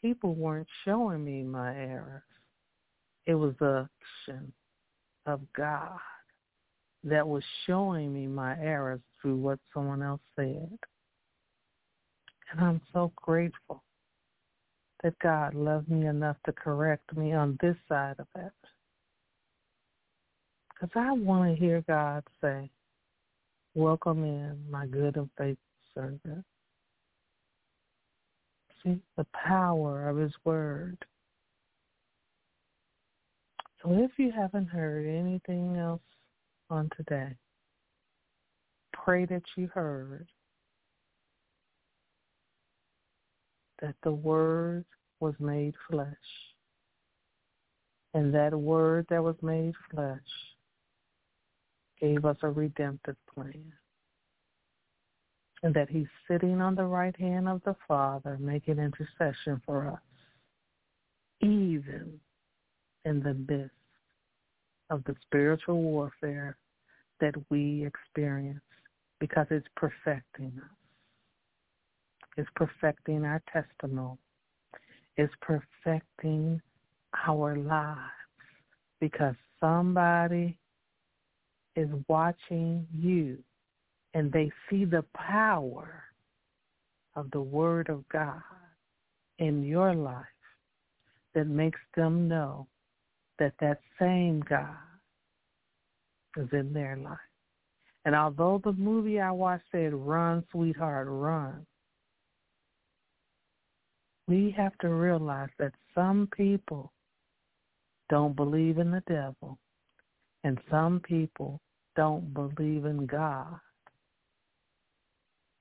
people 0.00 0.34
weren't 0.34 0.68
showing 0.86 1.22
me 1.22 1.42
my 1.42 1.76
errors. 1.76 2.22
It 3.26 3.34
was 3.34 3.52
the 3.60 3.86
action 4.26 4.50
of 5.26 5.40
God 5.56 5.98
that 7.04 7.26
was 7.26 7.42
showing 7.66 8.12
me 8.12 8.26
my 8.26 8.58
errors 8.58 9.00
through 9.20 9.36
what 9.36 9.58
someone 9.72 10.02
else 10.02 10.20
said. 10.36 10.78
And 12.50 12.60
I'm 12.60 12.80
so 12.92 13.12
grateful 13.16 13.82
that 15.02 15.18
God 15.18 15.54
loved 15.54 15.88
me 15.88 16.06
enough 16.06 16.36
to 16.46 16.52
correct 16.52 17.16
me 17.16 17.32
on 17.32 17.58
this 17.60 17.76
side 17.88 18.16
of 18.18 18.26
it. 18.36 18.52
Because 20.70 20.90
I 20.94 21.12
want 21.12 21.54
to 21.54 21.60
hear 21.60 21.84
God 21.86 22.24
say, 22.40 22.70
welcome 23.74 24.24
in 24.24 24.58
my 24.70 24.86
good 24.86 25.16
and 25.16 25.28
faithful 25.36 25.58
servant. 25.94 26.44
See, 28.82 28.98
the 29.16 29.26
power 29.32 30.08
of 30.08 30.16
his 30.16 30.32
word. 30.44 30.98
If 33.86 34.12
you 34.18 34.32
haven't 34.32 34.66
heard 34.66 35.06
anything 35.06 35.76
else 35.76 36.00
on 36.70 36.88
today, 36.96 37.36
pray 38.92 39.26
that 39.26 39.42
you 39.56 39.68
heard 39.74 40.26
that 43.82 43.94
the 44.02 44.12
word 44.12 44.86
was 45.20 45.34
made 45.38 45.74
flesh. 45.90 46.06
And 48.14 48.32
that 48.32 48.54
word 48.54 49.06
that 49.10 49.22
was 49.22 49.36
made 49.42 49.74
flesh 49.90 50.18
gave 52.00 52.24
us 52.24 52.36
a 52.42 52.48
redemptive 52.48 53.16
plan. 53.34 53.72
And 55.62 55.74
that 55.74 55.90
he's 55.90 56.06
sitting 56.28 56.60
on 56.60 56.74
the 56.74 56.84
right 56.84 57.18
hand 57.18 57.48
of 57.48 57.62
the 57.64 57.76
Father 57.86 58.38
making 58.40 58.78
intercession 58.78 59.60
for 59.66 59.88
us, 59.88 60.00
even 61.42 62.20
in 63.04 63.20
the 63.20 63.34
midst 63.34 63.74
of 64.90 65.02
the 65.04 65.14
spiritual 65.22 65.82
warfare 65.82 66.56
that 67.20 67.34
we 67.50 67.86
experience 67.86 68.60
because 69.20 69.46
it's 69.50 69.66
perfecting 69.76 70.52
us. 70.56 70.70
It's 72.36 72.50
perfecting 72.56 73.24
our 73.24 73.42
testimony. 73.52 74.18
It's 75.16 75.32
perfecting 75.40 76.60
our 77.26 77.56
lives 77.56 77.98
because 79.00 79.34
somebody 79.60 80.58
is 81.76 81.88
watching 82.08 82.86
you 82.92 83.38
and 84.14 84.32
they 84.32 84.50
see 84.68 84.84
the 84.84 85.04
power 85.14 86.04
of 87.16 87.30
the 87.30 87.40
Word 87.40 87.88
of 87.88 88.08
God 88.08 88.42
in 89.38 89.64
your 89.64 89.94
life 89.94 90.24
that 91.34 91.46
makes 91.46 91.80
them 91.96 92.28
know 92.28 92.66
that 93.38 93.54
that 93.60 93.80
same 93.98 94.42
God 94.48 94.76
is 96.36 96.48
in 96.52 96.72
their 96.72 96.96
life. 96.96 97.18
And 98.04 98.14
although 98.14 98.60
the 98.62 98.72
movie 98.72 99.20
I 99.20 99.30
watched 99.30 99.64
said, 99.72 99.94
run, 99.94 100.44
sweetheart, 100.52 101.06
run, 101.08 101.66
we 104.28 104.54
have 104.56 104.76
to 104.78 104.88
realize 104.88 105.50
that 105.58 105.72
some 105.94 106.28
people 106.36 106.92
don't 108.10 108.36
believe 108.36 108.78
in 108.78 108.90
the 108.90 109.02
devil 109.06 109.58
and 110.44 110.58
some 110.70 111.00
people 111.00 111.60
don't 111.96 112.32
believe 112.34 112.84
in 112.84 113.06
God. 113.06 113.58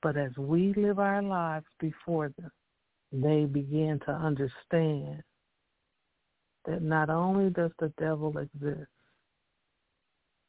But 0.01 0.17
as 0.17 0.31
we 0.37 0.73
live 0.75 0.99
our 0.99 1.21
lives 1.21 1.65
before 1.79 2.33
them, 2.37 2.51
they 3.13 3.45
begin 3.45 3.99
to 4.05 4.11
understand 4.11 5.23
that 6.65 6.81
not 6.81 7.09
only 7.09 7.49
does 7.49 7.71
the 7.79 7.91
devil 7.99 8.37
exist, 8.37 8.89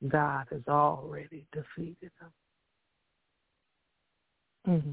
God 0.09 0.47
has 0.51 0.63
already 0.69 1.47
defeated 1.53 2.11
him. 2.21 2.33
Mm-hmm. 4.69 4.93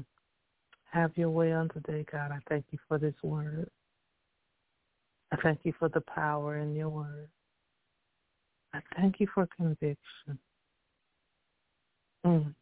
Have 0.90 1.16
your 1.16 1.30
way 1.30 1.52
on 1.52 1.68
today, 1.70 2.04
God. 2.10 2.30
I 2.32 2.38
thank 2.48 2.66
you 2.70 2.78
for 2.88 2.98
this 2.98 3.14
word. 3.22 3.68
I 5.32 5.36
thank 5.36 5.60
you 5.64 5.72
for 5.78 5.88
the 5.88 6.02
power 6.02 6.58
in 6.58 6.74
your 6.74 6.90
word. 6.90 7.28
I 8.74 8.80
thank 8.96 9.20
you 9.20 9.26
for 9.34 9.48
conviction. 9.56 10.38
Mm. 12.26 12.54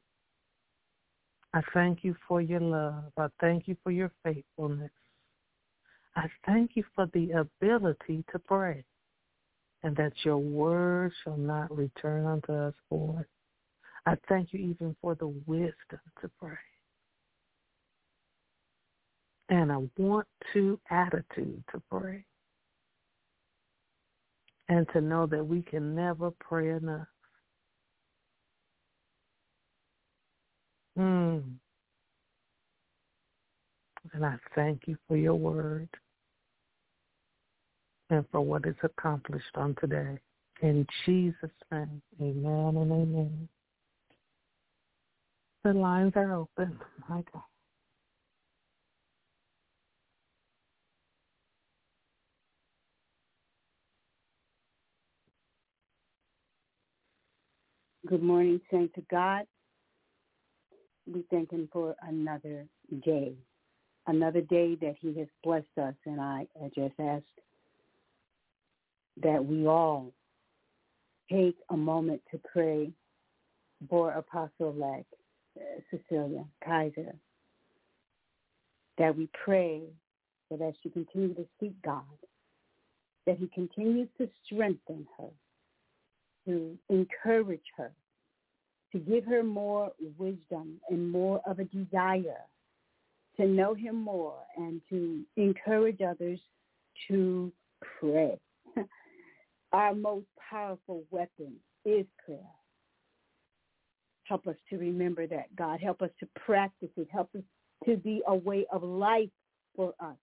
I 1.52 1.60
thank 1.74 2.04
you 2.04 2.14
for 2.28 2.40
your 2.40 2.60
love. 2.60 3.12
I 3.16 3.26
thank 3.40 3.66
you 3.66 3.76
for 3.82 3.90
your 3.90 4.12
faithfulness. 4.22 4.90
I 6.16 6.26
thank 6.46 6.72
you 6.74 6.84
for 6.94 7.06
the 7.12 7.30
ability 7.32 8.24
to 8.32 8.38
pray 8.38 8.84
and 9.82 9.96
that 9.96 10.12
your 10.24 10.38
word 10.38 11.12
shall 11.22 11.36
not 11.36 11.74
return 11.76 12.26
unto 12.26 12.52
us 12.52 12.74
void. 12.90 13.24
I 14.06 14.16
thank 14.28 14.52
you 14.52 14.60
even 14.60 14.96
for 15.00 15.14
the 15.14 15.28
wisdom 15.46 16.00
to 16.20 16.30
pray 16.40 16.56
and 19.50 19.70
a 19.70 19.88
want 20.00 20.26
to 20.52 20.80
attitude 20.90 21.62
to 21.72 21.82
pray 21.90 22.24
and 24.68 24.86
to 24.92 25.00
know 25.00 25.26
that 25.26 25.44
we 25.44 25.62
can 25.62 25.94
never 25.94 26.30
pray 26.30 26.70
enough. 26.70 27.06
Mm. 30.98 31.59
And 34.12 34.26
I 34.26 34.36
thank 34.54 34.82
you 34.86 34.96
for 35.06 35.16
your 35.16 35.36
word 35.36 35.88
and 38.10 38.24
for 38.32 38.40
what 38.40 38.66
is 38.66 38.74
accomplished 38.82 39.54
on 39.54 39.76
today. 39.80 40.18
In 40.62 40.86
Jesus' 41.06 41.50
name, 41.70 42.02
amen 42.20 42.76
and 42.76 42.92
amen. 42.92 43.48
The 45.62 45.72
lines 45.72 46.12
are 46.16 46.34
open. 46.34 46.78
My 47.08 47.22
God. 47.32 47.42
Good 58.06 58.22
morning, 58.22 58.60
saints 58.72 58.94
of 58.96 59.06
God. 59.08 59.44
We 61.06 61.24
thank 61.30 61.52
him 61.52 61.68
for 61.72 61.94
another 62.02 62.66
day, 63.04 63.34
another 64.10 64.40
day 64.40 64.74
that 64.74 64.96
he 65.00 65.18
has 65.18 65.28
blessed 65.42 65.78
us. 65.80 65.94
And 66.04 66.20
I, 66.20 66.46
I 66.62 66.68
just 66.74 66.94
ask 66.98 67.24
that 69.22 69.44
we 69.44 69.66
all 69.66 70.12
take 71.30 71.56
a 71.70 71.76
moment 71.76 72.20
to 72.32 72.40
pray 72.52 72.90
for 73.88 74.12
Apostle-elect 74.12 75.14
uh, 75.56 75.80
Cecilia 75.90 76.44
Kaiser, 76.64 77.14
that 78.98 79.16
we 79.16 79.28
pray 79.44 79.82
that 80.50 80.60
as 80.60 80.74
she 80.82 80.90
continues 80.90 81.36
to 81.36 81.46
seek 81.58 81.80
God, 81.82 82.02
that 83.26 83.38
he 83.38 83.46
continues 83.54 84.08
to 84.18 84.28
strengthen 84.44 85.06
her, 85.18 85.28
to 86.46 86.76
encourage 86.88 87.60
her, 87.76 87.92
to 88.92 88.98
give 88.98 89.24
her 89.24 89.44
more 89.44 89.92
wisdom 90.18 90.80
and 90.90 91.10
more 91.10 91.40
of 91.46 91.60
a 91.60 91.64
desire 91.64 92.42
to 93.36 93.46
know 93.46 93.74
him 93.74 93.96
more 93.96 94.38
and 94.56 94.80
to 94.90 95.22
encourage 95.36 96.00
others 96.00 96.40
to 97.08 97.52
pray. 98.00 98.38
Our 99.72 99.94
most 99.94 100.26
powerful 100.50 101.04
weapon 101.10 101.54
is 101.84 102.06
prayer. 102.24 102.38
Help 104.24 104.46
us 104.46 104.56
to 104.70 104.78
remember 104.78 105.26
that, 105.26 105.54
God. 105.56 105.80
Help 105.80 106.02
us 106.02 106.10
to 106.20 106.28
practice 106.44 106.90
it. 106.96 107.08
Help 107.10 107.30
us 107.36 107.42
to 107.86 107.96
be 107.96 108.22
a 108.26 108.34
way 108.34 108.66
of 108.72 108.82
life 108.82 109.30
for 109.74 109.94
us 110.00 110.16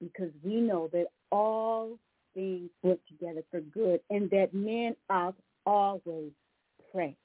because 0.00 0.30
we 0.42 0.60
know 0.60 0.88
that 0.92 1.06
all 1.30 1.98
things 2.34 2.70
work 2.82 2.98
together 3.08 3.42
for 3.50 3.60
good 3.60 4.00
and 4.10 4.30
that 4.30 4.54
men 4.54 4.94
ought 5.10 5.34
always 5.66 6.32
pray. 6.92 7.16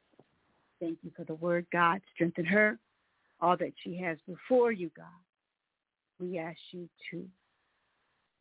Thank 0.79 0.97
you 1.01 1.11
for 1.15 1.23
the 1.23 1.35
word, 1.35 1.65
God. 1.71 2.01
Strengthen 2.13 2.45
her, 2.45 2.77
all 3.43 3.57
that 3.57 3.73
she 3.83 3.97
has 3.97 4.17
before 4.25 4.71
you, 4.71 4.89
God. 4.95 5.05
We 6.19 6.39
ask 6.39 6.57
you 6.71 6.87
to 7.11 7.25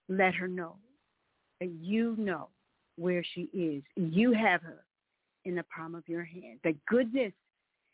let 0.08 0.32
her 0.34 0.46
know 0.46 0.76
that 1.60 1.70
you 1.80 2.14
know 2.16 2.48
where 2.96 3.24
she 3.34 3.48
is. 3.52 3.82
You 3.96 4.32
have 4.32 4.62
her 4.62 4.84
in 5.44 5.56
the 5.56 5.64
palm 5.74 5.96
of 5.96 6.08
your 6.08 6.22
hand. 6.22 6.60
That 6.62 6.76
goodness 6.86 7.32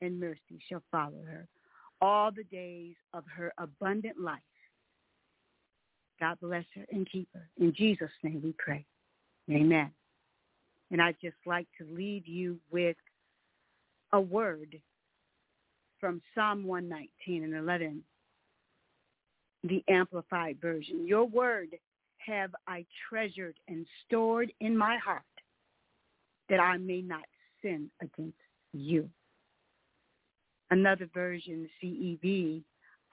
and 0.02 0.20
mercy 0.20 0.60
shall 0.68 0.82
follow 0.92 1.22
her 1.26 1.48
all 2.02 2.30
the 2.30 2.44
days 2.44 2.94
of 3.14 3.24
her 3.34 3.54
abundant 3.56 4.20
life. 4.20 4.40
God 6.20 6.36
bless 6.42 6.64
her 6.74 6.84
and 6.92 7.08
keep 7.10 7.28
her. 7.32 7.48
In 7.58 7.72
Jesus' 7.74 8.10
name 8.22 8.42
we 8.44 8.54
pray. 8.58 8.84
Amen. 9.50 9.90
And 10.90 11.00
I'd 11.00 11.16
just 11.22 11.36
like 11.46 11.68
to 11.78 11.86
leave 11.90 12.26
you 12.26 12.58
with 12.70 12.96
a 14.12 14.20
word 14.20 14.78
from 16.00 16.22
Psalm 16.34 16.64
119 16.64 17.44
and 17.44 17.54
11, 17.54 18.02
the 19.64 19.82
Amplified 19.88 20.58
Version. 20.60 21.06
Your 21.06 21.24
word 21.24 21.70
have 22.18 22.54
I 22.66 22.84
treasured 23.08 23.56
and 23.68 23.86
stored 24.06 24.52
in 24.60 24.76
my 24.76 24.98
heart 24.98 25.22
that 26.48 26.60
I 26.60 26.76
may 26.76 27.02
not 27.02 27.24
sin 27.62 27.90
against 28.00 28.38
you. 28.72 29.08
Another 30.70 31.08
version, 31.12 31.68
CEV, 31.82 32.62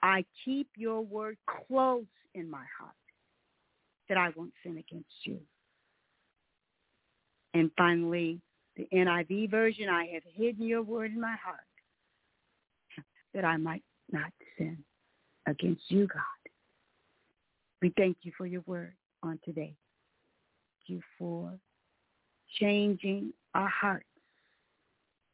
I 0.02 0.24
keep 0.44 0.68
your 0.76 1.00
word 1.00 1.38
close 1.66 2.04
in 2.34 2.50
my 2.50 2.64
heart 2.78 2.94
that 4.08 4.18
I 4.18 4.30
won't 4.36 4.52
sin 4.62 4.76
against 4.76 5.08
you. 5.24 5.40
And 7.54 7.70
finally, 7.76 8.40
the 8.76 8.86
NIV 8.92 9.50
version, 9.50 9.88
I 9.88 10.06
have 10.12 10.22
hidden 10.34 10.66
your 10.66 10.82
word 10.82 11.12
in 11.12 11.20
my 11.20 11.34
heart 11.42 11.64
that 13.36 13.44
I 13.44 13.58
might 13.58 13.84
not 14.10 14.32
sin 14.58 14.78
against 15.46 15.82
you, 15.88 16.08
God. 16.08 16.22
We 17.82 17.92
thank 17.96 18.16
you 18.22 18.32
for 18.36 18.46
your 18.46 18.62
word 18.66 18.94
on 19.22 19.38
today. 19.44 19.76
Thank 20.88 20.96
you 20.96 21.00
for 21.18 21.52
changing 22.58 23.34
our 23.54 23.68
hearts, 23.68 24.06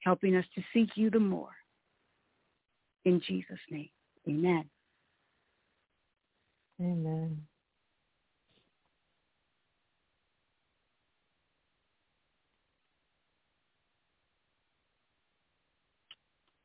helping 0.00 0.34
us 0.34 0.44
to 0.57 0.62
seek 0.74 0.90
you 0.96 1.11
the 1.11 1.20
more. 1.20 1.55
In 3.05 3.22
Jesus' 3.26 3.59
name, 3.70 3.88
amen. 4.28 4.64
Amen. 6.80 7.40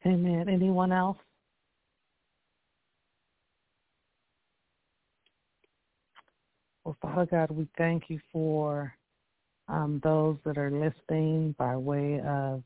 Amen. 0.05 0.49
Anyone 0.49 0.91
else? 0.91 1.17
Well, 6.87 6.97
Father 7.17 7.47
God, 7.47 7.57
we 7.57 7.67
thank 7.79 8.11
you 8.11 8.19
for 8.31 8.93
um, 9.67 9.99
those 10.03 10.37
that 10.45 10.55
are 10.55 10.69
listening 10.69 11.55
by 11.57 11.75
way 11.75 12.21
of 12.23 12.61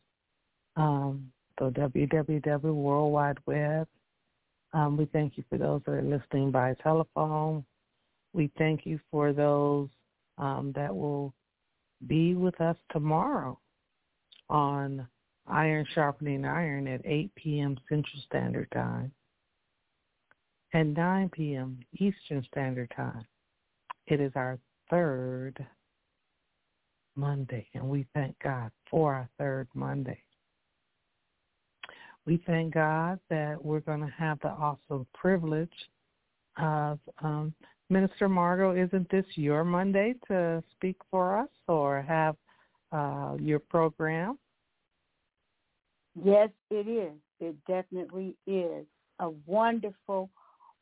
um, 0.75 1.31
the 1.57 1.69
www 1.69 2.61
World 2.61 3.13
Wide 3.13 3.37
Web. 3.45 3.87
Um, 4.73 4.97
we 4.97 5.05
thank 5.05 5.37
you 5.37 5.45
for 5.47 5.57
those 5.57 5.81
that 5.85 5.93
are 5.93 6.01
listening 6.01 6.51
by 6.51 6.75
telephone. 6.83 7.63
We 8.33 8.51
thank 8.57 8.85
you 8.85 8.99
for 9.09 9.31
those 9.31 9.87
um, 10.37 10.73
that 10.75 10.93
will 10.93 11.33
be 12.05 12.35
with 12.35 12.59
us 12.59 12.75
tomorrow 12.91 13.57
on 14.49 15.07
Iron 15.47 15.85
Sharpening 15.93 16.43
Iron 16.43 16.89
at 16.89 16.99
8 17.05 17.33
p.m. 17.35 17.77
Central 17.87 18.21
Standard 18.25 18.69
Time 18.73 19.13
and 20.73 20.93
9 20.93 21.29
p.m. 21.29 21.79
Eastern 21.93 22.45
Standard 22.51 22.91
Time. 22.97 23.25
It 24.07 24.19
is 24.19 24.31
our 24.35 24.59
third 24.89 25.65
Monday, 27.15 27.67
and 27.73 27.87
we 27.87 28.05
thank 28.13 28.35
God 28.43 28.71
for 28.89 29.13
our 29.13 29.29
third 29.37 29.67
Monday. 29.73 30.19
We 32.25 32.41
thank 32.45 32.73
God 32.73 33.19
that 33.29 33.63
we're 33.63 33.79
going 33.79 34.01
to 34.01 34.13
have 34.17 34.39
the 34.41 34.49
awesome 34.49 35.07
privilege 35.13 35.69
of 36.57 36.99
um, 37.21 37.53
Minister 37.89 38.29
Margot. 38.29 38.75
Isn't 38.75 39.09
this 39.09 39.25
your 39.35 39.63
Monday 39.63 40.15
to 40.27 40.63
speak 40.71 40.97
for 41.09 41.39
us 41.39 41.49
or 41.67 42.01
have 42.01 42.35
uh, 42.91 43.35
your 43.39 43.59
program? 43.59 44.37
Yes, 46.21 46.49
it 46.69 46.87
is. 46.87 47.13
It 47.39 47.55
definitely 47.67 48.35
is 48.45 48.85
a 49.19 49.29
wonderful 49.45 50.29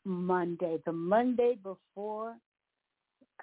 Monday. 0.03 0.77
The 0.85 0.91
Monday 0.91 1.57
before 1.61 2.35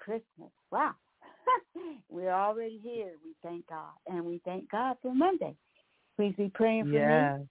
Christmas. 0.07 0.51
Wow. 0.71 0.95
We're 2.09 2.31
already 2.31 2.79
here. 2.81 3.11
We 3.25 3.35
thank 3.43 3.67
God. 3.67 3.91
And 4.07 4.23
we 4.23 4.39
thank 4.45 4.71
God 4.71 4.95
for 5.01 5.13
Monday. 5.13 5.53
Please 6.15 6.33
be 6.37 6.49
praying 6.53 6.85
for 6.85 6.91
yes. 6.91 7.41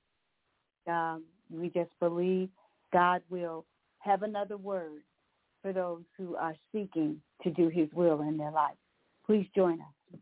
me. 0.87 0.93
Um, 0.93 1.25
we 1.51 1.69
just 1.69 1.91
believe 2.01 2.49
God 2.95 3.21
will 3.29 3.67
have 3.99 4.23
another 4.23 4.57
word 4.57 5.03
for 5.61 5.75
those 5.75 6.03
who 6.17 6.35
are 6.37 6.55
seeking 6.73 7.21
to 7.43 7.51
do 7.51 7.69
his 7.69 7.91
will 7.93 8.23
in 8.23 8.39
their 8.39 8.53
life. 8.53 8.77
Please 9.27 9.47
join 9.55 9.79
us. 9.83 10.19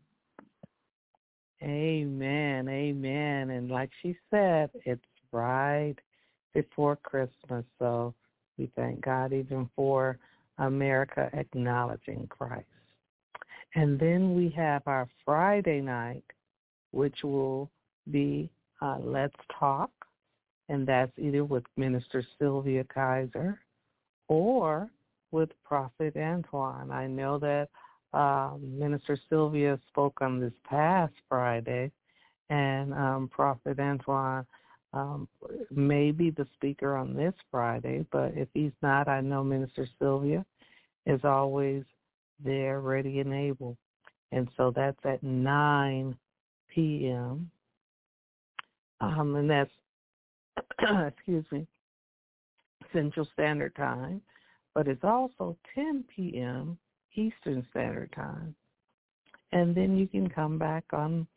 Amen. 1.63 2.67
Amen. 2.67 3.49
And 3.51 3.69
like 3.69 3.91
she 4.01 4.17
said, 4.29 4.71
it's 4.83 5.01
right 5.31 5.95
before 6.53 6.97
Christmas. 6.97 7.63
So 7.79 8.13
we 8.57 8.69
thank 8.75 8.99
God 9.05 9.31
even 9.31 9.69
for 9.73 10.19
America 10.57 11.29
acknowledging 11.33 12.27
Christ. 12.27 12.65
And 13.75 13.99
then 13.99 14.35
we 14.35 14.49
have 14.51 14.83
our 14.85 15.07
Friday 15.25 15.81
night, 15.81 16.23
which 16.91 17.23
will 17.23 17.69
be 18.09 18.49
uh, 18.81 18.97
Let's 18.99 19.35
Talk. 19.59 19.91
And 20.69 20.87
that's 20.87 21.11
either 21.17 21.43
with 21.43 21.63
Minister 21.77 22.25
Sylvia 22.39 22.85
Kaiser 22.85 23.59
or 24.27 24.89
with 25.31 25.49
Prophet 25.63 26.15
Antoine. 26.15 26.89
I 26.91 27.07
know 27.07 27.37
that 27.39 27.69
uh, 28.13 28.53
Minister 28.61 29.17
Sylvia 29.29 29.77
spoke 29.89 30.21
on 30.21 30.39
this 30.39 30.53
past 30.67 31.13
Friday, 31.27 31.91
and 32.49 32.93
um, 32.93 33.29
Prophet 33.31 33.79
Antoine 33.79 34.45
um, 34.95 35.27
may 35.69 36.11
be 36.11 36.29
the 36.29 36.47
speaker 36.53 36.95
on 36.95 37.13
this 37.13 37.33
Friday, 37.51 38.05
but 38.11 38.31
if 38.35 38.47
he's 38.53 38.71
not, 38.81 39.07
I 39.07 39.21
know 39.21 39.43
Minister 39.43 39.87
Sylvia 39.99 40.45
is 41.05 41.19
always 41.23 41.83
there, 42.43 42.79
ready 42.79 43.19
and 43.19 43.33
able. 43.33 43.77
And 44.31 44.47
so 44.57 44.71
that's 44.75 44.99
at 45.03 45.21
9 45.21 46.17
p.m. 46.73 47.49
Um, 49.01 49.35
and 49.35 49.49
that's, 49.49 49.71
excuse 51.07 51.45
me, 51.51 51.67
Central 52.93 53.27
Standard 53.33 53.75
Time. 53.75 54.21
But 54.73 54.87
it's 54.87 55.03
also 55.03 55.57
10 55.73 56.05
p.m. 56.13 56.77
Eastern 57.15 57.65
Standard 57.71 58.11
Time. 58.13 58.55
And 59.51 59.75
then 59.75 59.97
you 59.97 60.07
can 60.07 60.29
come 60.29 60.57
back 60.57 60.83
on 60.91 61.27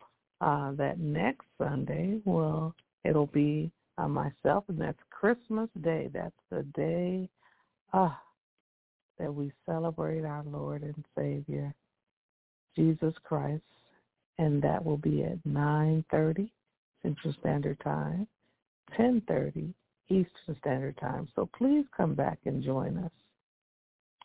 uh, 0.41 0.73
that 0.73 0.99
next 0.99 1.47
Sunday. 1.57 2.21
Well, 2.25 2.75
it'll 3.09 3.27
be 3.27 3.71
uh, 3.97 4.09
myself, 4.09 4.65
and 4.69 4.81
that's 4.81 4.99
Christmas 5.11 5.69
Day. 5.83 6.11
That's 6.13 6.33
the 6.51 6.63
day 6.75 7.29
uh, 7.93 8.15
that 9.19 9.33
we 9.33 9.53
celebrate 9.67 10.25
our 10.25 10.45
Lord 10.45 10.83
and 10.83 11.05
Savior, 11.17 11.75
Jesus 12.77 13.15
Christ. 13.25 13.63
And 14.41 14.63
that 14.63 14.85
will 14.85 14.99
be 14.99 15.25
at 15.25 15.43
9.30 15.45 16.49
Central 17.03 17.35
Standard 17.41 17.81
Time, 17.81 18.29
10.30 18.97 19.75
Eastern 20.09 20.57
Standard 20.61 20.97
Time. 20.99 21.29
So 21.35 21.49
please 21.59 21.85
come 21.97 22.15
back 22.15 22.39
and 22.45 22.63
join 22.63 22.99
us 22.99 23.11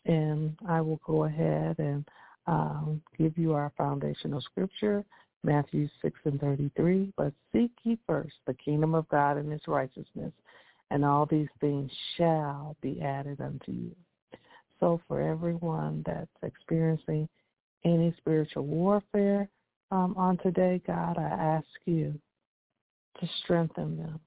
and 0.06 0.56
I 0.68 0.80
will 0.80 1.00
go 1.06 1.24
ahead 1.24 1.78
and 1.78 2.06
um, 2.46 3.02
give 3.18 3.38
you 3.38 3.52
our 3.52 3.72
foundational 3.76 4.40
scripture, 4.40 5.04
Matthew 5.44 5.88
6 6.02 6.18
and 6.24 6.40
33. 6.40 7.12
But 7.16 7.32
seek 7.52 7.70
ye 7.84 7.98
first 8.06 8.34
the 8.46 8.54
kingdom 8.54 8.94
of 8.94 9.08
God 9.08 9.36
and 9.36 9.52
his 9.52 9.60
righteousness, 9.68 10.32
and 10.90 11.04
all 11.04 11.26
these 11.26 11.48
things 11.60 11.90
shall 12.16 12.76
be 12.80 13.00
added 13.02 13.40
unto 13.40 13.72
you. 13.72 13.94
So 14.80 15.00
for 15.06 15.20
everyone 15.20 16.02
that's 16.06 16.26
experiencing 16.42 17.28
any 17.84 18.14
spiritual 18.18 18.66
warfare 18.66 19.48
um, 19.90 20.14
on 20.16 20.38
today, 20.38 20.80
God, 20.86 21.18
I 21.18 21.28
ask 21.28 21.66
you 21.84 22.18
to 23.20 23.28
strengthen 23.42 23.96
them. 23.96 24.20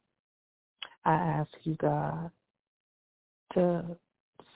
I 1.04 1.14
ask 1.14 1.52
you, 1.64 1.76
God, 1.76 2.32
to 3.54 3.84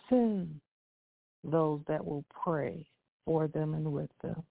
send 0.10 0.60
those 1.44 1.82
that 1.88 2.06
will 2.06 2.26
pray 2.44 2.86
for 3.26 3.48
them 3.48 3.74
and 3.74 3.92
with 3.92 4.10
them, 4.22 4.42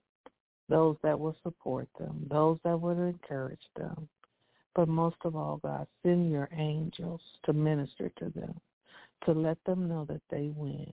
those 0.70 0.96
that 1.02 1.18
will 1.18 1.36
support 1.42 1.88
them, 1.98 2.26
those 2.30 2.58
that 2.64 2.80
will 2.80 2.92
encourage 3.02 3.58
them. 3.76 4.08
But 4.74 4.88
most 4.88 5.16
of 5.24 5.34
all, 5.34 5.58
God, 5.62 5.86
send 6.04 6.30
your 6.30 6.48
angels 6.56 7.20
to 7.44 7.52
minister 7.52 8.10
to 8.18 8.30
them, 8.30 8.58
to 9.26 9.32
let 9.32 9.58
them 9.66 9.88
know 9.88 10.06
that 10.06 10.22
they 10.30 10.52
win, 10.54 10.92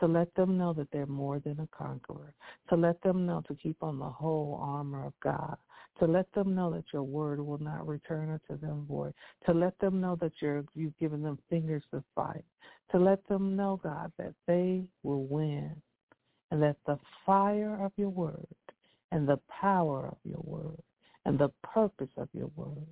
to 0.00 0.06
let 0.06 0.34
them 0.34 0.56
know 0.56 0.72
that 0.72 0.90
they're 0.92 1.06
more 1.06 1.38
than 1.38 1.60
a 1.60 1.68
conqueror, 1.76 2.32
to 2.70 2.74
let 2.74 3.00
them 3.02 3.26
know 3.26 3.42
to 3.46 3.54
keep 3.54 3.76
on 3.82 3.98
the 3.98 4.04
whole 4.08 4.58
armor 4.62 5.04
of 5.04 5.12
God, 5.22 5.56
to 5.98 6.06
let 6.06 6.32
them 6.32 6.54
know 6.54 6.70
that 6.72 6.84
your 6.92 7.02
word 7.02 7.38
will 7.38 7.58
not 7.58 7.86
return 7.86 8.30
unto 8.30 8.60
them 8.60 8.86
void, 8.88 9.12
to 9.44 9.52
let 9.52 9.78
them 9.78 10.00
know 10.00 10.16
that 10.22 10.32
you're, 10.40 10.64
you've 10.74 10.98
given 10.98 11.22
them 11.22 11.38
fingers 11.50 11.82
to 11.90 12.02
fight, 12.14 12.44
to 12.90 12.98
let 12.98 13.26
them 13.28 13.56
know, 13.56 13.78
God, 13.82 14.10
that 14.18 14.32
they 14.46 14.84
will 15.02 15.24
win 15.24 15.70
and 16.50 16.62
that 16.62 16.76
the 16.86 16.98
fire 17.24 17.78
of 17.84 17.92
your 17.96 18.08
word 18.08 18.46
and 19.12 19.28
the 19.28 19.40
power 19.48 20.06
of 20.06 20.18
your 20.24 20.42
word 20.44 20.82
and 21.24 21.38
the 21.38 21.50
purpose 21.62 22.10
of 22.16 22.28
your 22.32 22.50
word 22.56 22.86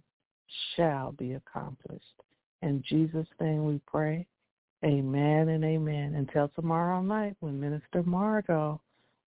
shall 0.76 1.12
be 1.12 1.34
accomplished. 1.34 2.04
In 2.62 2.82
Jesus' 2.86 3.26
name 3.40 3.64
we 3.64 3.80
pray. 3.86 4.26
Amen 4.84 5.48
and 5.48 5.64
amen. 5.64 6.14
Until 6.14 6.48
tomorrow 6.48 7.00
night 7.00 7.36
when 7.40 7.60
Minister 7.60 8.02
Margot 8.02 8.80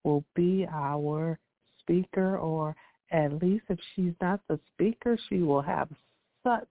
will 0.05 0.25
be 0.35 0.67
our 0.71 1.39
speaker 1.81 2.39
or 2.39 2.77
at 3.11 3.41
least 3.43 3.65
if 3.69 3.79
she's 3.95 4.13
not 4.21 4.41
the 4.49 4.59
speaker, 4.75 5.19
she 5.29 5.39
will 5.39 5.63
have 5.63 5.89
such 6.43 6.69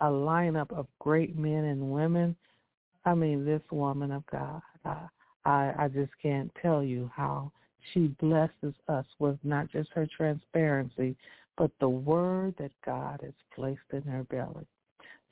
a 0.00 0.06
lineup 0.06 0.70
of 0.72 0.86
great 0.98 1.36
men 1.36 1.64
and 1.64 1.92
women. 1.92 2.36
I 3.04 3.14
mean, 3.14 3.44
this 3.44 3.62
woman 3.70 4.12
of 4.12 4.24
God, 4.26 4.60
I, 4.84 4.96
I, 5.44 5.72
I 5.78 5.88
just 5.88 6.12
can't 6.20 6.50
tell 6.60 6.82
you 6.82 7.10
how 7.14 7.50
she 7.92 8.08
blesses 8.20 8.74
us 8.88 9.06
with 9.18 9.38
not 9.42 9.70
just 9.70 9.90
her 9.94 10.06
transparency, 10.16 11.16
but 11.56 11.70
the 11.80 11.88
word 11.88 12.54
that 12.58 12.72
God 12.84 13.20
has 13.22 13.34
placed 13.54 13.80
in 13.92 14.02
her 14.02 14.24
belly. 14.24 14.66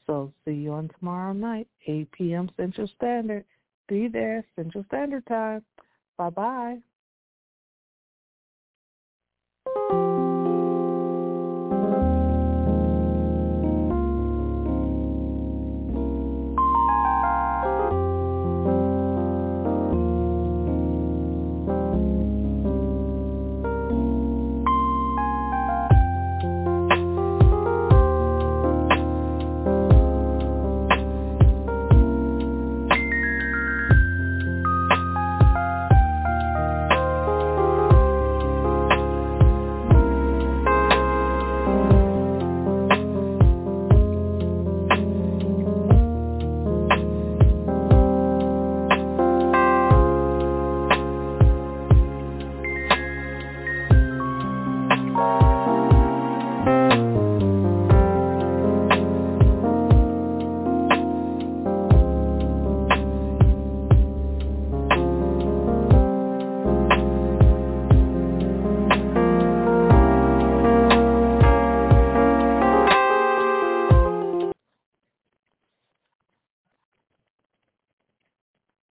So 0.07 0.33
see 0.45 0.53
you 0.53 0.73
on 0.73 0.91
tomorrow 0.99 1.33
night, 1.33 1.69
8 1.87 2.11
p.m. 2.13 2.51
Central 2.57 2.89
Standard. 2.97 3.45
Be 3.89 4.09
there, 4.09 4.45
Central 4.57 4.85
Standard 4.89 5.27
Time. 5.27 5.63
Bye-bye. 6.17 6.79